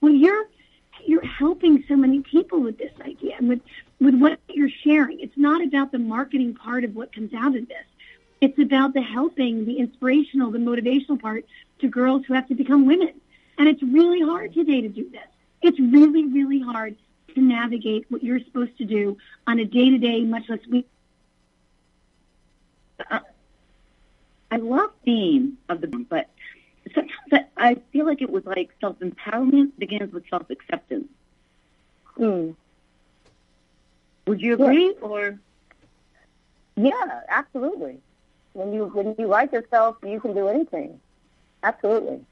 well, 0.00 0.12
you're 0.12 0.46
you're 1.06 1.24
helping 1.24 1.84
so 1.88 1.96
many 1.96 2.20
people 2.20 2.60
with 2.60 2.78
this 2.78 2.92
idea 3.02 3.36
and 3.38 3.48
with 3.48 3.60
with 4.00 4.14
what 4.16 4.40
you're 4.48 4.70
sharing. 4.82 5.20
It's 5.20 5.36
not 5.36 5.62
about 5.62 5.92
the 5.92 5.98
marketing 5.98 6.54
part 6.54 6.84
of 6.84 6.96
what 6.96 7.14
comes 7.14 7.32
out 7.34 7.54
of 7.56 7.68
this. 7.68 7.84
It's 8.40 8.58
about 8.58 8.94
the 8.94 9.02
helping, 9.02 9.64
the 9.64 9.78
inspirational, 9.78 10.50
the 10.50 10.58
motivational 10.58 11.20
part 11.20 11.46
to 11.78 11.88
girls 11.88 12.24
who 12.26 12.34
have 12.34 12.48
to 12.48 12.54
become 12.54 12.84
women. 12.86 13.14
And 13.58 13.68
it's 13.68 13.82
really 13.82 14.20
hard 14.20 14.52
today 14.54 14.80
to 14.82 14.88
do 14.88 15.08
this. 15.10 15.20
It's 15.62 15.78
really, 15.78 16.26
really 16.26 16.60
hard 16.60 16.96
to 17.34 17.40
navigate 17.40 18.06
what 18.10 18.22
you're 18.22 18.40
supposed 18.40 18.76
to 18.78 18.84
do 18.84 19.16
on 19.46 19.58
a 19.58 19.64
day 19.64 19.90
to 19.90 19.98
day, 19.98 20.22
much 20.22 20.48
less 20.48 20.60
week. 20.70 20.88
I 24.54 24.56
love 24.56 24.90
the 25.04 25.10
theme 25.10 25.58
of 25.68 25.80
the 25.80 25.88
book, 25.88 26.06
but 26.08 26.30
sometimes 26.94 27.10
I, 27.32 27.70
I 27.70 27.74
feel 27.92 28.06
like 28.06 28.22
it 28.22 28.30
was 28.30 28.44
like 28.46 28.70
self 28.80 28.98
empowerment 29.00 29.72
begins 29.78 30.12
with 30.12 30.28
self 30.28 30.48
acceptance. 30.50 31.08
Mm. 32.18 32.54
Would 34.26 34.40
you 34.40 34.54
agree? 34.54 34.94
Or 35.00 35.38
Yeah, 36.76 37.20
absolutely. 37.28 37.98
When 38.52 38.72
you 38.72 38.86
when 38.86 39.16
you 39.18 39.26
like 39.26 39.52
yourself, 39.52 39.96
you 40.04 40.20
can 40.20 40.34
do 40.34 40.48
anything. 40.48 41.00
Absolutely. 41.62 42.24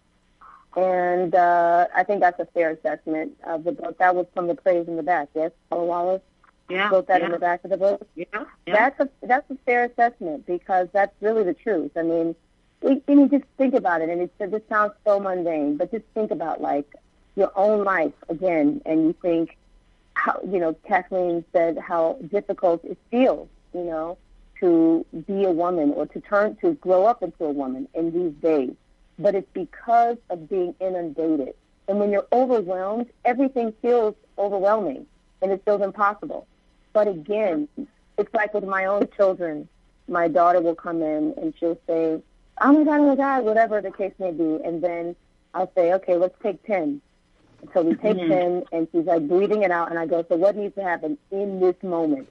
And 0.77 1.35
uh, 1.35 1.87
I 1.95 2.03
think 2.03 2.21
that's 2.21 2.41
a 2.41 2.47
fair 2.47 2.71
assessment 2.71 3.37
of 3.45 3.65
the 3.65 3.73
book. 3.73 3.99
That 3.99 4.15
was 4.15 4.27
from 4.35 4.47
the 4.47 4.55
praise 4.55 4.89
in 4.89 4.97
the 4.97 5.03
back, 5.03 5.29
yes? 5.35 5.53
Paula 5.71 5.85
Wallace 5.85 6.23
yeah, 6.73 6.89
wrote 6.91 7.07
that 7.09 7.21
yeah, 7.21 7.27
in 7.27 7.33
the 7.33 7.39
back 7.39 7.65
of 7.65 7.71
the 7.71 7.77
book. 7.77 8.07
yeah, 8.15 8.25
yeah. 8.33 8.45
That's 8.67 9.01
a 9.01 9.27
that's 9.27 9.51
a 9.51 9.57
fair 9.67 9.85
assessment 9.85 10.47
because 10.47 10.89
that's 10.93 11.15
really 11.21 11.45
the 11.45 11.55
truth. 11.55 11.93
I 11.97 12.03
mean, 12.03 12.35
we, 12.81 13.03
I 13.07 13.15
mean, 13.15 13.31
just 13.31 13.45
think 13.59 13.75
about 13.75 14.01
it, 14.01 14.09
and 14.09 14.23
it 14.23 14.33
this 14.39 14.63
sounds 14.69 14.93
so 15.05 15.21
mundane, 15.21 15.77
but 15.77 15.91
just 15.91 16.05
think 16.15 16.31
about 16.31 16.61
like 16.61 16.91
your 17.37 17.53
own 17.57 17.85
life 17.85 18.13
again, 18.29 18.81
and 18.87 19.07
you 19.07 19.15
think 19.21 19.57
how 20.15 20.41
you 20.45 20.59
know 20.59 20.75
Kathleen 20.87 21.45
said 21.53 21.79
how 21.79 22.19
difficult 22.31 22.85
it 22.85 22.99
feels, 23.11 23.49
you 23.75 23.85
know, 23.85 24.19
to 24.61 25.05
be 25.27 25.45
a 25.45 25.51
woman 25.51 25.93
or 25.93 26.07
to 26.07 26.21
turn 26.21 26.57
to 26.57 26.75
grow 26.75 27.05
up 27.05 27.23
into 27.23 27.45
a 27.45 27.53
woman 27.53 27.89
in 27.95 28.13
these 28.13 28.33
days. 28.43 28.75
But 29.19 29.35
it's 29.35 29.51
because 29.53 30.17
of 30.31 30.49
being 30.49 30.75
inundated, 30.81 31.55
and 31.89 31.99
when 31.99 32.11
you're 32.11 32.27
overwhelmed, 32.33 33.11
everything 33.25 33.73
feels 33.83 34.15
overwhelming. 34.39 35.07
and 35.43 35.51
it 35.51 35.63
feels 35.65 35.83
impossible. 35.83 36.47
But 36.93 37.09
again, 37.09 37.69
it's 38.17 38.33
like 38.33 38.55
with 38.55 38.65
my 38.65 38.85
own 38.87 39.09
children. 39.17 39.69
My 40.09 40.29
daughter 40.29 40.61
will 40.61 40.75
come 40.77 41.03
in 41.03 41.35
and 41.37 41.53
she'll 41.59 41.79
say, 41.87 42.23
"Oh 42.61 42.73
my 42.73 42.85
god, 42.85 43.01
oh 43.01 43.07
my 43.09 43.17
god," 43.17 43.45
whatever 43.45 43.81
the 43.81 43.91
case 43.91 44.13
may 44.21 44.31
be, 44.31 44.61
and 44.65 44.81
then 44.83 45.17
I'll 45.55 45.73
say, 45.75 45.93
"Okay, 45.95 46.17
let's 46.17 46.37
take 46.43 46.63
ten." 46.65 47.01
So 47.75 47.83
we 47.83 47.95
take 47.97 48.17
Mhm. 48.19 48.29
ten, 48.29 48.65
and 48.73 48.89
she's 48.93 49.05
like 49.07 49.27
breathing 49.29 49.63
it 49.63 49.71
out, 49.73 49.91
and 49.91 49.99
I 49.99 50.07
go, 50.07 50.25
"So 50.29 50.37
what 50.37 50.57
needs 50.57 50.75
to 50.77 50.83
happen 50.83 51.19
in 51.33 51.59
this 51.61 51.77
moment?" 51.83 52.29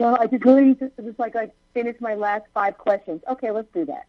So 0.00 0.16
I 0.16 0.26
just 0.26 0.44
literally 0.44 0.74
just, 0.74 0.92
just 1.04 1.18
like 1.18 1.36
I 1.36 1.50
finish 1.74 2.00
my 2.00 2.14
last 2.14 2.44
five 2.54 2.78
questions. 2.78 3.22
Okay, 3.28 3.50
let's 3.50 3.68
do 3.72 3.84
that. 3.86 4.06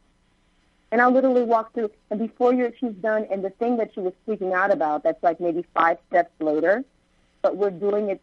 And 0.93 1.01
I'll 1.01 1.09
literally 1.11 1.41
walk 1.41 1.73
through, 1.73 1.89
and 2.11 2.19
before 2.19 2.53
you're, 2.53 2.71
she's 2.79 2.93
done, 2.93 3.25
and 3.31 3.43
the 3.43 3.49
thing 3.49 3.77
that 3.77 3.95
she 3.95 3.99
was 3.99 4.13
freaking 4.27 4.53
out 4.53 4.71
about, 4.71 5.01
that's 5.01 5.23
like 5.23 5.39
maybe 5.39 5.65
five 5.73 5.97
steps 6.07 6.29
later, 6.39 6.85
but 7.41 7.57
we're 7.57 7.71
doing 7.71 8.09
it 8.09 8.21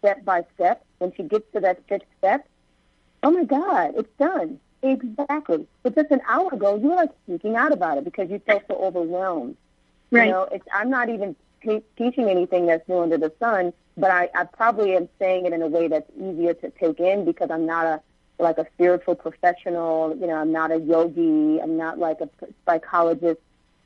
step 0.00 0.22
by 0.22 0.44
step. 0.54 0.84
When 0.98 1.14
she 1.14 1.22
gets 1.22 1.50
to 1.54 1.60
that 1.60 1.80
fifth 1.88 2.02
step, 2.18 2.46
oh 3.22 3.30
my 3.30 3.44
God, 3.44 3.94
it's 3.96 4.12
done. 4.18 4.60
Exactly. 4.82 5.66
But 5.82 5.94
just 5.94 6.10
an 6.10 6.20
hour 6.28 6.52
ago, 6.52 6.76
you 6.76 6.88
were 6.88 6.96
like 6.96 7.10
freaking 7.26 7.56
out 7.56 7.72
about 7.72 7.96
it 7.96 8.04
because 8.04 8.28
you 8.30 8.38
felt 8.40 8.64
so 8.68 8.74
overwhelmed. 8.74 9.56
Right. 10.10 10.26
You 10.26 10.32
know, 10.32 10.42
it's, 10.52 10.66
I'm 10.74 10.90
not 10.90 11.08
even 11.08 11.34
te- 11.62 11.84
teaching 11.96 12.28
anything 12.28 12.66
that's 12.66 12.86
new 12.86 12.98
under 12.98 13.16
the 13.16 13.32
sun, 13.40 13.72
but 13.96 14.10
I, 14.10 14.28
I 14.34 14.44
probably 14.44 14.94
am 14.94 15.08
saying 15.18 15.46
it 15.46 15.54
in 15.54 15.62
a 15.62 15.68
way 15.68 15.88
that's 15.88 16.10
easier 16.18 16.52
to 16.52 16.68
take 16.68 17.00
in 17.00 17.24
because 17.24 17.50
I'm 17.50 17.64
not 17.64 17.86
a 17.86 18.02
like 18.40 18.58
a 18.58 18.66
spiritual 18.74 19.14
professional. 19.14 20.16
You 20.18 20.26
know, 20.26 20.34
I'm 20.34 20.52
not 20.52 20.70
a 20.70 20.78
yogi. 20.78 21.60
I'm 21.60 21.76
not 21.76 21.98
like 21.98 22.20
a 22.20 22.28
psychologist 22.66 23.40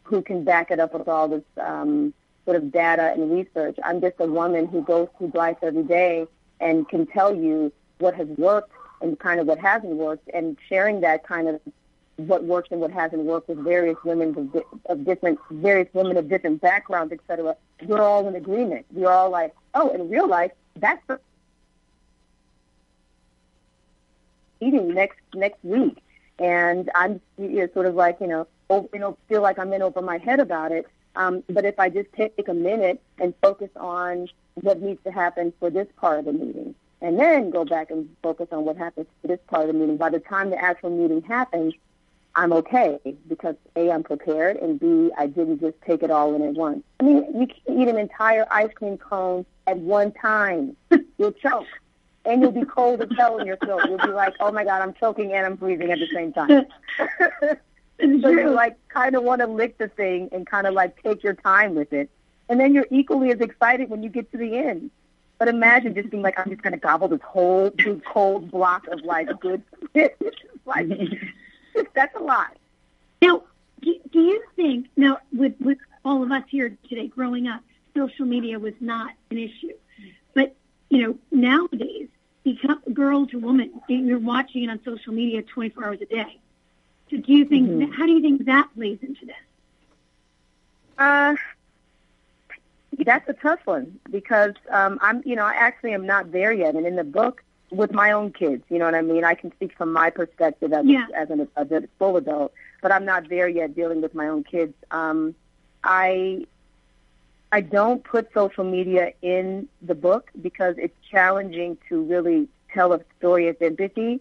who 0.04 0.22
can 0.22 0.44
back 0.44 0.70
it 0.70 0.78
up 0.80 0.94
with 0.94 1.08
all 1.08 1.28
this 1.28 1.42
um, 1.60 2.14
sort 2.44 2.56
of 2.56 2.70
data 2.70 3.12
and 3.14 3.32
research. 3.32 3.78
I'm 3.84 4.00
just 4.00 4.16
a 4.18 4.26
woman 4.26 4.66
who 4.66 4.82
goes 4.82 5.08
through 5.16 5.32
life 5.34 5.56
every 5.62 5.82
day 5.82 6.26
and 6.60 6.88
can 6.88 7.06
tell 7.06 7.34
you 7.34 7.72
what 7.98 8.14
has 8.14 8.28
worked 8.28 8.70
and 9.00 9.18
kind 9.18 9.40
of 9.40 9.46
what 9.46 9.58
hasn't 9.58 9.96
worked, 9.96 10.28
and 10.32 10.56
sharing 10.68 11.00
that 11.02 11.26
kind 11.26 11.48
of 11.48 11.60
what 12.16 12.44
works 12.44 12.68
and 12.70 12.80
what 12.80 12.90
hasn't 12.90 13.22
worked 13.22 13.48
with 13.48 13.58
various 13.58 13.96
women 14.04 14.28
of, 14.38 14.52
di- 14.52 14.62
of 14.86 15.04
different, 15.04 15.38
various 15.50 15.88
women 15.92 16.16
of 16.16 16.28
different 16.28 16.60
backgrounds, 16.60 17.12
et 17.12 17.18
cetera. 17.26 17.56
We're 17.82 18.00
all 18.00 18.26
in 18.28 18.34
agreement. 18.34 18.86
We're 18.92 19.10
all 19.10 19.30
like, 19.30 19.54
oh, 19.74 19.88
in 19.90 20.08
real 20.08 20.28
life, 20.28 20.52
that's 20.76 21.02
the 24.64 24.70
meeting 24.70 24.94
next 24.94 25.18
next 25.34 25.62
week, 25.64 26.02
and 26.38 26.90
I'm 26.94 27.20
you 27.38 27.48
know, 27.48 27.68
sort 27.72 27.86
of 27.86 27.94
like 27.94 28.18
you 28.20 28.26
know, 28.26 28.46
over, 28.70 28.88
you 28.92 29.00
know, 29.00 29.16
feel 29.28 29.42
like 29.42 29.58
I'm 29.58 29.72
in 29.72 29.82
over 29.82 30.02
my 30.02 30.18
head 30.18 30.40
about 30.40 30.72
it. 30.72 30.86
Um, 31.16 31.44
but 31.48 31.64
if 31.64 31.78
I 31.78 31.90
just 31.90 32.12
take 32.12 32.48
a 32.48 32.54
minute 32.54 33.00
and 33.18 33.34
focus 33.40 33.70
on 33.76 34.28
what 34.54 34.80
needs 34.80 35.02
to 35.04 35.12
happen 35.12 35.52
for 35.60 35.70
this 35.70 35.86
part 35.96 36.20
of 36.20 36.24
the 36.24 36.32
meeting, 36.32 36.74
and 37.00 37.18
then 37.18 37.50
go 37.50 37.64
back 37.64 37.90
and 37.90 38.08
focus 38.22 38.48
on 38.50 38.64
what 38.64 38.76
happens 38.76 39.06
for 39.22 39.28
this 39.28 39.38
part 39.46 39.62
of 39.62 39.68
the 39.68 39.74
meeting, 39.74 39.96
by 39.96 40.10
the 40.10 40.18
time 40.18 40.50
the 40.50 40.60
actual 40.60 40.90
meeting 40.90 41.22
happens, 41.22 41.74
I'm 42.36 42.52
okay 42.52 42.98
because 43.28 43.54
A, 43.76 43.92
I'm 43.92 44.02
prepared, 44.02 44.56
and 44.56 44.80
B, 44.80 45.10
I 45.16 45.28
didn't 45.28 45.60
just 45.60 45.80
take 45.86 46.02
it 46.02 46.10
all 46.10 46.34
in 46.34 46.42
at 46.42 46.54
once. 46.54 46.82
I 46.98 47.04
mean, 47.04 47.24
you 47.40 47.46
can't 47.46 47.78
eat 47.80 47.88
an 47.88 47.96
entire 47.96 48.46
ice 48.50 48.72
cream 48.74 48.98
cone 48.98 49.46
at 49.68 49.76
one 49.78 50.10
time. 50.12 50.76
You'll 51.18 51.32
choke. 51.32 51.66
And 52.24 52.40
you'll 52.40 52.52
be 52.52 52.64
cold 52.64 53.02
as 53.02 53.08
hell 53.16 53.38
in 53.38 53.46
your 53.46 53.56
throat. 53.58 53.82
You'll 53.86 53.98
be 53.98 54.08
like, 54.08 54.34
oh 54.40 54.50
my 54.50 54.64
God, 54.64 54.80
I'm 54.80 54.94
choking 54.94 55.32
and 55.32 55.44
I'm 55.44 55.56
breathing 55.56 55.90
at 55.90 55.98
the 55.98 56.08
same 56.08 56.32
time. 56.32 56.66
So 58.00 58.28
you 58.28 58.50
like 58.50 58.76
kind 58.88 59.14
of 59.14 59.22
want 59.22 59.40
to 59.40 59.46
lick 59.46 59.78
the 59.78 59.88
thing 59.88 60.28
and 60.32 60.46
kind 60.46 60.66
of 60.66 60.74
like 60.74 61.00
take 61.02 61.22
your 61.22 61.34
time 61.34 61.74
with 61.74 61.92
it. 61.92 62.10
And 62.48 62.58
then 62.58 62.74
you're 62.74 62.88
equally 62.90 63.30
as 63.30 63.40
excited 63.40 63.88
when 63.88 64.02
you 64.02 64.08
get 64.08 64.30
to 64.32 64.38
the 64.38 64.56
end. 64.56 64.90
But 65.38 65.48
imagine 65.48 65.94
just 65.94 66.10
being 66.10 66.22
like, 66.22 66.38
I'm 66.38 66.50
just 66.50 66.62
going 66.62 66.72
to 66.72 66.78
gobble 66.78 67.08
this 67.08 67.20
whole 67.22 67.70
big 67.70 68.04
cold 68.04 68.50
block 68.50 68.86
of 68.88 69.00
like 69.02 69.28
good. 69.40 69.62
like, 70.66 70.88
that's 71.94 72.14
a 72.16 72.22
lot. 72.22 72.56
Now, 73.22 73.44
do, 73.80 73.94
do 74.12 74.20
you 74.20 74.42
think 74.56 74.86
now 74.96 75.18
with 75.32 75.54
with 75.60 75.78
all 76.04 76.22
of 76.22 76.30
us 76.30 76.44
here 76.48 76.76
today 76.88 77.08
growing 77.08 77.48
up, 77.48 77.62
social 77.96 78.26
media 78.26 78.58
was 78.58 78.74
not 78.80 79.12
an 79.30 79.38
issue, 79.38 79.72
but 80.34 80.54
you 80.90 81.02
know 81.02 81.18
nowadays, 81.30 82.08
become 82.44 82.80
a 82.86 82.90
girl 82.90 83.26
to 83.28 83.38
woman, 83.38 83.70
you're 83.88 84.18
watching 84.18 84.64
it 84.64 84.70
on 84.70 84.80
social 84.84 85.12
media 85.12 85.42
24 85.42 85.84
hours 85.84 86.00
a 86.02 86.06
day. 86.06 86.38
So, 87.10 87.16
do 87.16 87.32
you 87.32 87.44
think? 87.44 87.68
Mhm. 87.70 87.92
How 87.94 88.06
do 88.06 88.12
you 88.12 88.20
think 88.20 88.44
that 88.46 88.68
plays 88.74 88.98
into 89.02 89.26
this? 89.26 89.34
Uh, 90.98 91.34
that's 93.04 93.28
a 93.28 93.32
tough 93.32 93.60
one 93.64 93.98
because 94.10 94.52
um, 94.70 94.98
I'm, 95.02 95.22
you 95.24 95.34
know, 95.36 95.44
I 95.44 95.54
actually 95.54 95.92
am 95.94 96.06
not 96.06 96.30
there 96.32 96.52
yet. 96.52 96.74
And 96.74 96.86
in 96.86 96.96
the 96.96 97.04
book, 97.04 97.42
with 97.70 97.92
my 97.92 98.12
own 98.12 98.30
kids, 98.32 98.62
you 98.68 98.78
know 98.78 98.84
what 98.84 98.94
I 98.94 99.02
mean. 99.02 99.24
I 99.24 99.34
can 99.34 99.50
speak 99.52 99.72
from 99.76 99.92
my 99.92 100.10
perspective 100.10 100.72
as 100.72 100.86
Yeah. 100.86 101.06
as 101.14 101.30
an 101.30 101.48
as 101.56 101.70
a 101.72 101.82
full 101.98 102.16
adult, 102.16 102.52
but 102.82 102.92
I'm 102.92 103.04
not 103.04 103.28
there 103.28 103.48
yet 103.48 103.74
dealing 103.74 104.00
with 104.00 104.14
my 104.14 104.28
own 104.28 104.44
kids. 104.44 104.74
Um, 104.90 105.34
I 105.82 106.46
I 107.54 107.60
don't 107.60 108.02
put 108.02 108.34
social 108.34 108.64
media 108.64 109.12
in 109.22 109.68
the 109.80 109.94
book 109.94 110.28
because 110.42 110.74
it's 110.76 110.96
challenging 111.08 111.78
to 111.88 112.02
really 112.02 112.48
tell 112.72 112.92
a 112.92 113.00
story 113.16 113.46
of 113.46 113.56
empathy 113.62 114.20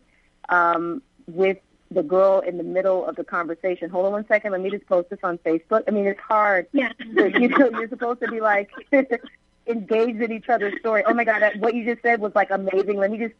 um, 0.50 1.02
with 1.26 1.58
the 1.90 2.04
girl 2.04 2.42
in 2.42 2.58
the 2.58 2.64
middle 2.64 3.08
of 3.08 3.16
the 3.16 3.24
conversation. 3.24 3.90
Hold 3.90 4.06
on 4.06 4.12
one 4.12 4.28
second. 4.28 4.52
Let 4.52 4.62
me 4.62 4.70
just 4.70 4.86
post 4.86 5.10
this 5.10 5.18
on 5.24 5.40
Facebook. 5.40 5.82
I 5.88 5.92
mean, 5.92 6.06
it's 6.06 6.20
hard 6.20 6.68
Yeah. 6.74 6.92
you 7.00 7.48
know, 7.48 7.72
you're 7.72 7.90
supposed 7.90 8.20
to 8.20 8.28
be 8.28 8.40
like 8.40 8.70
engaged 9.68 10.22
in 10.22 10.32
each 10.32 10.48
other's 10.48 10.80
story. 10.80 11.02
Oh 11.04 11.16
my 11.16 11.24
God, 11.24 11.40
that, 11.40 11.58
what 11.58 11.74
you 11.74 11.86
just 11.86 12.04
said 12.04 12.22
was 12.22 12.36
like 12.36 12.52
amazing. 12.52 12.98
Let 12.98 13.10
me 13.10 13.18
just 13.18 13.34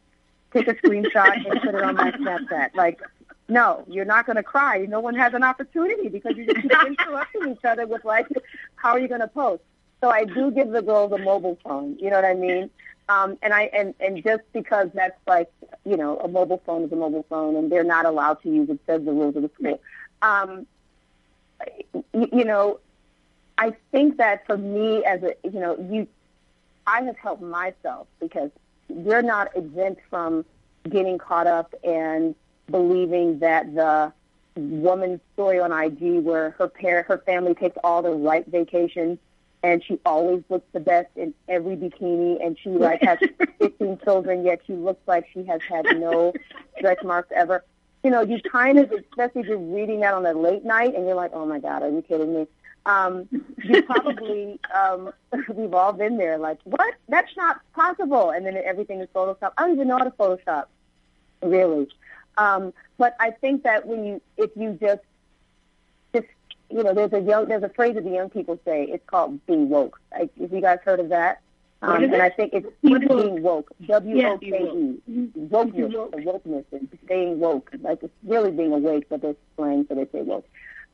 take 0.52 0.66
a 0.66 0.74
screenshot 0.74 1.36
and 1.36 1.62
put 1.62 1.72
it 1.72 1.82
on 1.84 1.94
my 1.94 2.10
Snapchat. 2.10 2.74
Like, 2.74 3.00
no, 3.48 3.84
you're 3.86 4.04
not 4.04 4.26
going 4.26 4.36
to 4.36 4.42
cry. 4.42 4.86
No 4.88 4.98
one 4.98 5.14
has 5.14 5.34
an 5.34 5.44
opportunity 5.44 6.08
because 6.08 6.36
you're 6.36 6.46
just 6.46 6.62
keep 6.62 6.72
interrupting 6.98 7.52
each 7.52 7.64
other 7.64 7.86
with 7.86 8.04
like, 8.04 8.26
how 8.74 8.90
are 8.90 8.98
you 8.98 9.06
going 9.06 9.20
to 9.20 9.28
post? 9.28 9.62
So 10.04 10.10
I 10.10 10.26
do 10.26 10.50
give 10.50 10.70
the 10.70 10.82
girls 10.82 11.12
a 11.12 11.16
mobile 11.18 11.58
phone. 11.64 11.96
You 11.98 12.10
know 12.10 12.16
what 12.16 12.26
I 12.26 12.34
mean? 12.34 12.68
Um, 13.08 13.38
and 13.40 13.54
I 13.54 13.70
and 13.72 13.94
and 13.98 14.22
just 14.22 14.42
because 14.52 14.90
that's 14.92 15.18
like 15.26 15.50
you 15.86 15.96
know 15.96 16.18
a 16.18 16.28
mobile 16.28 16.60
phone 16.66 16.82
is 16.82 16.92
a 16.92 16.96
mobile 16.96 17.24
phone 17.30 17.56
and 17.56 17.72
they're 17.72 17.84
not 17.84 18.04
allowed 18.04 18.42
to 18.42 18.50
use 18.50 18.68
it 18.68 18.78
says 18.86 19.02
the 19.02 19.12
rules 19.12 19.34
of 19.34 19.44
the 19.44 19.50
school. 19.54 19.80
Um, 20.20 20.66
you, 22.12 22.44
know, 22.44 22.80
I 23.56 23.72
think 23.92 24.18
that 24.18 24.44
for 24.44 24.58
me 24.58 25.02
as 25.06 25.22
a 25.22 25.36
you 25.42 25.58
know 25.58 25.78
you, 25.90 26.06
I 26.86 27.00
have 27.00 27.16
helped 27.16 27.42
myself 27.42 28.06
because 28.20 28.50
we're 28.90 29.22
not 29.22 29.56
exempt 29.56 30.02
from 30.10 30.44
getting 30.86 31.16
caught 31.16 31.46
up 31.46 31.74
and 31.82 32.34
believing 32.70 33.38
that 33.38 33.74
the 33.74 34.12
woman's 34.54 35.20
story 35.32 35.60
on 35.60 35.72
IG 35.72 36.22
where 36.22 36.50
her 36.58 36.68
parent 36.68 37.06
her 37.06 37.22
family 37.24 37.54
takes 37.54 37.78
all 37.82 38.02
the 38.02 38.10
right 38.10 38.46
vacations 38.46 39.18
and 39.64 39.82
she 39.82 39.98
always 40.04 40.44
looks 40.50 40.66
the 40.74 40.78
best 40.78 41.08
in 41.16 41.32
every 41.48 41.74
bikini 41.74 42.44
and 42.44 42.58
she 42.62 42.68
like 42.68 43.02
has 43.02 43.18
15 43.58 43.98
children 44.04 44.44
yet 44.44 44.60
she 44.66 44.74
looks 44.74 45.00
like 45.08 45.26
she 45.32 45.42
has 45.44 45.60
had 45.62 45.86
no 45.98 46.34
stretch 46.76 47.02
marks 47.02 47.32
ever. 47.34 47.64
You 48.04 48.10
know 48.10 48.20
you 48.20 48.38
kind 48.42 48.78
of 48.78 48.92
especially 48.92 49.40
if 49.40 49.46
you're 49.46 49.56
reading 49.56 50.00
that 50.00 50.12
on 50.12 50.26
a 50.26 50.34
late 50.34 50.64
night 50.66 50.94
and 50.94 51.06
you're 51.06 51.14
like 51.14 51.30
oh 51.32 51.46
my 51.46 51.58
god 51.58 51.82
are 51.82 51.88
you 51.88 52.02
kidding 52.02 52.34
me? 52.34 52.46
Um 52.84 53.26
you 53.64 53.82
probably 53.84 54.60
um 54.74 55.10
we've 55.54 55.72
all 55.72 55.94
been 55.94 56.18
there 56.18 56.36
like 56.36 56.58
what? 56.64 56.94
That's 57.08 57.34
not 57.34 57.60
possible. 57.72 58.30
And 58.30 58.44
then 58.44 58.58
everything 58.58 59.00
is 59.00 59.08
photoshop 59.14 59.52
i 59.56 59.62
don't 59.62 59.74
even 59.76 59.88
know 59.88 59.96
how 59.96 60.04
to 60.04 60.10
photoshop 60.10 60.66
really. 61.42 61.88
Um 62.36 62.74
but 62.98 63.16
i 63.18 63.30
think 63.30 63.62
that 63.62 63.86
when 63.86 64.04
you 64.04 64.20
if 64.36 64.50
you 64.56 64.76
just 64.78 65.00
just 65.00 65.00
you 66.74 66.82
know, 66.82 66.92
there's 66.92 67.12
a 67.12 67.20
young, 67.20 67.46
there's 67.46 67.62
a 67.62 67.68
phrase 67.68 67.94
that 67.94 68.04
the 68.04 68.10
young 68.10 68.28
people 68.30 68.58
say. 68.64 68.84
It's 68.84 69.04
called 69.06 69.44
being 69.46 69.68
woke. 69.68 70.00
I, 70.12 70.28
have 70.40 70.52
you 70.52 70.60
guys 70.60 70.78
heard 70.84 70.98
of 71.00 71.08
that? 71.10 71.40
Um, 71.82 72.02
and 72.02 72.14
it? 72.14 72.20
I 72.20 72.30
think 72.30 72.52
it's 72.52 72.66
Being 72.82 73.06
woke. 73.08 73.22
being 73.22 73.42
woke. 73.42 73.70
W 73.86 74.26
O 74.26 74.38
K 74.38 74.46
E. 74.48 75.00
Wokeness, 75.38 75.92
wokeness, 76.24 76.64
and 76.72 76.88
staying 77.04 77.38
woke. 77.38 77.70
Like 77.80 78.02
it's 78.02 78.12
really 78.24 78.50
being 78.50 78.72
awake, 78.72 79.06
but 79.08 79.22
they're 79.22 79.36
slang, 79.56 79.86
so 79.88 79.94
they 79.94 80.06
say 80.06 80.22
woke. 80.22 80.46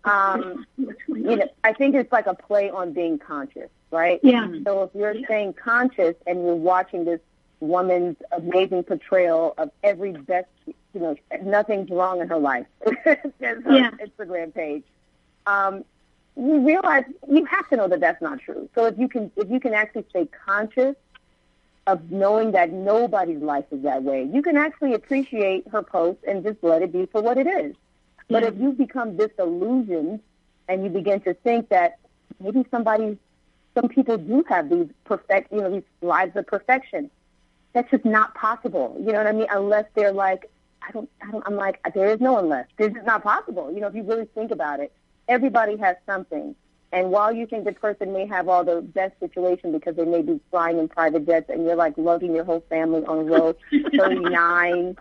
Um, 0.04 0.66
you 0.78 1.36
know, 1.36 1.48
I 1.64 1.72
think 1.74 1.94
it's 1.94 2.10
like 2.12 2.26
a 2.26 2.34
play 2.34 2.70
on 2.70 2.92
being 2.92 3.18
conscious, 3.18 3.68
right? 3.90 4.18
Yeah. 4.22 4.48
So 4.64 4.82
if 4.84 4.90
you're 4.94 5.14
staying 5.24 5.52
conscious 5.54 6.14
and 6.26 6.44
you're 6.44 6.54
watching 6.54 7.04
this 7.04 7.20
woman's 7.60 8.16
amazing 8.32 8.82
portrayal 8.84 9.54
of 9.58 9.70
every 9.84 10.12
best, 10.12 10.48
you 10.66 10.74
know, 11.00 11.16
nothing's 11.42 11.90
wrong 11.90 12.20
in 12.20 12.28
her 12.28 12.38
life. 12.38 12.66
There's 13.38 13.62
her 13.64 13.76
Yeah. 13.76 13.90
Instagram 14.04 14.52
page. 14.54 14.82
Um, 15.50 15.84
you 16.36 16.60
realize 16.66 17.04
you 17.28 17.44
have 17.46 17.68
to 17.70 17.76
know 17.76 17.88
that 17.88 18.00
that's 18.00 18.22
not 18.22 18.40
true. 18.40 18.68
So 18.74 18.86
if 18.86 18.96
you 18.98 19.08
can, 19.08 19.30
if 19.36 19.50
you 19.50 19.60
can 19.60 19.74
actually 19.74 20.04
stay 20.10 20.26
conscious 20.46 20.94
of 21.86 22.10
knowing 22.10 22.52
that 22.52 22.72
nobody's 22.72 23.42
life 23.42 23.64
is 23.72 23.82
that 23.82 24.02
way, 24.02 24.28
you 24.32 24.42
can 24.42 24.56
actually 24.56 24.94
appreciate 24.94 25.66
her 25.72 25.82
post 25.82 26.18
and 26.28 26.44
just 26.44 26.58
let 26.62 26.82
it 26.82 26.92
be 26.92 27.06
for 27.06 27.20
what 27.20 27.36
it 27.36 27.46
is. 27.46 27.74
But 28.28 28.42
Yeah. 28.42 28.50
if 28.50 28.58
you 28.58 28.72
become 28.72 29.16
disillusioned 29.16 30.20
and 30.68 30.84
you 30.84 30.90
begin 30.90 31.20
to 31.22 31.34
think 31.34 31.68
that 31.70 31.98
maybe 32.38 32.64
somebody, 32.70 33.18
some 33.74 33.88
people 33.88 34.16
do 34.18 34.44
have 34.48 34.68
these 34.70 34.88
perfect, 35.04 35.52
you 35.52 35.60
know, 35.62 35.70
these 35.70 35.88
lives 36.00 36.36
of 36.36 36.46
perfection. 36.46 37.10
That's 37.72 37.90
just 37.90 38.04
not 38.04 38.34
possible. 38.34 38.96
You 39.00 39.12
know 39.12 39.18
what 39.18 39.26
I 39.26 39.32
mean? 39.32 39.48
Unless 39.50 39.86
they're 39.94 40.12
like, 40.12 40.42
I 40.86 40.92
don't, 40.92 41.08
I 41.26 41.30
don't, 41.32 41.44
I'm 41.46 41.56
like, 41.56 41.80
there 41.94 42.10
is 42.14 42.20
no 42.20 42.38
unless. 42.38 42.66
This 42.76 42.92
is 43.00 43.04
not 43.04 43.22
possible. 43.22 43.72
You 43.72 43.80
know, 43.80 43.88
if 43.88 43.94
you 43.94 44.04
really 44.04 44.26
think 44.36 44.50
about 44.50 44.80
it, 44.80 44.92
everybody 45.28 45.76
has 45.78 45.96
something. 46.06 46.54
And 46.92 47.10
while 47.12 47.32
you 47.32 47.46
think 47.46 47.64
the 47.64 47.72
person 47.72 48.12
may 48.12 48.26
have 48.26 48.48
all 48.48 48.64
the 48.64 48.80
best 48.80 49.18
situation 49.20 49.70
because 49.70 49.94
they 49.94 50.04
may 50.04 50.22
be 50.22 50.40
flying 50.50 50.78
in 50.78 50.88
private 50.88 51.24
jets 51.24 51.48
and 51.48 51.64
you're 51.64 51.76
like 51.76 51.94
lugging 51.96 52.34
your 52.34 52.44
whole 52.44 52.64
family 52.68 53.04
on 53.04 53.26
row 53.26 53.54
39 53.96 54.96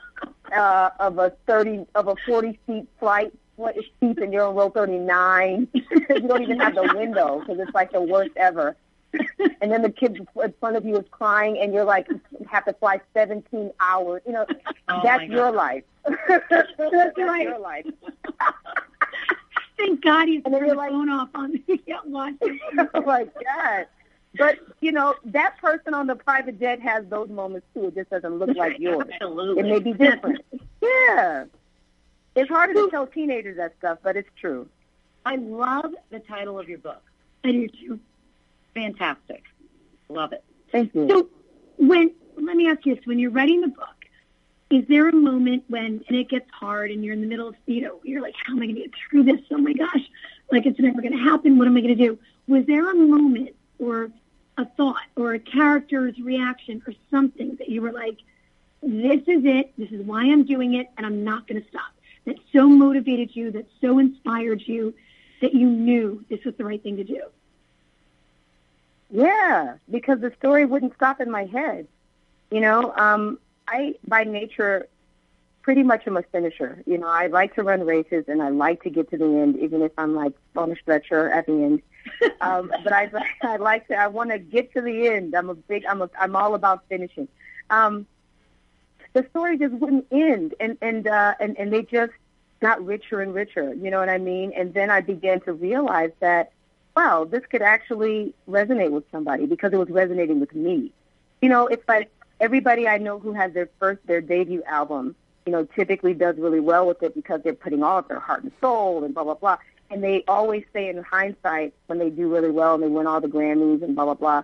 uh, 0.56 0.90
of 1.00 1.18
a 1.18 1.32
30 1.48 1.86
of 1.96 2.08
a 2.08 2.16
40 2.28 2.60
seat 2.68 2.88
flight 3.00 3.34
what 3.56 3.76
is 3.76 3.86
seats 4.00 4.20
and 4.22 4.32
you're 4.32 4.44
on 4.46 4.56
row 4.56 4.70
39 4.70 5.68
you 5.74 5.82
don't 6.28 6.44
even 6.44 6.60
have 6.60 6.76
the 6.76 6.94
window 6.96 7.40
because 7.40 7.60
it's 7.60 7.74
like 7.74 7.92
the 7.92 8.02
worst 8.02 8.32
ever. 8.38 8.76
And 9.62 9.72
then 9.72 9.82
the 9.82 9.90
kid 9.90 10.26
in 10.44 10.54
front 10.60 10.76
of 10.78 10.86
you 10.86 10.96
is 10.98 11.06
crying 11.12 11.58
and 11.60 11.74
you're 11.74 11.84
like 11.84 12.08
have 12.48 12.64
to 12.66 12.74
fly 12.74 13.02
17 13.16 13.72
hours. 13.80 14.22
You 14.28 14.34
know 14.34 14.46
Oh, 14.88 15.00
that's 15.04 15.24
your 15.24 15.52
life. 15.52 15.84
That's 16.06 16.48
that's 16.78 17.18
right. 17.18 17.44
your 17.48 17.60
life 17.60 17.86
Thank 19.80 20.02
God 20.04 20.28
he's 20.28 20.42
And 20.46 20.54
turned 20.54 20.70
the 20.70 20.76
like- 20.76 20.92
phone 20.92 21.10
off 21.10 21.30
on 21.34 21.54
me. 21.54 21.64
Yeah, 21.88 21.98
watch 22.06 22.36
it. 22.42 22.62
oh 22.94 23.02
my 23.02 23.24
god. 23.26 23.88
But 24.38 24.60
you 24.82 24.92
know 24.92 25.16
that 25.26 25.58
person 25.60 25.94
on 25.96 26.06
the 26.06 26.16
private 26.16 26.60
jet 26.60 26.80
has 26.82 27.06
those 27.08 27.30
moments 27.30 27.66
too. 27.74 27.86
It 27.88 27.96
just 27.96 28.10
doesn't 28.12 28.38
look 28.38 28.56
like 28.56 28.78
yours. 28.80 29.08
Absolutely. 29.14 29.64
It 29.64 29.66
may 29.72 29.80
be 29.80 29.94
different. 29.94 30.42
Yeah. 30.82 31.46
It's 32.36 32.50
harder 32.50 32.74
to 32.74 32.90
tell 32.92 33.08
teenagers 33.08 33.58
that 33.58 33.74
stuff, 33.80 33.98
but 34.04 34.16
it's 34.16 34.30
true. 34.40 34.68
I 35.26 35.36
love 35.38 35.96
the 36.12 36.20
title 36.20 36.60
of 36.60 36.70
your 36.70 36.78
book. 36.78 37.02
I 37.44 37.52
do 37.52 37.68
too. 37.70 38.00
Fantastic. 38.76 39.44
Love 40.10 40.34
it. 40.34 40.44
Thank 40.72 40.94
you. 40.94 41.08
So 41.10 41.30
when 41.78 42.12
let 42.38 42.56
me 42.56 42.68
ask 42.70 42.86
you 42.86 42.96
this: 42.96 43.06
when 43.06 43.18
you're 43.20 43.32
writing 43.32 43.62
the 43.62 43.68
book, 43.70 43.96
is 44.70 44.86
there 44.88 45.10
a 45.10 45.16
moment 45.16 45.64
when 45.68 46.04
and 46.08 46.18
it 46.18 46.30
gets 46.30 46.50
hard 46.52 46.92
and 46.92 47.04
you're 47.04 47.14
in 47.14 47.22
the 47.22 47.28
middle 47.28 47.48
of 47.48 47.56
you 47.66 47.82
know 47.82 48.00
you're 48.04 48.22
like, 48.22 48.36
how 48.46 48.54
am 48.54 48.62
I 48.62 48.66
going 48.66 48.76
to 48.76 48.82
get 48.82 48.92
through 49.10 49.24
this? 49.24 49.42
Oh 49.52 49.58
my 49.58 49.74
gosh, 49.74 50.10
like 50.52 50.66
it's 50.66 50.80
never 50.80 51.02
going 51.02 51.18
to 51.18 51.24
happen. 51.24 51.58
What 51.58 51.68
am 51.68 51.78
I 51.78 51.82
going 51.82 51.98
to 51.98 52.04
do? 52.04 52.20
Was 52.48 52.66
there 52.66 52.90
a 52.90 52.96
moment 52.96 53.56
or 53.80 54.12
a 54.58 54.66
thought 54.66 55.06
or 55.16 55.34
a 55.34 55.40
character's 55.40 56.20
reaction 56.20 56.82
or 56.86 56.94
something 57.10 57.56
that 57.56 57.70
you 57.70 57.82
were 57.82 57.92
like, 57.92 58.18
this 58.84 59.22
is 59.28 59.46
it. 59.46 59.72
This 59.78 59.92
is 59.92 60.06
why 60.06 60.24
I'm 60.24 60.44
doing 60.44 60.76
it, 60.76 60.90
and 60.98 61.06
I'm 61.06 61.24
not 61.24 61.48
going 61.48 61.62
to 61.62 61.68
stop. 61.70 61.92
That 62.26 62.36
so 62.54 62.68
motivated 62.68 63.36
you, 63.36 63.52
that 63.52 63.68
so 63.82 64.00
inspired 64.00 64.62
you, 64.62 64.94
that 65.42 65.54
you 65.54 65.68
knew 65.68 66.24
this 66.30 66.44
was 66.44 66.56
the 66.56 66.66
right 66.66 66.82
thing 66.82 66.98
to 66.98 67.04
do. 67.04 67.24
Yeah, 69.10 69.76
because 69.90 70.20
the 70.20 70.32
story 70.38 70.66
wouldn't 70.66 70.94
stop 70.96 71.20
in 71.20 71.32
my 71.32 71.46
head. 71.46 71.88
You 72.52 72.62
know, 72.62 72.94
um, 72.96 73.40
I 73.70 73.96
by 74.08 74.24
nature 74.24 74.88
pretty 75.62 75.84
much 75.84 76.08
am 76.08 76.18
a 76.18 76.24
finisher. 76.24 76.82
You 76.86 76.98
know, 76.98 77.08
I 77.08 77.28
like 77.28 77.54
to 77.56 77.64
run 77.64 77.86
races 77.86 78.26
and 78.28 78.42
I 78.42 78.50
like 78.50 78.82
to 78.84 78.90
get 78.90 79.10
to 79.12 79.18
the 79.18 79.26
end, 79.26 79.58
even 79.60 79.82
if 79.82 79.92
I'm 79.98 80.16
like 80.16 80.34
on 80.56 80.72
a 80.72 80.76
stretcher 80.76 81.30
at 81.30 81.46
the 81.46 81.54
end. 81.54 81.82
um, 82.42 82.72
but 82.84 82.94
I 82.94 83.12
I 83.44 83.58
like 83.58 83.88
to 83.90 83.96
I 83.96 84.08
want 84.08 84.32
to 84.32 84.40
get 84.40 84.74
to 84.74 84.82
the 84.82 85.08
end. 85.08 85.36
I'm 85.36 85.50
a 85.50 85.56
big 85.56 85.86
I'm 85.86 86.02
a 86.02 86.10
I'm 86.20 86.36
all 86.36 86.56
about 86.56 86.84
finishing. 86.90 87.28
Um, 87.70 88.08
the 89.14 89.26
story 89.30 89.58
just 89.58 89.74
wouldn't 89.74 90.08
end, 90.12 90.56
and 90.60 90.78
and 90.82 91.08
uh, 91.08 91.36
and 91.40 91.58
and 91.58 91.72
they 91.72 91.84
just 91.84 92.14
got 92.62 92.84
richer 92.86 93.22
and 93.22 93.34
richer. 93.34 93.74
You 93.74 93.92
know 93.92 94.00
what 94.00 94.10
I 94.10 94.18
mean? 94.18 94.54
And 94.56 94.74
then 94.74 94.90
I 94.90 95.02
began 95.02 95.40
to 95.42 95.54
realize 95.54 96.12
that 96.20 96.52
wow, 96.96 97.24
this 97.24 97.44
could 97.50 97.62
actually 97.62 98.34
resonate 98.50 98.92
with 98.92 99.04
somebody 99.12 99.46
because 99.46 99.72
it 99.72 99.78
was 99.78 99.90
resonating 99.90 100.40
with 100.40 100.54
me. 100.54 100.92
You 101.42 101.48
know, 101.48 101.68
it's 101.68 101.88
like 101.88 102.12
everybody 102.40 102.88
I 102.88 102.98
know 102.98 103.20
who 103.20 103.34
has 103.34 103.54
their 103.54 103.70
first, 103.80 104.06
their 104.06 104.22
debut 104.22 104.64
album, 104.64 105.16
you 105.46 105.52
know, 105.52 105.66
typically 105.66 106.14
does 106.14 106.38
really 106.38 106.60
well 106.60 106.88
with 106.88 107.02
it 107.04 107.16
because 107.16 107.42
they're 107.44 107.54
putting 107.54 107.84
all 107.84 108.00
of 108.00 108.08
their 108.08 108.20
heart 108.20 108.44
and 108.44 108.52
soul 108.62 109.04
and 109.04 109.14
blah, 109.14 109.24
blah, 109.24 109.34
blah. 109.36 109.58
And 109.90 110.04
they 110.04 110.24
always 110.28 110.64
say 110.72 110.90
in 110.90 111.02
hindsight 111.02 111.74
when 111.88 111.98
they 111.98 112.10
do 112.10 112.32
really 112.32 112.52
well 112.52 112.76
and 112.76 112.84
they 112.84 112.88
win 112.88 113.08
all 113.08 113.22
the 113.22 113.28
Grammys 113.28 113.82
and 113.82 113.96
blah, 113.96 114.06
blah, 114.06 114.14
blah, 114.14 114.44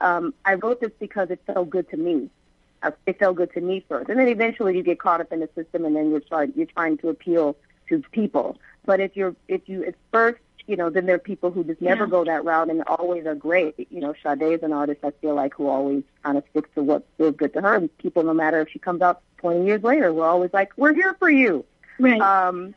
um, 0.00 0.34
I 0.44 0.54
wrote 0.54 0.80
this 0.80 0.92
because 0.98 1.30
it 1.30 1.40
felt 1.46 1.70
good 1.70 1.88
to 1.90 1.96
me. 1.96 2.30
Uh, 2.82 2.90
It 3.06 3.18
felt 3.18 3.36
good 3.36 3.52
to 3.54 3.60
me 3.60 3.84
first. 3.88 4.08
And 4.08 4.18
then 4.18 4.28
eventually 4.28 4.76
you 4.76 4.82
get 4.82 4.98
caught 4.98 5.20
up 5.20 5.32
in 5.32 5.40
the 5.40 5.48
system 5.54 5.84
and 5.84 5.94
then 5.94 6.10
you're, 6.10 6.20
trying 6.20 6.52
you're 6.56 6.66
trying 6.66 6.98
to 6.98 7.08
appeal 7.08 7.56
to 7.88 8.02
people. 8.12 8.58
But 8.84 9.00
if 9.00 9.16
you're, 9.16 9.34
if 9.48 9.68
you, 9.68 9.84
at 9.84 9.94
first, 10.12 10.38
you 10.66 10.76
know, 10.76 10.90
then 10.90 11.06
there 11.06 11.14
are 11.16 11.20
people 11.20 11.50
who 11.50 11.62
just 11.64 11.80
never 11.80 12.04
Yeah. 12.04 12.10
go 12.10 12.24
that 12.24 12.44
route 12.44 12.68
and 12.70 12.82
always 12.86 13.24
are 13.26 13.34
great. 13.34 13.74
You 13.90 14.00
know, 14.00 14.14
Sade 14.22 14.42
is 14.42 14.62
an 14.62 14.72
artist 14.72 15.00
I 15.04 15.12
feel 15.12 15.34
like 15.34 15.54
who 15.54 15.68
always 15.68 16.02
kind 16.24 16.36
of 16.36 16.44
sticks 16.50 16.68
to 16.74 16.82
what 16.82 17.04
feels 17.18 17.36
good 17.36 17.52
to 17.54 17.60
her. 17.60 17.74
And 17.74 17.98
people, 17.98 18.22
no 18.24 18.34
matter 18.34 18.60
if 18.60 18.68
she 18.70 18.78
comes 18.78 19.00
out 19.00 19.20
20 19.38 19.64
years 19.64 19.82
later, 19.82 20.12
we're 20.12 20.26
always 20.26 20.52
like, 20.52 20.72
we're 20.76 20.94
here 20.94 21.14
for 21.18 21.30
you. 21.30 21.64
Right. 21.98 22.20
Um, 22.20 22.74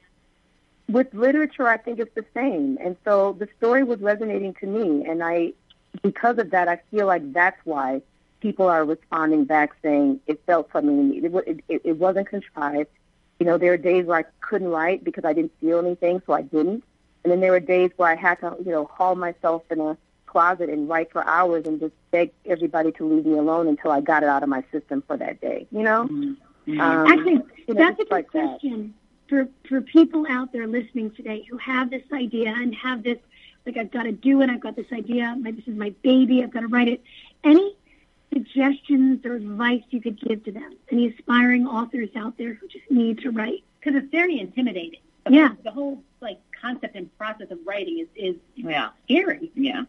with 0.87 1.13
literature, 1.13 1.67
I 1.67 1.77
think 1.77 1.99
it's 1.99 2.13
the 2.15 2.25
same. 2.33 2.77
And 2.81 2.95
so 3.05 3.33
the 3.33 3.47
story 3.57 3.83
was 3.83 3.99
resonating 3.99 4.53
to 4.55 4.67
me. 4.67 5.05
And 5.05 5.23
I, 5.23 5.53
because 6.03 6.37
of 6.37 6.51
that, 6.51 6.67
I 6.67 6.79
feel 6.91 7.05
like 7.07 7.33
that's 7.33 7.59
why 7.63 8.01
people 8.39 8.67
are 8.67 8.85
responding 8.85 9.45
back 9.45 9.71
saying 9.81 10.19
it 10.27 10.41
felt 10.45 10.71
something 10.71 10.95
to 10.95 11.03
me. 11.03 11.41
It, 11.47 11.63
it, 11.67 11.81
it 11.83 11.97
wasn't 11.97 12.27
contrived. 12.27 12.89
You 13.39 13.45
know, 13.45 13.57
there 13.57 13.73
are 13.73 13.77
days 13.77 14.05
where 14.05 14.19
I 14.19 14.23
couldn't 14.41 14.67
write 14.69 15.03
because 15.03 15.25
I 15.25 15.33
didn't 15.33 15.53
feel 15.61 15.79
anything, 15.79 16.21
so 16.25 16.33
I 16.33 16.41
didn't. 16.41 16.83
And 17.29 17.35
then 17.35 17.41
there 17.41 17.51
were 17.51 17.59
days 17.59 17.91
where 17.95 18.09
I 18.09 18.15
had 18.15 18.39
to, 18.39 18.55
you 18.65 18.71
know, 18.71 18.85
haul 18.85 19.13
myself 19.13 19.61
in 19.69 19.79
a 19.79 19.95
closet 20.25 20.67
and 20.67 20.89
write 20.89 21.11
for 21.11 21.23
hours 21.27 21.67
and 21.67 21.79
just 21.79 21.93
beg 22.09 22.31
everybody 22.43 22.91
to 22.93 23.05
leave 23.07 23.23
me 23.27 23.37
alone 23.37 23.67
until 23.67 23.91
I 23.91 24.01
got 24.01 24.23
it 24.23 24.29
out 24.29 24.41
of 24.41 24.49
my 24.49 24.63
system 24.71 25.03
for 25.05 25.15
that 25.17 25.39
day. 25.39 25.67
You 25.71 25.83
know, 25.83 26.07
Mm-hmm. 26.09 26.81
um, 26.81 27.07
Actually, 27.07 27.33
you 27.67 27.73
know, 27.75 27.75
that's 27.75 27.99
a 27.99 28.03
good 28.05 28.11
like 28.11 28.31
that. 28.31 28.59
question 28.59 28.95
for 29.27 29.47
for 29.67 29.79
people 29.81 30.25
out 30.27 30.51
there 30.51 30.65
listening 30.65 31.11
today 31.11 31.45
who 31.47 31.57
have 31.57 31.91
this 31.91 32.01
idea 32.11 32.49
and 32.49 32.73
have 32.73 33.03
this 33.03 33.19
like 33.67 33.77
I've 33.77 33.91
got 33.91 34.03
to 34.03 34.11
do 34.11 34.41
it. 34.41 34.49
I've 34.49 34.59
got 34.59 34.75
this 34.75 34.91
idea. 34.91 35.35
My, 35.39 35.51
this 35.51 35.67
is 35.67 35.75
my 35.75 35.91
baby. 36.01 36.41
I've 36.43 36.51
got 36.51 36.61
to 36.61 36.67
write 36.67 36.87
it. 36.87 37.03
Any 37.43 37.75
suggestions 38.33 39.23
or 39.25 39.35
advice 39.35 39.83
you 39.91 40.01
could 40.01 40.19
give 40.19 40.43
to 40.45 40.51
them? 40.51 40.73
Any 40.91 41.07
aspiring 41.07 41.67
authors 41.67 42.09
out 42.15 42.37
there 42.39 42.53
who 42.55 42.67
just 42.67 42.89
need 42.89 43.19
to 43.19 43.29
write? 43.31 43.63
because 43.79 43.95
it's 44.03 44.11
very 44.11 44.39
intimidating. 44.39 44.99
Yeah. 45.29 45.51
The 45.63 45.71
whole 45.71 45.93
like 45.95 46.03
concept 46.61 46.95
and 46.95 47.15
process 47.17 47.51
of 47.51 47.59
writing 47.65 47.99
is 47.99 48.07
is 48.15 48.35
Yeah. 48.55 48.89
scary. 49.05 49.51
Yeah. 49.55 49.83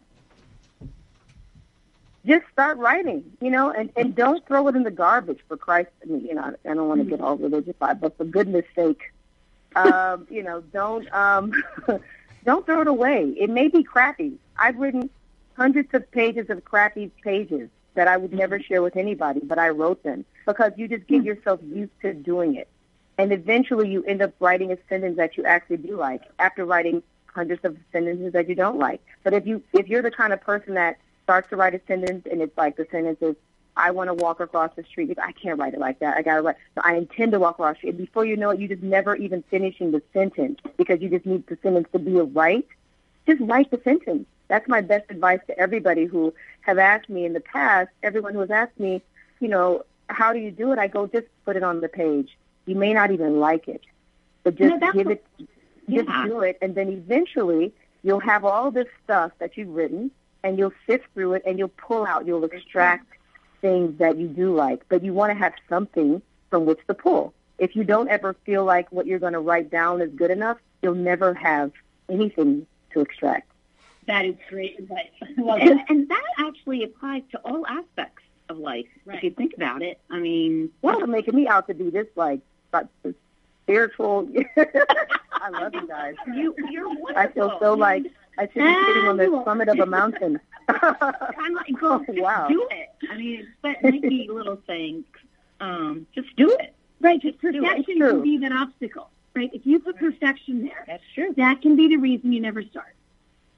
just 2.25 2.45
start 2.51 2.77
writing, 2.77 3.23
you 3.41 3.49
know, 3.49 3.71
and, 3.71 3.91
and 3.95 4.13
don't 4.15 4.45
throw 4.45 4.67
it 4.67 4.75
in 4.75 4.83
the 4.83 4.91
garbage 4.91 5.39
for 5.47 5.57
Christ. 5.57 5.89
I 6.03 6.05
mean, 6.05 6.23
you 6.25 6.35
know, 6.35 6.55
I 6.65 6.73
don't 6.73 6.87
want 6.87 7.01
to 7.03 7.09
get 7.09 7.19
all 7.19 7.35
religious, 7.35 7.73
but 7.79 8.15
for 8.15 8.25
goodness 8.25 8.65
sake, 8.75 9.01
um, 9.75 10.27
you 10.29 10.43
know, 10.43 10.61
don't 10.61 11.11
um, 11.13 11.51
don't 12.45 12.65
throw 12.65 12.81
it 12.81 12.87
away. 12.87 13.33
It 13.39 13.49
may 13.49 13.67
be 13.69 13.83
crappy. 13.83 14.33
I've 14.57 14.77
written 14.77 15.09
hundreds 15.57 15.93
of 15.93 16.09
pages 16.11 16.49
of 16.49 16.63
crappy 16.63 17.11
pages 17.23 17.69
that 17.95 18.07
I 18.07 18.17
would 18.17 18.33
never 18.33 18.59
share 18.59 18.81
with 18.83 18.95
anybody, 18.95 19.41
but 19.43 19.57
I 19.57 19.69
wrote 19.69 20.03
them 20.03 20.23
because 20.45 20.73
you 20.77 20.87
just 20.87 21.07
get 21.07 21.23
yourself 21.23 21.59
used 21.73 21.91
to 22.03 22.13
doing 22.13 22.55
it, 22.55 22.67
and 23.21 23.31
eventually 23.31 23.87
you 23.87 24.03
end 24.05 24.19
up 24.23 24.33
writing 24.39 24.71
a 24.71 24.77
sentence 24.89 25.15
that 25.17 25.37
you 25.37 25.45
actually 25.45 25.77
do 25.77 25.95
like 25.95 26.23
after 26.39 26.65
writing 26.65 27.03
hundreds 27.27 27.63
of 27.63 27.77
sentences 27.91 28.33
that 28.33 28.49
you 28.49 28.55
don't 28.55 28.79
like. 28.79 28.99
But 29.23 29.33
if 29.33 29.45
you 29.45 29.61
if 29.73 29.87
you're 29.87 30.01
the 30.01 30.09
kind 30.09 30.33
of 30.33 30.41
person 30.41 30.73
that 30.73 30.97
starts 31.23 31.47
to 31.51 31.55
write 31.55 31.75
a 31.75 31.81
sentence 31.87 32.25
and 32.29 32.41
it's 32.41 32.57
like 32.57 32.77
the 32.77 32.87
sentence 32.89 33.19
is 33.21 33.35
I 33.77 33.91
want 33.91 34.07
to 34.09 34.15
walk 34.15 34.39
across 34.39 34.71
the 34.75 34.83
street. 34.83 35.15
I 35.21 35.33
can't 35.33 35.59
write 35.59 35.75
it 35.75 35.79
like 35.79 35.99
that. 35.99 36.17
I 36.17 36.23
gotta 36.23 36.41
write. 36.41 36.55
So 36.73 36.81
I 36.83 36.95
intend 36.95 37.33
to 37.33 37.39
walk 37.39 37.55
across 37.55 37.75
the 37.75 37.91
street. 37.91 37.97
Before 37.97 38.25
you 38.25 38.35
know 38.35 38.49
it, 38.49 38.59
you 38.59 38.67
just 38.67 38.81
never 38.81 39.15
even 39.15 39.43
finishing 39.51 39.91
the 39.91 40.01
sentence 40.13 40.59
because 40.75 40.99
you 40.99 41.09
just 41.09 41.27
need 41.27 41.45
the 41.45 41.59
sentence 41.61 41.87
to 41.93 41.99
be 41.99 42.13
right. 42.13 42.67
Just 43.27 43.39
write 43.41 43.69
the 43.69 43.79
sentence. 43.83 44.25
That's 44.47 44.67
my 44.67 44.81
best 44.81 45.05
advice 45.11 45.41
to 45.45 45.57
everybody 45.59 46.05
who 46.05 46.33
have 46.61 46.79
asked 46.79 47.07
me 47.07 47.25
in 47.25 47.33
the 47.33 47.39
past. 47.39 47.91
Everyone 48.01 48.33
who 48.33 48.39
has 48.39 48.49
asked 48.49 48.79
me, 48.79 49.03
you 49.39 49.47
know, 49.47 49.83
how 50.09 50.33
do 50.33 50.39
you 50.39 50.49
do 50.49 50.71
it? 50.71 50.79
I 50.79 50.87
go, 50.87 51.05
just 51.05 51.27
put 51.45 51.55
it 51.55 51.61
on 51.63 51.81
the 51.81 51.87
page. 51.87 52.35
You 52.65 52.75
may 52.75 52.93
not 52.93 53.11
even 53.11 53.39
like 53.39 53.67
it, 53.67 53.81
but 54.43 54.55
just 54.55 54.79
No, 54.81 54.91
give 54.91 55.09
it, 55.09 55.25
just 55.89 56.07
Yeah. 56.07 56.25
do 56.25 56.41
it, 56.41 56.57
and 56.61 56.75
then 56.75 56.89
eventually 56.89 57.73
you'll 58.03 58.19
have 58.19 58.45
all 58.45 58.71
this 58.71 58.87
stuff 59.03 59.31
that 59.39 59.57
you've 59.57 59.69
written, 59.73 60.11
and 60.43 60.57
you'll 60.57 60.73
sift 60.87 61.05
through 61.13 61.33
it, 61.33 61.43
and 61.45 61.57
you'll 61.59 61.67
pull 61.69 62.05
out, 62.05 62.25
you'll 62.25 62.43
extract 62.45 63.05
things 63.61 63.97
that 63.99 64.17
you 64.17 64.27
do 64.27 64.53
like, 64.55 64.81
but 64.89 65.03
you 65.03 65.13
want 65.13 65.31
to 65.31 65.37
have 65.37 65.53
something 65.69 66.21
from 66.49 66.65
which 66.65 66.79
to 66.87 66.93
pull. 66.93 67.33
If 67.59 67.75
you 67.75 67.83
don't 67.83 68.09
ever 68.09 68.33
feel 68.45 68.65
like 68.65 68.91
what 68.91 69.05
you're 69.05 69.19
going 69.19 69.33
to 69.33 69.39
write 69.39 69.69
down 69.69 70.01
is 70.01 70.11
good 70.15 70.31
enough, 70.31 70.57
you'll 70.81 70.95
never 70.95 71.33
have 71.35 71.71
anything 72.09 72.65
to 72.93 73.01
extract. 73.01 73.47
That 74.07 74.25
is 74.25 74.35
great 74.49 74.79
advice. 74.79 75.11
well, 75.37 75.57
And, 75.61 75.79
and 75.87 76.09
that 76.09 76.25
actually 76.39 76.83
applies 76.83 77.21
to 77.31 77.37
all 77.45 77.65
aspects 77.67 78.23
of 78.49 78.57
life. 78.57 78.87
Right. 79.05 79.17
If 79.17 79.23
you 79.23 79.29
think 79.31 79.53
about 79.55 79.83
it, 79.83 79.99
I 80.09 80.19
mean, 80.19 80.71
Y'all 80.81 81.03
are 81.03 81.07
making 81.07 81.35
me 81.35 81.47
out 81.47 81.67
to 81.67 81.75
be 81.75 81.91
this 81.91 82.07
like 82.15 82.41
but 82.71 82.87
spiritual. 83.63 84.27
I 85.33 85.49
love 85.49 85.73
you 85.73 85.87
guys. 85.87 86.15
you, 86.33 86.55
you're 86.69 86.87
wonderful. 86.87 87.17
I 87.17 87.27
feel 87.27 87.57
so 87.59 87.73
like 87.73 88.03
I 88.37 88.43
should 88.43 88.53
be 88.55 88.59
sitting 88.85 89.05
on 89.07 89.17
the 89.17 89.41
summit 89.45 89.69
of 89.69 89.79
a 89.79 89.85
mountain. 89.85 90.39
I'm 90.69 91.53
like, 91.53 91.77
go 91.79 91.93
Oh, 91.93 92.05
wow. 92.09 92.47
do 92.47 92.67
it. 92.71 92.89
I 93.09 93.17
mean, 93.17 93.47
that 93.63 93.83
might 93.83 94.01
little 94.03 94.57
things. 94.67 95.03
Um, 95.59 96.07
just 96.15 96.35
do 96.35 96.49
it. 96.59 96.73
Right, 96.99 97.23
it. 97.23 97.39
perfection 97.39 97.99
can 97.99 98.21
be 98.21 98.37
that 98.39 98.51
obstacle. 98.51 99.09
Right, 99.35 99.49
if 99.53 99.65
you 99.65 99.79
put 99.79 99.95
perfection 99.97 100.63
there, 100.65 100.83
That's 100.87 101.03
true. 101.15 101.33
that 101.37 101.61
can 101.61 101.75
be 101.75 101.87
the 101.87 101.97
reason 101.97 102.31
you 102.33 102.41
never 102.41 102.61
start. 102.63 102.95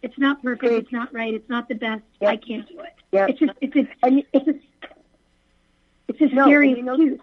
It's 0.01 0.17
not 0.17 0.41
perfect. 0.43 0.71
It's 0.71 0.91
not 0.91 1.13
right. 1.13 1.33
It's 1.33 1.49
not 1.49 1.67
the 1.67 1.75
best. 1.75 2.03
Yep. 2.21 2.29
I 2.31 2.35
can't 2.37 2.67
do 2.67 2.79
it. 2.81 2.93
Yep. 3.11 3.29
It's 3.29 3.39
just 3.39 3.53
it's 3.61 3.75
a 3.75 3.87
And 4.05 4.17
you- 4.17 4.25
it's 4.33 4.47
a 4.47 4.53
it's 6.09 6.21
a 6.21 6.35
No, 6.35 6.43
scary 6.45 6.69
you 6.71 6.83
know- 6.83 6.93
excuse. 6.93 7.19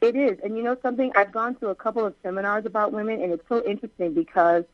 It 0.00 0.16
is. 0.16 0.38
And 0.42 0.56
you 0.56 0.62
know 0.62 0.76
something? 0.82 1.12
I've 1.14 1.32
gone 1.32 1.56
to 1.56 1.68
a 1.68 1.74
couple 1.74 2.06
of 2.06 2.14
seminars 2.22 2.64
about 2.64 2.92
women, 2.92 3.22
and 3.22 3.32
it's 3.32 3.46
so 3.48 3.62
interesting 3.64 4.14
because, 4.14 4.64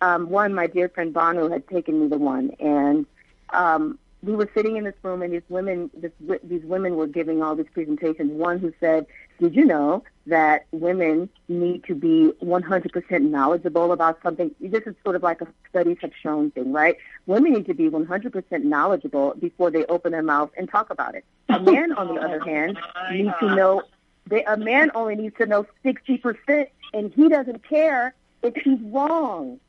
um, 0.00 0.28
one, 0.28 0.54
my 0.54 0.66
dear 0.66 0.88
friend 0.88 1.12
Banu 1.12 1.48
had 1.48 1.66
taken 1.68 2.02
me 2.02 2.08
to 2.10 2.18
one, 2.18 2.50
and 2.60 3.06
um, 3.50 3.98
we 4.22 4.34
were 4.34 4.48
sitting 4.54 4.76
in 4.76 4.84
this 4.84 4.94
room, 5.02 5.22
and 5.22 5.32
these 5.32 5.42
women, 5.48 5.90
this, 5.94 6.12
these 6.42 6.64
women 6.64 6.96
were 6.96 7.06
giving 7.06 7.42
all 7.42 7.54
these 7.56 7.66
presentations. 7.72 8.30
One 8.32 8.58
who 8.58 8.74
said, 8.78 9.06
"Did 9.38 9.54
you 9.56 9.64
know 9.64 10.04
that 10.26 10.66
women 10.72 11.30
need 11.48 11.84
to 11.84 11.94
be 11.94 12.32
100% 12.42 13.20
knowledgeable 13.22 13.92
about 13.92 14.18
something?" 14.22 14.54
This 14.60 14.82
is 14.84 14.94
sort 15.02 15.16
of 15.16 15.22
like 15.22 15.40
a 15.40 15.46
studies 15.70 15.96
have 16.02 16.12
shown 16.22 16.50
thing, 16.50 16.72
right? 16.72 16.96
Women 17.26 17.54
need 17.54 17.66
to 17.66 17.74
be 17.74 17.88
100% 17.88 18.64
knowledgeable 18.64 19.34
before 19.38 19.70
they 19.70 19.86
open 19.86 20.12
their 20.12 20.22
mouth 20.22 20.50
and 20.58 20.68
talk 20.68 20.90
about 20.90 21.14
it. 21.14 21.24
A 21.48 21.60
man, 21.60 21.92
on 21.92 22.14
the 22.14 22.20
other 22.20 22.40
hand, 22.40 22.78
needs 23.12 23.32
to 23.40 23.54
know 23.54 23.82
they, 24.26 24.44
a 24.44 24.56
man 24.56 24.90
only 24.94 25.16
needs 25.16 25.36
to 25.38 25.46
know 25.46 25.66
60%, 25.84 26.66
and 26.92 27.12
he 27.12 27.28
doesn't 27.28 27.66
care 27.68 28.14
if 28.42 28.54
he's 28.56 28.80
wrong. 28.80 29.60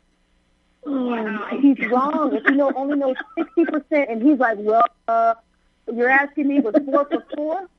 Oh, 0.85 1.47
If 1.51 1.61
he's 1.61 1.89
wrong, 1.89 2.35
if 2.35 2.45
he 2.45 2.53
know, 2.55 2.71
only 2.75 2.95
knows 2.95 3.15
60%, 3.37 3.83
and 4.09 4.21
he's 4.21 4.39
like, 4.39 4.57
well, 4.59 4.85
uh, 5.07 5.33
you're 5.91 6.09
asking 6.09 6.47
me 6.47 6.59
was 6.59 6.75
four 6.85 7.05
for 7.05 7.25
four? 7.35 7.69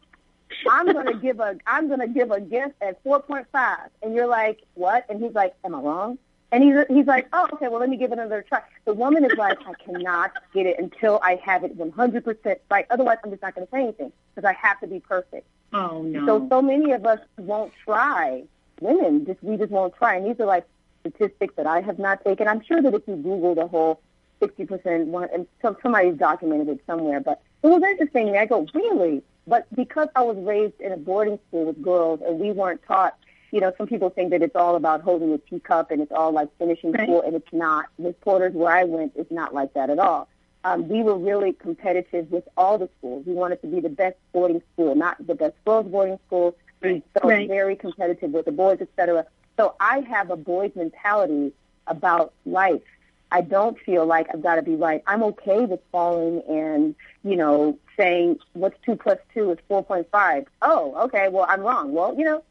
I'm 0.71 0.93
gonna 0.93 1.15
give 1.15 1.41
a 1.41 1.59
I'm 1.67 1.89
gonna 1.89 2.09
give 2.09 2.31
a 2.31 2.41
guess 2.41 2.71
at 2.81 3.03
4.5, 3.05 3.89
and 4.03 4.15
you're 4.15 4.27
like, 4.27 4.63
what? 4.75 5.05
And 5.09 5.23
he's 5.23 5.35
like, 5.35 5.55
am 5.65 5.75
I 5.75 5.79
wrong? 5.79 6.19
And 6.53 6.63
he's 6.63 6.75
he's 6.89 7.07
like, 7.07 7.29
oh, 7.33 7.49
okay, 7.55 7.69
well, 7.69 7.81
let 7.81 7.89
me 7.89 7.97
give 7.97 8.13
it 8.13 8.19
another 8.19 8.45
try. 8.49 8.63
The 8.85 8.95
woman 8.95 9.25
is 9.25 9.37
like, 9.37 9.59
I 9.67 9.73
cannot 9.75 10.33
get 10.55 10.67
it 10.67 10.79
until 10.79 11.19
I 11.23 11.35
have 11.45 11.65
it 11.65 11.77
100% 11.77 12.57
right. 12.71 12.87
Otherwise, 12.91 13.19
I'm 13.25 13.31
just 13.31 13.43
not 13.43 13.55
gonna 13.55 13.67
say 13.73 13.83
anything 13.83 14.13
because 14.35 14.49
I 14.49 14.53
have 14.53 14.81
to 14.81 14.87
be 14.87 15.01
perfect. 15.01 15.47
Oh 15.73 16.03
no. 16.03 16.27
So 16.27 16.47
so 16.49 16.63
many 16.63 16.93
of 16.93 17.05
us 17.07 17.21
won't 17.39 17.73
try. 17.85 18.45
Women 18.81 19.27
just 19.27 19.43
we 19.43 19.57
just 19.57 19.71
won't 19.71 19.95
try. 19.97 20.17
And 20.17 20.27
these 20.27 20.39
are 20.41 20.47
like 20.47 20.67
statistics 21.01 21.55
that 21.57 21.67
I 21.67 21.81
have 21.81 21.99
not 21.99 22.25
taken. 22.25 22.49
I'm 22.49 22.63
sure 22.63 22.83
that 22.83 22.95
if 22.95 23.03
you 23.07 23.17
Google 23.17 23.55
the 23.55 23.67
whole 23.67 24.01
sixty 24.41 24.65
percent 24.67 25.09
one 25.09 25.29
and 25.33 25.47
some 25.63 25.77
somebody's 25.83 26.17
documented 26.17 26.69
it 26.69 26.81
somewhere, 26.87 27.21
but 27.21 27.41
it 27.63 27.69
was 27.69 27.83
interesting 27.83 28.33
me. 28.33 28.39
I 28.39 28.47
go, 28.47 28.67
Really? 28.75 29.23
But 29.49 29.67
because 29.77 30.09
I 30.17 30.23
was 30.23 30.37
raised 30.39 30.81
in 30.81 30.91
a 30.93 30.97
boarding 30.97 31.39
school 31.49 31.67
with 31.67 31.81
girls 31.81 32.21
and 32.27 32.39
we 32.41 32.51
weren't 32.53 32.83
taught 32.85 33.17
you 33.53 33.61
know, 33.61 33.73
some 33.79 33.87
people 33.87 34.11
think 34.11 34.31
that 34.31 34.43
it's 34.43 34.57
all 34.57 34.75
about 34.75 35.01
holding 35.03 35.33
a 35.33 35.39
teacup 35.39 35.91
and 35.93 36.03
it's 36.03 36.11
all 36.13 36.33
like 36.33 36.49
finishing 36.59 36.91
Right. 36.93 37.05
school 37.05 37.23
and 37.23 37.35
it's 37.37 37.53
not. 37.53 37.87
Miss 37.97 38.15
Porter's 38.21 38.53
where 38.53 38.73
I 38.75 38.83
went, 38.85 39.13
is 39.17 39.27
not 39.31 39.55
like 39.55 39.73
that 39.75 39.89
at 39.89 39.99
all 40.01 40.29
um, 40.67 40.89
we 40.89 41.01
were 41.05 41.17
really 41.17 41.53
competitive 41.53 42.29
with 42.33 42.43
all 42.57 42.77
the 42.77 42.89
schools. 42.99 43.25
We 43.25 43.35
wanted 43.35 43.61
to 43.63 43.69
be 43.69 43.79
the 43.79 43.89
best 43.89 44.17
boarding 44.33 44.61
school, 44.73 44.97
not 44.97 45.25
the 45.25 45.37
best 45.37 45.55
girls 45.65 45.87
boarding 45.87 46.19
school. 46.27 46.57
We 46.83 47.03
felt 47.15 47.25
Right. 47.31 47.49
very 47.49 47.77
competitive 47.77 48.33
with 48.33 48.47
the 48.47 48.53
boys, 48.53 48.79
et 48.81 48.89
cetera. 48.97 49.27
So 49.57 49.77
I 49.79 50.01
have 50.01 50.31
a 50.31 50.37
boys 50.37 50.73
mentality 50.75 51.53
about 51.87 52.33
life. 52.45 52.83
I 53.31 53.43
don't 53.43 53.79
feel 53.79 54.07
like 54.07 54.27
I've 54.35 54.43
got 54.43 54.57
to 54.57 54.63
be 54.63 54.75
right. 54.75 55.05
I'm 55.07 55.23
okay 55.23 55.65
with 55.67 55.81
falling 55.93 56.43
and, 56.49 56.97
you 57.23 57.37
know, 57.37 57.79
saying 57.97 58.39
what's 58.55 58.77
two 58.85 58.97
plus 58.97 59.19
two 59.33 59.53
is 59.53 59.59
4.5. 59.71 60.47
Oh, 60.63 60.95
okay, 61.05 61.29
well, 61.29 61.47
I'm 61.49 61.61
wrong. 61.61 61.93
Well, 61.93 62.17
you 62.19 62.25
know, 62.25 62.43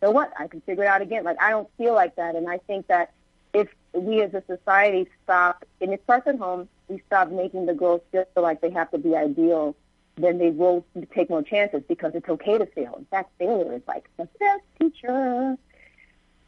so 0.00 0.12
what? 0.12 0.32
I 0.38 0.46
can 0.46 0.60
figure 0.60 0.84
it 0.84 0.88
out 0.88 1.02
again. 1.02 1.24
Like, 1.24 1.42
I 1.42 1.50
don't 1.50 1.68
feel 1.76 1.94
like 1.94 2.14
that. 2.16 2.36
And 2.36 2.48
I 2.48 2.58
think 2.58 2.86
that 2.86 3.12
if 3.52 3.68
we 3.92 4.22
as 4.22 4.32
a 4.32 4.44
society 4.46 5.08
stop, 5.24 5.64
and 5.80 5.92
it 5.92 6.02
starts 6.04 6.26
at 6.28 6.38
home, 6.38 6.68
we 6.88 7.02
stop 7.06 7.30
making 7.30 7.66
the 7.66 7.74
girls 7.74 8.00
feel 8.12 8.26
like 8.36 8.60
they 8.60 8.70
have 8.70 8.90
to 8.90 8.98
be 8.98 9.14
ideal, 9.16 9.74
then 10.16 10.38
they 10.38 10.50
will 10.50 10.84
take 11.14 11.30
more 11.30 11.42
chances 11.42 11.82
because 11.88 12.14
it's 12.14 12.28
okay 12.28 12.58
to 12.58 12.66
fail. 12.66 12.94
In 12.98 13.04
fact, 13.06 13.30
failure 13.38 13.74
is 13.74 13.82
like 13.88 14.08
the 14.16 14.28
best 14.38 14.62
teacher. 14.78 15.56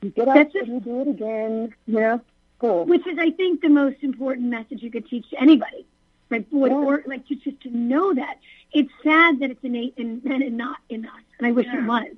You 0.03 0.11
get 0.11 0.29
up 0.29 0.35
That's 0.35 0.55
and 0.55 0.67
you 0.69 0.81
do 0.81 1.01
it 1.03 1.09
again. 1.09 1.75
You 1.87 2.01
know, 2.01 2.21
cool. 2.59 2.85
which 2.85 3.07
is 3.07 3.19
I 3.19 3.31
think 3.31 3.63
the 3.63 3.69
most 3.69 3.97
important 4.03 4.49
message 4.49 4.83
you 4.83 4.91
could 4.91 5.09
teach 5.09 5.29
to 5.31 5.41
anybody. 5.41 5.87
Right, 6.29 6.49
boy, 6.51 6.67
Yeah. 6.67 6.75
or 6.75 7.03
like 7.07 7.27
to 7.29 7.37
just 7.37 7.61
to 7.63 7.71
know 7.77 8.13
that 8.13 8.39
it's 8.73 8.91
sad 9.05 9.39
that 9.41 9.51
it's 9.53 9.63
innate 9.63 9.95
in 9.97 10.21
men 10.25 10.43
and 10.43 10.57
not 10.57 10.79
in 10.89 11.07
us, 11.07 11.23
and 11.39 11.47
I 11.47 11.53
wish 11.53 11.67
it 11.69 11.85
was. 11.85 12.09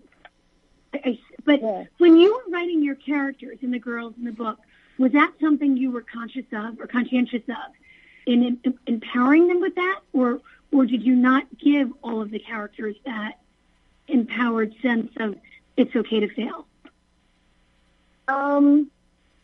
I, 0.94 1.00
I, 1.04 1.18
but 1.44 1.60
Yeah. 1.60 1.84
when 1.98 2.16
you 2.16 2.32
were 2.32 2.50
writing 2.52 2.82
your 2.82 2.94
characters 2.94 3.58
and 3.60 3.72
the 3.72 3.78
girls 3.78 4.14
in 4.16 4.24
the 4.24 4.32
book, 4.32 4.58
was 4.96 5.12
that 5.12 5.32
something 5.40 5.76
you 5.76 5.90
were 5.90 6.00
conscious 6.00 6.46
of 6.52 6.80
or 6.80 6.86
conscientious 6.86 7.42
of 7.48 7.72
in, 8.29 8.61
in 8.62 8.79
empowering 8.87 9.49
them 9.49 9.61
with 9.61 9.74
that, 9.74 10.01
or 10.12 10.41
or 10.70 10.85
did 10.85 11.03
you 11.03 11.16
not 11.16 11.45
give 11.59 11.91
all 12.03 12.20
of 12.20 12.31
the 12.31 12.39
characters 12.39 12.95
that 13.07 13.39
empowered 14.07 14.74
sense 14.83 15.11
of 15.18 15.37
it's 15.76 15.95
okay 15.97 16.20
to 16.20 16.29
fail? 16.29 16.66
Um, 18.29 18.91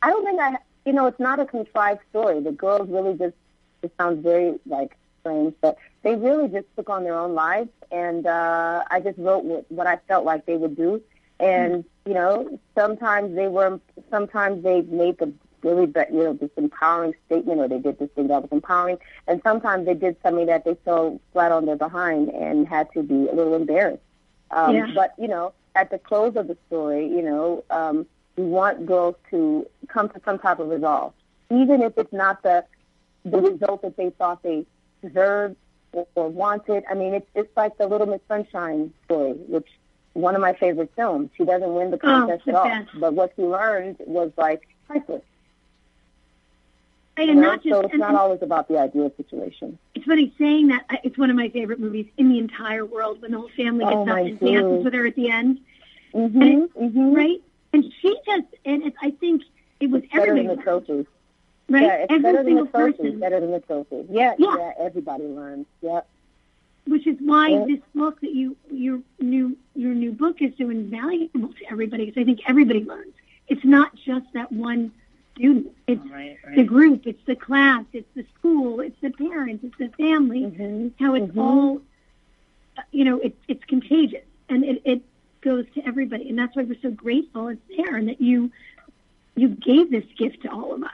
I 0.03 0.11
don't 0.11 0.25
think 0.25 0.41
I. 0.41 0.59
You 0.85 0.93
know, 0.93 1.07
it's 1.07 1.19
not 1.19 1.41
a 1.41 1.47
contrived 1.47 2.01
story. 2.11 2.41
The 2.41 2.53
girls 2.53 2.89
really 2.91 3.17
just. 3.17 3.35
It 3.83 3.93
sounds 3.99 4.23
very 4.23 4.59
like 4.67 4.97
strange, 5.21 5.55
but 5.61 5.77
they 6.03 6.15
really 6.15 6.49
just 6.49 6.67
took 6.77 6.89
on 6.89 7.05
their 7.05 7.19
own 7.19 7.35
lives, 7.35 7.71
and 7.91 8.27
uh, 8.27 8.85
I 8.91 9.01
just 9.01 9.19
wrote 9.19 9.45
what, 9.45 9.71
what 9.71 9.87
I 9.87 9.97
felt 10.09 10.25
like 10.25 10.47
they 10.47 10.57
would 10.57 10.77
do. 10.77 11.03
And 11.41 11.85
you 12.05 12.15
know, 12.15 12.61
sometimes 12.75 13.35
they 13.35 13.49
were. 13.49 13.81
Sometimes 14.11 14.63
they 14.63 14.83
made 14.83 15.19
the 15.19 15.33
really, 15.65 15.87
but 15.87 16.13
you 16.13 16.23
know, 16.25 16.33
this 16.35 16.51
empowering 16.57 17.15
statement, 17.27 17.61
or 17.61 17.69
they 17.69 17.79
did 17.79 17.99
this 17.99 18.11
thing 18.11 18.29
that 18.29 18.43
was 18.43 18.53
empowering, 18.53 18.99
and 19.27 19.41
sometimes 19.43 19.87
they 19.87 19.95
did 19.95 20.17
something 20.23 20.47
that 20.47 20.65
they 20.65 20.75
fell 20.85 21.21
flat 21.33 21.51
on 21.53 21.67
their 21.67 21.77
behind 21.77 22.29
and 22.29 22.69
had 22.69 22.93
to 22.93 23.03
be 23.03 23.29
a 23.29 23.35
little 23.35 23.55
embarrassed. 23.57 24.03
Um, 24.51 24.75
Yeah. 24.75 24.87
But 24.95 25.15
you 25.19 25.29
know, 25.29 25.53
at 25.75 25.91
the 25.91 25.99
close 25.99 26.37
of 26.37 26.47
the 26.49 26.57
story, 26.69 27.07
you 27.09 27.23
know, 27.23 27.65
um, 27.71 28.07
we 28.37 28.45
want 28.45 28.87
girls 28.87 29.17
to 29.31 29.67
come 29.89 30.09
to 30.11 30.21
some 30.25 30.39
type 30.39 30.59
of 30.59 30.69
resolve, 30.69 31.13
even 31.51 31.83
if 31.83 31.97
it's 31.99 32.13
not 32.13 32.43
the 32.43 32.65
the 33.25 33.39
result 33.41 33.83
that 33.83 33.97
they 33.97 34.11
thought 34.11 34.43
they 34.43 34.67
deserved 35.03 35.57
or, 35.93 36.07
or 36.15 36.29
wanted. 36.29 36.85
I 36.91 36.95
mean, 36.95 37.15
it's 37.15 37.27
it's 37.35 37.57
like 37.57 37.79
the 37.79 37.87
Little 37.87 38.07
Miss 38.07 38.21
Sunshine 38.29 38.93
story, 39.07 39.33
which 39.33 39.69
one 40.13 40.35
of 40.37 40.41
my 40.41 40.53
favorite 40.53 40.93
films. 40.95 41.31
She 41.37 41.45
doesn't 41.45 41.75
win 41.75 41.91
the 41.91 41.99
contest 41.99 42.43
Oh, 42.47 42.51
at 42.51 42.55
all, 42.55 42.65
best. 42.69 42.91
but 43.01 43.15
what 43.15 43.33
she 43.35 43.43
learned 43.43 43.97
was 44.07 44.31
like 44.37 44.69
priceless. 44.87 45.23
Right, 47.17 47.29
You 47.29 47.35
know? 47.37 47.41
not 47.43 47.63
just 47.63 47.73
so 47.73 47.81
it's 47.83 47.93
and- 47.93 48.01
not 48.01 48.09
and- 48.11 48.19
always 48.19 48.43
about 48.43 48.67
the 48.69 48.79
ideal 48.79 49.13
situation. 49.17 49.79
It's 49.95 50.05
funny 50.05 50.33
saying 50.39 50.69
that. 50.69 50.85
I- 50.91 50.99
It's 51.05 51.17
one 51.17 51.31
of 51.31 51.37
my 51.37 51.49
favorite 51.49 51.79
movies 51.79 52.07
in 52.17 52.29
the 52.29 52.39
entire 52.39 52.85
world 52.85 53.23
when 53.23 53.31
the 53.31 53.39
whole 53.39 53.51
family 53.57 53.85
gets 53.85 53.95
Oh, 53.97 54.03
up 54.09 54.19
and 54.19 54.41
dances 54.41 54.85
with 54.85 54.95
her 54.95 55.07
at 55.07 55.15
the 55.15 55.31
end, 55.31 55.61
Mm-hmm. 56.13 56.85
mm-hmm. 56.85 57.13
right? 57.15 57.41
And 57.73 57.93
she 58.01 58.17
just, 58.27 58.47
and 58.65 58.83
it's, 58.85 58.97
I 59.03 59.11
think 59.13 59.43
it 59.81 59.91
was 59.91 60.03
Better 60.13 60.35
than 60.35 60.47
the 60.49 60.57
trophies. 60.57 61.07
right? 61.69 61.83
Yeah, 61.83 61.95
it's 61.95 62.11
Every 62.13 62.23
better 62.23 62.37
than 62.39 62.47
single 62.47 62.65
the 62.67 62.71
trophies. 62.71 62.97
person, 63.01 63.19
Better 63.21 63.41
than 63.41 63.51
the 63.53 63.61
trophies. 63.61 64.07
Yeah, 64.11 64.35
Yeah. 64.39 64.57
yeah, 64.59 64.73
everybody 64.79 65.25
learns. 65.25 65.67
Yeah. 65.83 66.01
which 66.87 67.07
is 67.07 67.17
why 67.21 67.49
Yeah. 67.49 67.65
this 67.65 67.81
book 67.95 68.21
that 68.21 68.35
you, 68.35 68.55
your 68.71 69.01
new, 69.19 69.57
your 69.75 69.95
new 69.95 70.13
book 70.13 70.43
is 70.43 70.53
so 70.59 70.69
invaluable 70.69 71.49
to 71.49 71.71
everybody 71.71 72.05
because 72.05 72.21
I 72.21 72.25
think 72.25 72.41
everybody 72.47 72.85
learns. 72.85 73.15
It's 73.49 73.65
not 73.65 73.95
just 73.97 74.31
that 74.35 74.53
one 74.53 74.93
student. 75.35 75.73
It's 75.87 76.05
Right, 76.11 76.37
the 76.55 76.63
group, 76.65 77.07
it's 77.07 77.25
the 77.27 77.35
class, 77.37 77.85
it's 77.93 78.09
the 78.15 78.25
school, 78.39 78.81
it's 78.81 79.01
the 79.01 79.11
parents, 79.11 79.65
it's 79.65 79.77
the 79.79 79.89
family. 80.03 80.43
Mm-hmm. 80.43 80.89
how 81.05 81.15
it's 81.15 81.33
Mhm. 81.33 81.41
all, 81.43 81.83
you 82.93 83.05
know, 83.05 83.19
it, 83.21 83.37
it's 83.49 83.65
contagious 83.65 84.25
and 84.49 84.65
it, 84.65 84.83
it 84.85 85.03
goes 85.41 85.67
to 85.75 85.87
everybody. 85.87 86.29
And 86.29 86.39
that's 86.39 86.55
why 86.57 86.63
we're 86.63 86.81
so 86.81 86.91
grateful 86.91 87.49
it's 87.49 87.61
there 87.77 87.97
and 87.97 88.09
that 88.09 88.21
you, 88.21 88.51
you 89.37 89.49
gave 89.49 89.91
this 89.91 90.05
gift 90.17 90.43
to 90.43 90.49
all 90.53 90.73
of 90.75 90.83
us. 90.83 90.91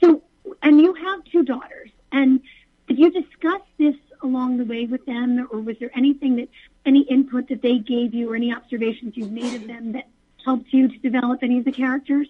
So, 0.00 0.22
and 0.62 0.80
you 0.80 0.94
have 0.94 1.24
two 1.24 1.42
daughters 1.44 1.90
and 2.12 2.40
did 2.88 2.98
you 2.98 3.10
discuss 3.10 3.62
this 3.78 3.96
along 4.22 4.58
the 4.58 4.64
way 4.64 4.86
with 4.86 5.04
them 5.06 5.46
or 5.50 5.60
was 5.60 5.76
there 5.78 5.90
anything 5.94 6.36
that, 6.36 6.48
any 6.84 7.00
input 7.02 7.48
that 7.48 7.62
they 7.62 7.78
gave 7.78 8.14
you 8.14 8.30
or 8.32 8.36
any 8.36 8.54
observations 8.54 9.16
you've 9.16 9.32
made 9.32 9.54
of 9.54 9.66
them 9.66 9.92
that 9.92 10.06
helped 10.44 10.72
you 10.72 10.86
to 10.88 10.98
develop 10.98 11.42
any 11.42 11.58
of 11.58 11.64
the 11.64 11.72
characters? 11.72 12.28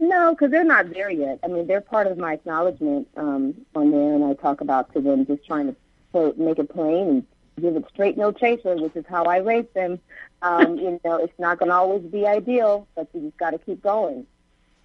No, 0.00 0.32
because 0.32 0.50
they're 0.50 0.64
not 0.64 0.92
there 0.92 1.10
yet. 1.10 1.40
I 1.42 1.48
mean, 1.48 1.66
they're 1.66 1.80
part 1.80 2.06
of 2.06 2.18
my 2.18 2.34
acknowledgement 2.34 3.08
um, 3.16 3.54
on 3.74 3.90
there, 3.90 4.14
and 4.14 4.24
I 4.24 4.34
talk 4.34 4.60
about 4.60 4.92
to 4.94 5.00
them 5.00 5.26
just 5.26 5.44
trying 5.46 5.66
to 5.66 5.76
so 6.12 6.34
make 6.36 6.58
it 6.58 6.70
plain 6.70 7.08
and 7.08 7.26
give 7.60 7.76
it 7.76 7.84
straight, 7.92 8.16
no 8.16 8.32
chaser, 8.32 8.76
which 8.76 8.94
is 8.96 9.04
how 9.08 9.24
I 9.24 9.38
raise 9.38 9.66
them. 9.74 9.98
Um, 10.42 10.78
you 10.78 11.00
know, 11.04 11.16
it's 11.16 11.38
not 11.38 11.58
going 11.58 11.68
to 11.70 11.74
always 11.74 12.02
be 12.02 12.26
ideal, 12.26 12.86
but 12.94 13.08
you 13.12 13.22
just 13.22 13.36
got 13.38 13.50
to 13.50 13.58
keep 13.58 13.82
going. 13.82 14.26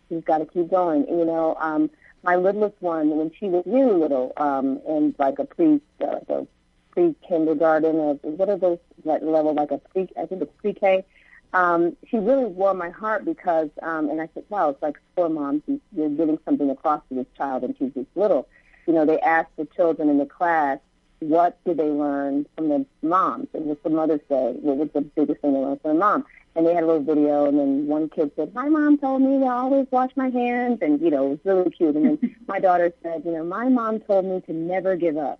You've 0.10 0.26
got 0.26 0.40
to 0.40 0.46
keep 0.46 0.70
going. 0.70 1.08
You 1.08 1.26
know, 1.26 1.56
um, 1.60 1.90
my 2.24 2.36
littlest 2.36 2.76
one, 2.80 3.16
when 3.16 3.32
she 3.40 3.46
was 3.46 3.64
really 3.66 3.94
little, 3.94 4.34
um, 4.38 4.82
in 4.88 5.16
like 5.20 5.40
a 5.40 5.46
pre, 5.46 5.76
uh, 6.02 6.20
the 6.28 6.48
pre 6.92 7.16
kindergarten 7.28 7.96
or 7.96 8.14
what 8.16 8.50
are 8.50 8.58
those 8.58 8.80
that 9.06 9.24
level 9.24 9.54
like 9.54 9.72
a 9.72 9.78
pre? 9.78 10.10
I 10.20 10.26
think 10.26 10.42
it's 10.42 10.52
pre 10.60 10.74
K. 10.74 11.06
Um, 11.54 11.96
she 12.10 12.18
really 12.18 12.46
warmed 12.46 12.80
my 12.80 12.90
heart 12.90 13.26
because, 13.26 13.70
um, 13.84 14.10
and 14.10 14.20
I 14.20 14.28
said, 14.34 14.44
wow, 14.50 14.70
it's 14.70 14.82
like 14.82 14.98
for 15.16 15.30
moms, 15.30 15.62
you- 15.68 15.82
you're 15.96 16.10
getting 16.10 16.40
something 16.46 16.70
across 16.70 17.02
to 17.10 17.16
this 17.16 17.28
child, 17.38 17.64
and 17.64 17.76
she's 17.78 17.94
just 17.94 18.08
little. 18.16 18.48
You 18.88 18.94
know, 18.94 19.06
they 19.06 19.20
asked 19.20 19.56
the 19.56 19.66
children 19.66 20.10
in 20.10 20.18
the 20.18 20.26
class, 20.26 20.80
what 21.20 21.64
did 21.64 21.78
they 21.78 21.90
learn 21.90 22.46
from 22.56 22.70
their 22.70 22.86
moms? 23.02 23.48
And 23.54 23.66
what 23.68 23.82
the 23.84 23.90
mothers 23.90 24.20
say, 24.28 24.54
what 24.62 24.78
was 24.78 24.90
the 24.94 25.02
biggest 25.02 25.42
thing 25.42 25.54
they 25.54 25.60
learned 25.60 25.82
from 25.82 25.92
their 25.92 26.00
mom? 26.00 26.26
And 26.56 26.66
they 26.68 26.74
had 26.74 26.84
a 26.84 26.88
little 26.88 27.02
video, 27.04 27.46
and 27.46 27.58
then 27.58 27.88
one 27.88 28.10
kid 28.10 28.32
said, 28.36 28.54
my 28.54 28.68
mom 28.68 28.98
told 28.98 29.22
me 29.22 29.40
to 29.40 29.46
always 29.46 29.88
wash 29.92 30.12
my 30.16 30.30
hands, 30.30 30.80
and, 30.82 31.00
you 31.02 31.10
know, 31.12 31.28
it 31.28 31.30
was 31.30 31.40
really 31.46 31.70
cute. 31.72 31.96
And 31.96 32.18
then 32.20 32.36
my 32.48 32.60
daughter 32.60 32.92
said, 33.04 33.24
you 33.26 33.32
know, 33.32 33.44
my 33.44 33.70
mom 33.70 34.00
told 34.02 34.26
me 34.26 34.42
to 34.42 34.54
never 34.54 34.96
give 34.96 35.18
up. 35.18 35.40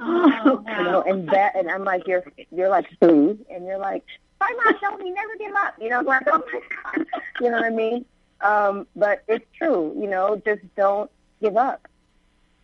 Oh, 0.00 0.64
You 0.78 0.84
know, 0.84 1.02
and 1.02 1.28
that, 1.30 1.56
and 1.56 1.68
I'm 1.70 1.84
like, 1.84 2.06
you're, 2.06 2.24
you're 2.50 2.68
like 2.68 2.86
three, 3.00 3.36
and 3.50 3.66
you're 3.66 3.78
like, 3.78 4.04
my 4.40 4.72
mom 4.82 5.02
me 5.02 5.10
never 5.10 5.36
give 5.36 5.54
up. 5.54 5.74
You 5.80 5.90
know, 5.90 6.00
like, 6.06 6.22
oh 6.26 6.42
my 6.52 6.60
God. 6.82 7.06
You 7.40 7.50
know 7.50 7.56
what 7.56 7.64
I 7.64 7.70
mean? 7.70 8.04
Um, 8.40 8.86
but 8.96 9.22
it's 9.28 9.44
true, 9.56 9.94
you 9.98 10.08
know, 10.08 10.40
just 10.44 10.62
don't 10.76 11.10
give 11.42 11.56
up. 11.56 11.86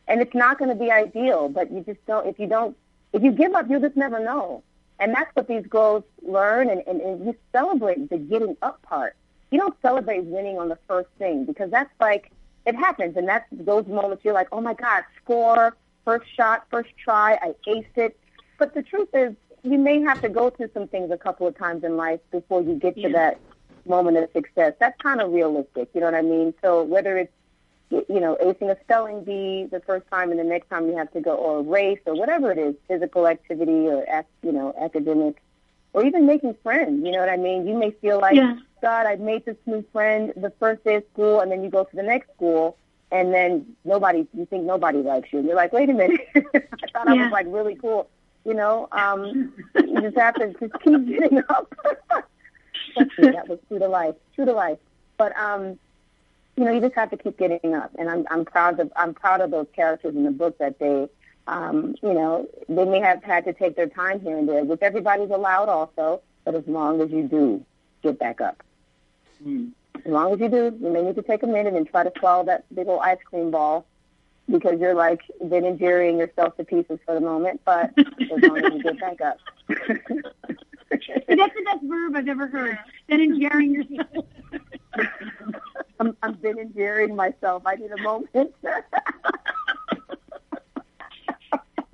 And 0.09 0.21
it's 0.21 0.35
not 0.35 0.59
going 0.59 0.71
to 0.71 0.75
be 0.75 0.91
ideal, 0.91 1.49
but 1.49 1.71
you 1.71 1.81
just 1.81 2.05
don't, 2.07 2.27
if 2.27 2.39
you 2.39 2.47
don't, 2.47 2.77
if 3.13 3.23
you 3.23 3.33
give 3.33 3.55
up, 3.55 3.69
you'll 3.69 3.81
just 3.81 3.97
never 3.97 4.21
know. 4.21 4.63
And 4.99 5.13
that's 5.13 5.35
what 5.35 5.49
these 5.49 5.67
girls 5.67 6.05
learn, 6.23 6.71
and, 6.71 6.83
and, 6.87 7.01
and 7.01 7.27
you 7.27 7.37
celebrate 7.53 8.09
the 8.09 8.17
getting 8.17 8.57
up 8.63 8.81
part. 8.83 9.17
You 9.51 9.59
don't 9.59 9.77
celebrate 9.83 10.25
winning 10.25 10.59
on 10.59 10.69
the 10.69 10.79
first 10.89 11.09
thing 11.19 11.45
because 11.45 11.71
that's 11.71 11.93
like, 12.01 12.31
it 12.65 12.75
happens, 12.75 13.17
and 13.17 13.29
that's 13.29 13.47
those 13.53 13.87
moments 13.87 14.25
you're 14.25 14.35
like, 14.35 14.49
oh 14.53 14.61
my 14.61 14.75
God, 14.75 15.05
score, 15.23 15.77
first 16.05 16.27
shot, 16.35 16.67
first 16.71 16.91
try, 16.97 17.39
I 17.43 17.55
aced 17.69 17.97
it. 17.97 18.19
But 18.59 18.73
the 18.73 18.83
truth 18.83 19.09
is, 19.13 19.35
you 19.67 19.79
may 19.79 20.01
have 20.03 20.21
to 20.23 20.29
go 20.29 20.51
through 20.51 20.71
some 20.75 20.89
things 20.89 21.11
a 21.11 21.17
couple 21.17 21.47
of 21.47 21.57
times 21.57 21.85
in 21.85 21.97
life 21.97 22.21
before 22.31 22.63
you 22.63 22.75
get 22.75 22.95
to 22.97 23.09
that 23.13 23.41
moment 23.87 24.17
of 24.17 24.29
success. 24.33 24.75
That's 24.81 25.01
kind 25.01 25.21
of 25.21 25.33
realistic, 25.33 25.89
you 25.95 26.01
know 26.01 26.07
what 26.07 26.15
I 26.15 26.23
mean? 26.23 26.55
So 26.63 26.83
whether 26.83 27.17
it's 27.17 27.33
you 27.91 28.19
know, 28.21 28.37
acing 28.43 28.69
a 28.71 28.77
spelling 28.83 29.23
bee 29.23 29.69
the 29.71 29.79
first 29.81 30.07
time 30.11 30.31
and 30.33 30.41
the 30.41 30.45
next 30.45 30.69
time 30.69 30.89
you 30.89 30.97
have 30.97 31.11
to 31.13 31.21
go, 31.21 31.35
or 31.37 31.61
a 31.61 31.63
race, 31.63 32.01
or 32.05 32.15
whatever 32.17 32.51
it 32.51 32.59
is, 32.59 32.75
physical 32.89 33.29
activity 33.29 33.87
or, 33.87 34.03
ac- 34.09 34.27
you 34.43 34.51
know, 34.51 34.75
academic, 34.81 35.41
or 35.93 36.05
even 36.05 36.27
making 36.27 36.57
friends. 36.65 37.05
You 37.05 37.13
know 37.13 37.21
what 37.21 37.29
I 37.29 37.37
mean? 37.37 37.67
You 37.67 37.75
may 37.79 37.93
feel 37.93 38.19
like, 38.21 38.37
Yeah. 38.37 38.57
God, 38.83 39.07
I 39.07 39.15
made 39.17 39.45
this 39.47 39.57
new 39.67 39.85
friend 39.93 40.33
the 40.37 40.51
first 40.59 40.83
day 40.85 40.97
of 40.97 41.05
school, 41.13 41.39
and 41.41 41.51
then 41.51 41.63
you 41.63 41.71
go 41.71 41.85
to 41.85 41.97
the 41.97 42.03
next 42.03 42.29
school, 42.35 42.77
and 43.13 43.33
then 43.33 43.77
nobody, 43.85 44.27
you 44.35 44.47
think 44.47 44.65
nobody 44.65 44.99
likes 44.99 45.33
you. 45.33 45.39
And 45.39 45.47
you're 45.47 45.57
like, 45.57 45.73
wait 45.73 45.89
a 45.89 45.95
minute, 45.95 46.21
I 46.35 46.89
thought 46.93 47.07
I 47.07 47.15
was 47.15 47.31
like 47.31 47.47
really 47.49 47.77
cool. 47.77 48.11
You 48.47 48.55
know, 48.55 48.89
um, 48.93 49.53
you 49.75 50.01
just 50.01 50.17
have 50.17 50.35
to 50.37 50.53
just 50.53 50.73
keep 50.83 51.07
getting 51.09 51.39
up. 51.49 51.75
Me, 52.97 53.31
that 53.31 53.49
was 53.49 53.59
true 53.69 53.79
to 53.79 53.89
life, 53.89 54.15
true 54.35 54.45
to 54.45 54.53
life. 54.53 54.79
But 55.19 55.37
um, 55.37 55.79
you 56.57 56.65
know, 56.65 56.71
you 56.71 56.81
just 56.81 56.95
have 56.95 57.11
to 57.11 57.17
keep 57.17 57.39
getting 57.39 57.75
up. 57.75 57.91
And 57.99 58.09
I'm 58.09 58.27
I'm 58.31 58.45
proud 58.45 58.79
of 58.79 58.93
I'm 58.95 59.15
proud 59.15 59.41
of 59.41 59.51
those 59.51 59.67
characters 59.75 60.15
in 60.15 60.23
the 60.23 60.31
book 60.31 60.59
that 60.59 60.79
they, 60.79 61.09
um, 61.49 61.97
you 62.03 62.15
know, 62.15 62.49
they 62.69 62.85
may 62.85 63.01
have 63.01 63.23
had 63.25 63.45
to 63.47 63.53
take 63.53 63.75
their 63.75 63.89
time 63.89 64.21
here 64.21 64.39
and 64.39 64.49
there, 64.49 64.65
which 64.65 64.81
everybody's 64.81 65.31
allowed 65.31 65.69
also. 65.69 66.23
But 66.45 66.55
as 66.55 66.67
long 66.69 67.01
as 67.01 67.11
you 67.11 67.25
do, 67.25 67.65
get 68.05 68.19
back 68.19 68.41
up. 68.41 68.63
As 70.05 70.13
long 70.13 70.33
as 70.33 70.39
you 70.39 70.49
do, 70.49 70.79
you 70.81 70.91
may 70.91 71.03
need 71.03 71.17
to 71.17 71.23
take 71.23 71.43
a 71.43 71.47
minute 71.49 71.75
and 71.75 71.89
try 71.89 72.05
to 72.05 72.13
swallow 72.19 72.45
that 72.45 72.65
big 72.73 72.87
old 72.87 73.01
ice 73.03 73.19
cream 73.29 73.51
ball 73.51 73.85
because 74.51 74.81
you're 74.81 74.95
like 74.95 75.21
Ben 75.43 75.65
and 75.65 75.79
Jerrying 75.79 76.19
yourself 76.19 76.57
to 76.57 76.65
pieces 76.65 76.99
for 77.05 77.15
the 77.15 77.21
moment. 77.21 77.61
But 77.65 77.93
as 77.99 78.43
long 78.43 78.59
as 78.59 78.73
you 78.73 78.83
get 78.83 79.01
back 79.01 79.21
up. 79.21 79.39
That's 79.69 81.55
the 81.55 81.63
best 81.65 81.83
verb 81.83 82.17
I've 82.17 82.29
ever 82.29 82.47
heard. 82.47 82.79
Ben 83.09 83.21
and 83.21 83.41
Jerry 83.41 83.69
yourself. 83.69 84.25
I'm, 86.01 86.17
I'm 86.23 86.35
Ben 86.35 86.59
and 86.59 86.75
Jerrying 86.75 87.17
myself. 87.17 87.63
I 87.67 87.75
need 87.75 87.91
a 87.91 88.03
moment. 88.03 88.55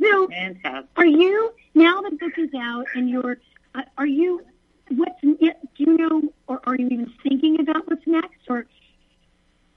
So, 0.02 0.26
Fantastic. 0.28 0.90
are 0.96 1.06
you 1.06 1.52
now 1.74 2.00
the 2.00 2.10
book 2.10 2.32
is 2.36 2.50
out 2.56 2.86
and 2.94 3.08
you're 3.08 3.38
uh, 3.76 3.82
are 3.96 4.06
you 4.06 4.44
what's 4.90 5.20
do 5.20 5.36
you 5.76 5.96
know 5.96 6.22
or 6.48 6.60
are 6.64 6.74
you 6.74 6.86
even 6.86 7.12
thinking 7.22 7.60
about 7.60 7.88
what's 7.88 8.04
next 8.06 8.40
or 8.48 8.66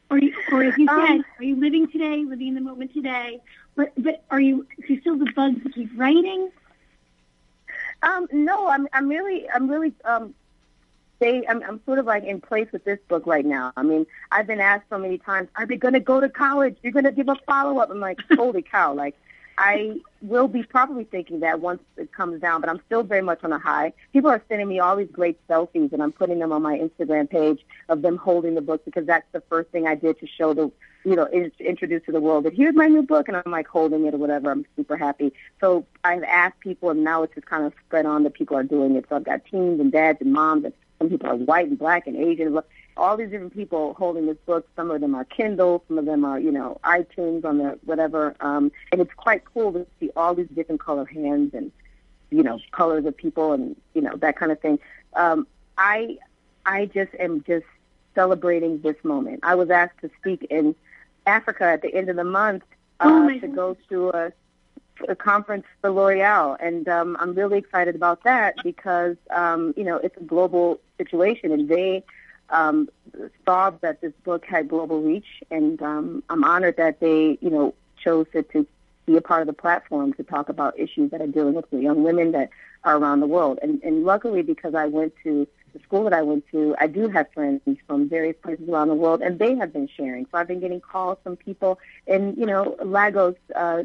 are 0.10 0.18
you 0.18 0.34
or 0.52 0.64
as 0.64 0.78
you 0.78 0.88
said 0.88 0.96
Um, 0.96 1.26
are 1.40 1.44
you 1.44 1.56
living 1.56 1.88
today 1.88 2.24
living 2.24 2.50
in 2.50 2.56
the 2.56 2.62
moment 2.62 2.94
today 2.94 3.42
but 3.76 3.92
but 3.98 4.24
are 4.30 4.40
you 4.40 4.66
do 4.86 4.94
you 4.94 5.02
still 5.02 5.18
the 5.18 5.32
bug 5.36 5.62
to 5.64 5.70
keep 5.70 5.90
writing 5.96 6.52
Um, 8.04 8.28
no, 8.32 8.68
I'm 8.68 8.88
I'm 8.94 9.08
really 9.10 9.50
I'm 9.50 9.68
really 9.70 9.94
um 10.04 10.34
they 11.20 11.48
I'm 11.48 11.64
I'm 11.64 11.80
sort 11.86 11.98
of 11.98 12.06
like 12.06 12.24
in 12.24 12.40
place 12.42 12.68
with 12.72 12.84
this 12.84 13.00
book 13.08 13.26
right 13.26 13.46
now. 13.46 13.72
I 13.76 13.84
mean, 13.84 14.06
I've 14.32 14.48
been 14.48 14.60
asked 14.60 14.86
so 14.90 14.98
many 14.98 15.18
times, 15.18 15.50
are 15.56 15.66
they 15.66 15.78
gonna 15.78 16.00
go 16.00 16.20
to 16.20 16.30
college? 16.30 16.78
You're 16.84 16.92
gonna 16.94 17.12
give 17.12 17.30
a 17.30 17.36
follow 17.48 17.80
up. 17.80 17.90
I'm 17.90 18.00
like, 18.00 18.20
holy 18.36 18.62
cow, 18.62 18.94
like 18.94 19.16
I 19.58 20.00
will 20.22 20.48
be 20.48 20.64
probably 20.64 21.06
thinking 21.06 21.40
that 21.40 21.62
once 21.62 21.82
it 21.98 22.12
comes 22.12 22.42
down, 22.42 22.62
but 22.62 22.70
I'm 22.70 22.82
still 22.86 23.04
very 23.04 23.22
much 23.22 23.44
on 23.44 23.54
a 23.54 23.60
high. 23.60 23.94
People 24.12 24.30
are 24.30 24.44
sending 24.50 24.68
me 24.68 24.80
all 24.80 24.96
these 24.96 25.12
great 25.12 25.40
selfies 25.48 25.94
and 25.94 26.04
I'm 26.04 26.12
putting 26.12 26.40
them 26.40 26.52
on 26.52 26.62
my 26.62 26.78
Instagram 26.78 27.30
page 27.30 27.66
of 27.88 28.02
them 28.02 28.18
holding 28.18 28.56
the 28.56 28.62
book 28.62 28.84
because 28.84 29.06
that's 29.06 29.28
the 29.32 29.42
first 29.42 29.70
thing 29.70 29.88
I 29.88 29.96
did 29.96 30.20
to 30.20 30.28
show 30.28 30.54
the 30.54 30.72
you 31.06 31.16
know, 31.16 31.28
introduce 31.60 32.04
to 32.06 32.12
the 32.12 32.20
world 32.20 32.46
that 32.46 32.54
here's 32.54 32.74
my 32.74 32.88
new 32.88 33.04
book 33.04 33.28
and 33.28 33.38
I'm 33.38 33.52
like 33.52 33.68
holding 33.68 34.06
it 34.06 34.16
or 34.16 34.18
whatever. 34.18 34.50
I'm 34.50 34.66
super 34.76 34.98
happy. 34.98 35.32
So 35.62 35.86
I've 36.04 36.24
asked 36.24 36.60
people 36.60 36.90
and 36.90 37.04
now 37.04 37.22
it's 37.22 37.36
just 37.36 37.46
kind 37.46 37.64
of 37.64 37.74
spread 37.86 38.08
on 38.08 38.24
that 38.24 38.34
people 38.34 38.58
are 38.58 38.64
doing 38.64 38.96
it. 38.96 39.06
So 39.08 39.16
I've 39.16 39.24
got 39.24 39.46
teens 39.46 39.80
and 39.80 39.92
dads 39.92 40.20
and 40.20 40.34
moms 40.34 40.66
and 40.66 40.74
some 40.98 41.10
people 41.10 41.30
are 41.30 41.36
white 41.36 41.68
and 41.68 41.78
black 41.78 42.08
and 42.08 42.16
Asian. 42.16 42.58
All 42.98 43.18
these 43.18 43.30
different 43.30 43.54
people 43.54 43.94
holding 43.96 44.26
this 44.26 44.38
book. 44.46 44.68
Some 44.76 44.92
of 44.92 45.02
them 45.02 45.16
are 45.16 45.26
Kindle. 45.26 45.84
Some 45.88 45.98
of 45.98 46.06
them 46.06 46.24
are, 46.24 46.40
you 46.40 46.52
know, 46.52 46.80
iTunes 46.84 47.44
on 47.44 47.58
the 47.58 47.78
whatever. 47.86 48.36
Um, 48.40 48.72
and 48.92 49.02
it's 49.02 49.14
quite 49.14 49.44
cool 49.46 49.74
to 49.74 49.86
see 50.00 50.12
all 50.16 50.34
these 50.34 50.48
different 50.56 50.82
color 50.82 51.06
hands 51.06 51.54
and, 51.54 51.72
you 52.30 52.44
know, 52.44 52.60
colors 52.72 53.06
of 53.06 53.16
people 53.16 53.54
and, 53.54 53.76
you 53.94 54.02
know, 54.02 54.16
that 54.18 54.38
kind 54.38 54.52
of 54.52 54.60
thing. 54.60 54.80
Um, 55.14 55.46
I, 55.78 56.18
I 56.66 56.86
just 56.86 57.14
am 57.20 57.44
just 57.46 57.66
celebrating 58.16 58.82
this 58.82 58.96
moment. 59.04 59.42
I 59.44 59.56
was 59.56 59.70
asked 59.70 60.00
to 60.02 60.10
speak 60.20 60.48
in 60.50 60.74
Africa 61.26 61.66
at 61.66 61.82
the 61.82 61.94
end 61.94 62.10
of 62.10 62.16
the 62.16 62.24
month 62.24 62.64
uh, 63.00 63.10
Oh, 63.10 63.40
to 63.40 63.48
go 63.48 63.78
to 63.90 64.10
a, 64.10 64.32
a 65.10 65.16
conference 65.16 65.66
for 65.82 65.90
L'Oreal, 65.90 66.58
and 66.62 66.88
um, 66.88 67.18
I'm 67.20 67.34
really 67.34 67.58
excited 67.58 67.96
about 67.96 68.24
that 68.24 68.56
because 68.64 69.18
um, 69.30 69.74
you 69.76 69.84
know 69.84 69.98
it's 69.98 70.16
a 70.18 70.24
global 70.24 70.80
situation, 70.98 71.52
and 71.52 71.68
they 71.68 72.04
um, 72.50 72.90
saw 73.46 73.72
that 73.82 74.02
this 74.02 74.14
book 74.24 74.46
had 74.46 74.70
global 74.70 75.02
reach, 75.02 75.44
and 75.52 75.82
um, 75.82 76.24
I'm 76.30 76.44
honored 76.44 76.78
that 76.78 77.00
they 77.00 77.38
you 77.42 77.50
know 77.50 77.74
chose 77.98 78.28
it 78.34 78.52
to 78.52 78.68
be 79.06 79.18
a 79.18 79.22
part 79.22 79.42
of 79.42 79.48
the 79.48 79.54
platform 79.54 80.14
to 80.14 80.24
talk 80.24 80.50
about 80.50 80.78
issues 80.80 81.12
that 81.12 81.22
are 81.22 81.28
dealing 81.28 81.54
with 81.54 81.70
the 81.70 81.80
young 81.80 82.04
women 82.04 82.32
that 82.32 82.50
are 82.84 82.98
around 82.98 83.20
the 83.20 83.28
world. 83.28 83.60
And, 83.62 83.82
and 83.84 84.04
luckily, 84.04 84.42
because 84.42 84.76
I 84.76 84.86
went 84.88 85.14
to 85.24 85.48
the 85.74 85.80
school 85.80 86.06
that 86.06 86.14
I 86.14 86.22
went 86.22 86.46
to, 86.52 86.76
I 86.80 86.88
do 86.88 87.08
have 87.10 87.32
friends 87.34 87.62
from 87.88 88.10
various 88.10 88.36
places 88.42 88.68
around 88.70 88.88
the 88.88 88.96
world, 88.96 89.22
and 89.22 89.38
they 89.38 89.56
have 89.56 89.74
been 89.74 89.88
sharing. 89.88 90.26
So 90.26 90.38
I've 90.38 90.48
been 90.48 90.60
getting 90.60 90.82
calls 90.82 91.18
from 91.24 91.36
people 91.36 91.80
in, 92.08 92.36
you 92.38 92.46
know, 92.46 92.76
Lagos, 92.84 93.36
uh, 93.56 93.84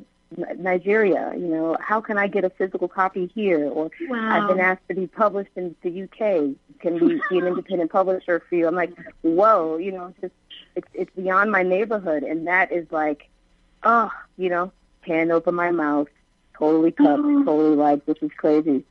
Nigeria. 0.58 1.32
You 1.36 1.46
know, 1.48 1.76
how 1.80 2.00
can 2.00 2.18
I 2.18 2.26
get 2.28 2.44
a 2.44 2.50
physical 2.50 2.88
copy 2.88 3.30
here? 3.34 3.68
Or 3.68 3.90
wow 4.08 4.42
I've 4.42 4.48
been 4.48 4.60
asked 4.60 4.86
to 4.88 4.94
be 4.94 5.06
published 5.06 5.50
in 5.56 5.74
the 5.82 6.02
UK. 6.04 6.54
Can 6.80 6.94
we 7.04 7.20
be 7.30 7.38
an 7.38 7.46
independent 7.46 7.90
publisher 7.98 8.42
for 8.48 8.54
you? 8.54 8.66
I'm 8.66 8.74
like, 8.74 8.92
whoa, 9.22 9.76
you 9.76 9.92
know, 9.92 10.06
it's 10.06 10.20
just 10.20 10.34
it's 10.76 10.88
it's 10.94 11.10
beyond 11.16 11.50
my 11.50 11.62
neighborhood, 11.62 12.22
and 12.22 12.46
that 12.46 12.70
is 12.72 12.86
like, 12.90 13.28
oh, 13.82 14.10
you 14.36 14.48
know, 14.48 14.72
hand 15.02 15.32
open 15.32 15.54
my 15.54 15.70
mouth, 15.70 16.08
totally 16.58 16.92
cupped, 16.92 17.22
Oh. 17.24 17.44
totally 17.44 17.76
like 17.76 18.06
this 18.06 18.16
is 18.22 18.30
crazy. 18.36 18.84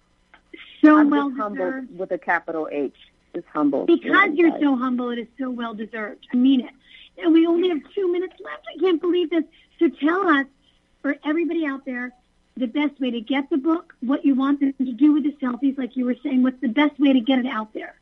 so 0.81 0.97
I'm 0.97 1.09
well 1.09 1.29
just 1.29 1.39
humbled 1.39 1.57
deserved 1.73 1.97
with 1.97 2.11
a 2.11 2.17
capital 2.17 2.67
H. 2.71 2.95
Just 3.33 3.45
humbled. 3.53 3.87
because 3.87 4.31
you're 4.33 4.59
so 4.59 4.75
humble 4.75 5.11
it 5.11 5.19
is 5.19 5.27
so 5.39 5.51
well 5.51 5.75
deserved 5.75 6.25
i 6.33 6.35
mean 6.35 6.61
it 6.61 6.71
and 7.19 7.31
we 7.31 7.45
only 7.45 7.69
have 7.69 7.79
two 7.93 8.11
minutes 8.11 8.33
left 8.43 8.65
i 8.75 8.79
can't 8.79 8.99
believe 8.99 9.29
this 9.29 9.43
so 9.77 9.87
tell 9.87 10.27
us 10.27 10.47
for 11.01 11.15
everybody 11.25 11.65
out 11.65 11.85
there 11.85 12.11
the 12.57 12.67
best 12.67 12.99
way 12.99 13.11
to 13.11 13.21
get 13.21 13.49
the 13.49 13.57
book 13.57 13.95
what 14.01 14.25
you 14.25 14.35
want 14.35 14.59
them 14.59 14.73
to 14.73 14.91
do 14.91 15.13
with 15.13 15.23
the 15.23 15.31
selfies 15.33 15.77
like 15.77 15.95
you 15.95 16.05
were 16.05 16.15
saying 16.23 16.43
what's 16.43 16.59
the 16.61 16.67
best 16.67 16.99
way 16.99 17.13
to 17.13 17.21
get 17.21 17.39
it 17.39 17.45
out 17.45 17.73
there 17.73 17.95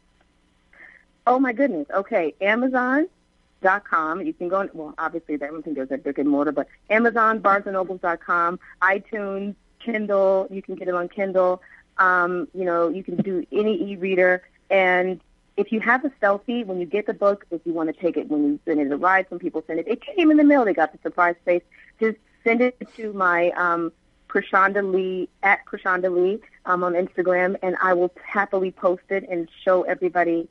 Oh 1.28 1.40
my 1.40 1.52
goodness. 1.52 1.88
Okay, 1.94 2.34
Amazon.com. 2.40 4.22
You 4.22 4.34
can 4.34 4.48
go. 4.48 4.62
On, 4.62 4.70
well, 4.74 4.94
obviously, 4.98 5.36
I 5.36 5.40
don't 5.40 5.62
think 5.62 5.76
there's 5.76 5.92
a 5.92 5.98
brick 5.98 6.20
and 6.20 6.30
mortar, 6.30 6.54
but 6.54 6.68
Amazon, 6.90 7.42
BarnesandNobles.com, 7.42 8.60
iTunes, 8.82 9.56
Kindle. 9.80 10.48
You 10.50 10.62
can 10.62 10.76
get 10.76 10.88
it 10.88 10.94
on 10.94 11.10
Kindle. 11.10 11.62
Um, 11.98 12.48
you 12.54 12.64
know, 12.64 12.88
you 12.88 13.04
can 13.04 13.18
do 13.18 13.46
any 13.52 13.92
e-reader, 13.92 14.42
and 14.70 15.20
if 15.58 15.74
you 15.74 15.82
have 15.82 16.06
a 16.06 16.10
selfie 16.22 16.66
when 16.66 16.80
you 16.80 16.86
get 16.86 17.08
the 17.08 17.14
book, 17.14 17.46
if 17.52 17.60
you 17.66 17.74
want 17.74 17.94
to 17.94 18.02
take 18.02 18.16
it 18.16 18.30
when 18.30 18.44
you 18.46 18.60
send 18.64 18.80
it 18.80 18.90
a 18.90 18.96
ride, 18.96 19.26
some 19.28 19.40
people 19.40 19.62
send 19.68 19.80
it. 19.80 19.88
It 19.90 20.02
came 20.02 20.32
in 20.32 20.38
the 20.38 20.46
mail. 20.46 20.64
They 20.64 20.74
got 20.74 20.94
the 20.94 21.00
surprise 21.04 21.36
face. 21.44 21.64
Just 22.00 22.18
send 22.48 22.62
it 22.62 22.80
to 22.96 23.12
my 23.14 23.52
um, 23.52 23.92
Krishanda 24.30 24.94
Lee 24.94 25.28
at 25.44 25.66
Krishanda 25.66 26.14
Lee 26.14 26.40
um, 26.66 26.84
on 26.84 26.94
Instagram, 26.94 27.58
and 27.62 27.76
I 27.82 27.94
will 27.94 28.12
happily 28.24 28.72
post 28.72 29.04
it 29.10 29.28
and 29.30 29.50
show 29.64 29.84
everybody. 29.84 30.48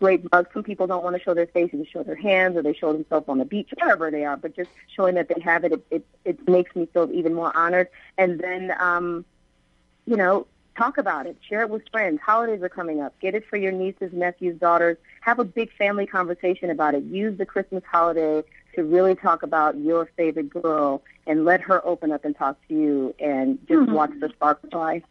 Great 0.00 0.30
mug. 0.32 0.48
Some 0.52 0.64
people 0.64 0.88
don't 0.88 1.04
want 1.04 1.16
to 1.16 1.22
show 1.22 1.34
their 1.34 1.46
faces; 1.46 1.78
they 1.78 1.84
show 1.84 2.02
their 2.02 2.16
hands, 2.16 2.56
or 2.56 2.62
they 2.62 2.74
show 2.74 2.92
themselves 2.92 3.28
on 3.28 3.38
the 3.38 3.44
beach, 3.44 3.70
wherever 3.80 4.10
they 4.10 4.24
are. 4.24 4.36
But 4.36 4.56
just 4.56 4.70
showing 4.94 5.14
that 5.14 5.28
they 5.28 5.40
have 5.40 5.64
it, 5.64 5.72
it, 5.72 5.86
it, 5.90 6.06
it 6.24 6.48
makes 6.48 6.74
me 6.74 6.86
feel 6.86 7.08
even 7.12 7.32
more 7.32 7.56
honored. 7.56 7.88
And 8.18 8.40
then, 8.40 8.74
um, 8.80 9.24
you 10.04 10.16
know, 10.16 10.48
talk 10.76 10.98
about 10.98 11.26
it. 11.26 11.36
Share 11.48 11.62
it 11.62 11.70
with 11.70 11.82
friends. 11.92 12.20
Holidays 12.20 12.60
are 12.62 12.68
coming 12.68 13.00
up. 13.00 13.16
Get 13.20 13.36
it 13.36 13.46
for 13.48 13.56
your 13.56 13.70
nieces, 13.70 14.12
nephews, 14.12 14.58
daughters. 14.58 14.96
Have 15.20 15.38
a 15.38 15.44
big 15.44 15.72
family 15.74 16.06
conversation 16.06 16.70
about 16.70 16.94
it. 16.96 17.04
Use 17.04 17.38
the 17.38 17.46
Christmas 17.46 17.84
holiday 17.88 18.42
to 18.74 18.84
really 18.84 19.14
talk 19.14 19.42
about 19.42 19.76
your 19.78 20.06
favorite 20.16 20.50
girl 20.50 21.02
and 21.26 21.44
let 21.44 21.60
her 21.60 21.84
open 21.86 22.10
up 22.12 22.24
and 22.24 22.36
talk 22.36 22.56
to 22.68 22.74
you 22.74 23.14
and 23.18 23.58
just 23.68 23.80
Mhm. 23.88 23.92
watch 23.92 24.12
the 24.20 24.28
sparks 24.30 24.68
fly. 24.70 25.02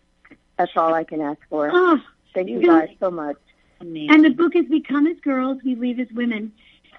That's 0.57 0.76
all 0.76 0.93
I 0.93 1.03
can 1.03 1.22
ask 1.22 1.39
for. 1.49 1.70
Oh, 1.74 1.99
Thank 2.34 2.49
you 2.49 2.62
guys 2.62 2.89
so 2.99 3.12
much. 3.12 3.38
Amazing. 3.82 4.12
and 4.12 4.24
the 4.24 4.30
book 4.30 4.55
is 4.55 4.68
We 4.70 4.80
Come 4.80 5.07
as 5.07 5.20
Girls, 5.22 5.62
We 5.64 5.74
Leave 5.76 5.99
as 5.99 6.12
Women. 6.12 6.51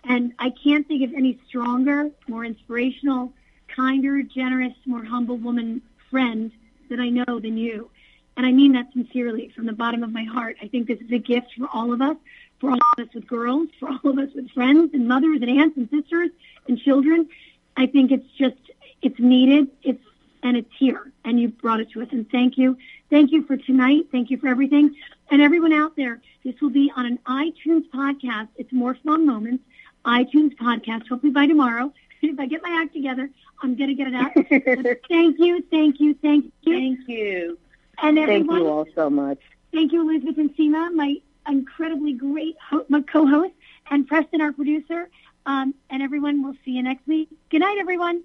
And 0.05 0.33
I 0.41 0.51
can't 0.51 0.87
think 0.89 1.03
of 1.05 1.15
any 1.15 1.39
stronger, 1.47 2.11
more 2.27 2.45
inspirational, 2.45 3.33
kinder, 3.69 4.21
generous, 4.23 4.75
more 4.85 5.05
humble 5.05 5.37
woman 5.37 5.81
friend 6.11 6.51
that 6.91 6.99
I 6.99 7.09
know 7.09 7.39
than 7.39 7.57
you. 7.57 7.89
And 8.37 8.45
I 8.45 8.51
mean 8.53 8.73
that 8.73 8.93
sincerely 8.93 9.51
from 9.51 9.67
the 9.67 9.73
bottom 9.73 10.03
of 10.03 10.11
my 10.13 10.25
heart. 10.25 10.57
I 10.61 10.67
think 10.67 10.89
this 10.89 11.01
is 11.01 11.13
a 11.13 11.19
gift 11.19 11.55
for 11.57 11.69
all 11.73 11.93
of 11.93 12.03
us, 12.03 12.17
for 12.63 12.71
all 12.71 12.77
of 12.77 13.09
us 13.09 13.13
with 13.13 13.27
girls, 13.27 13.69
for 13.81 13.89
all 13.89 14.11
of 14.11 14.19
us 14.19 14.29
with 14.35 14.49
friends 14.53 14.95
and 14.95 15.09
mothers 15.09 15.43
and 15.43 15.51
aunts 15.51 15.77
and 15.77 15.91
sisters 15.91 16.31
and 16.69 16.79
children. 16.79 17.29
I 17.77 17.87
think 17.87 18.13
it's 18.13 18.31
just, 18.39 18.57
it's 19.03 19.19
needed. 19.19 19.69
It's, 19.83 20.03
and 20.45 20.57
it's 20.57 20.71
here. 20.79 21.13
And 21.25 21.41
you 21.41 21.49
brought 21.49 21.81
it 21.81 21.91
to 21.91 22.03
us. 22.03 22.09
And 22.13 22.31
thank 22.31 22.57
you. 22.57 22.79
Thank 23.11 23.33
you 23.33 23.45
for 23.45 23.57
tonight. 23.57 24.07
Thank 24.13 24.31
you 24.31 24.39
for 24.39 24.47
everything. 24.47 24.95
And 25.31 25.43
everyone 25.43 25.73
out 25.73 25.97
there, 25.97 26.21
this 26.45 26.55
will 26.61 26.71
be 26.71 26.91
on 26.97 27.05
an 27.05 27.19
iTunes 27.27 27.89
podcast. 27.93 28.49
It's 28.57 28.73
Morph 28.73 28.99
Mom 29.03 29.27
Moments, 29.27 29.65
iTunes 30.05 30.57
podcast. 30.57 31.09
Hopefully 31.09 31.33
by 31.33 31.47
tomorrow. 31.47 31.93
If 32.25 32.39
I 32.39 32.47
get 32.47 32.63
my 32.63 32.81
act 32.81 32.95
together, 32.95 33.29
I'm 33.65 33.75
going 33.75 33.89
to 33.89 33.95
get 33.97 34.07
it 34.07 34.15
out. 34.15 34.33
Thank 35.09 35.41
you, 35.41 35.61
thank 35.73 35.99
you, 35.99 36.15
thank 36.23 36.45
you. 36.63 36.73
Thank 36.73 37.09
you. 37.09 37.59
And 38.01 38.17
Thank 38.17 38.49
you 38.49 38.69
all 38.69 38.87
so 38.95 39.11
much. 39.11 39.41
Thank 39.73 39.91
you, 39.91 40.09
Elizabeth 40.09 40.39
and 40.39 40.57
Seema, 40.57 40.95
my 40.95 41.17
incredibly 41.49 42.13
great 42.13 42.57
ho- 42.71 42.87
co-host, 43.11 43.55
and 43.91 44.07
Preston, 44.07 44.41
our 44.41 44.53
producer. 44.53 45.09
Um, 45.45 45.75
and 45.91 46.03
everyone, 46.03 46.43
we'll 46.43 46.57
see 46.65 46.73
you 46.73 46.83
next 46.83 47.07
week. 47.07 47.29
Good 47.51 47.61
night, 47.61 47.79
everyone. 47.79 48.23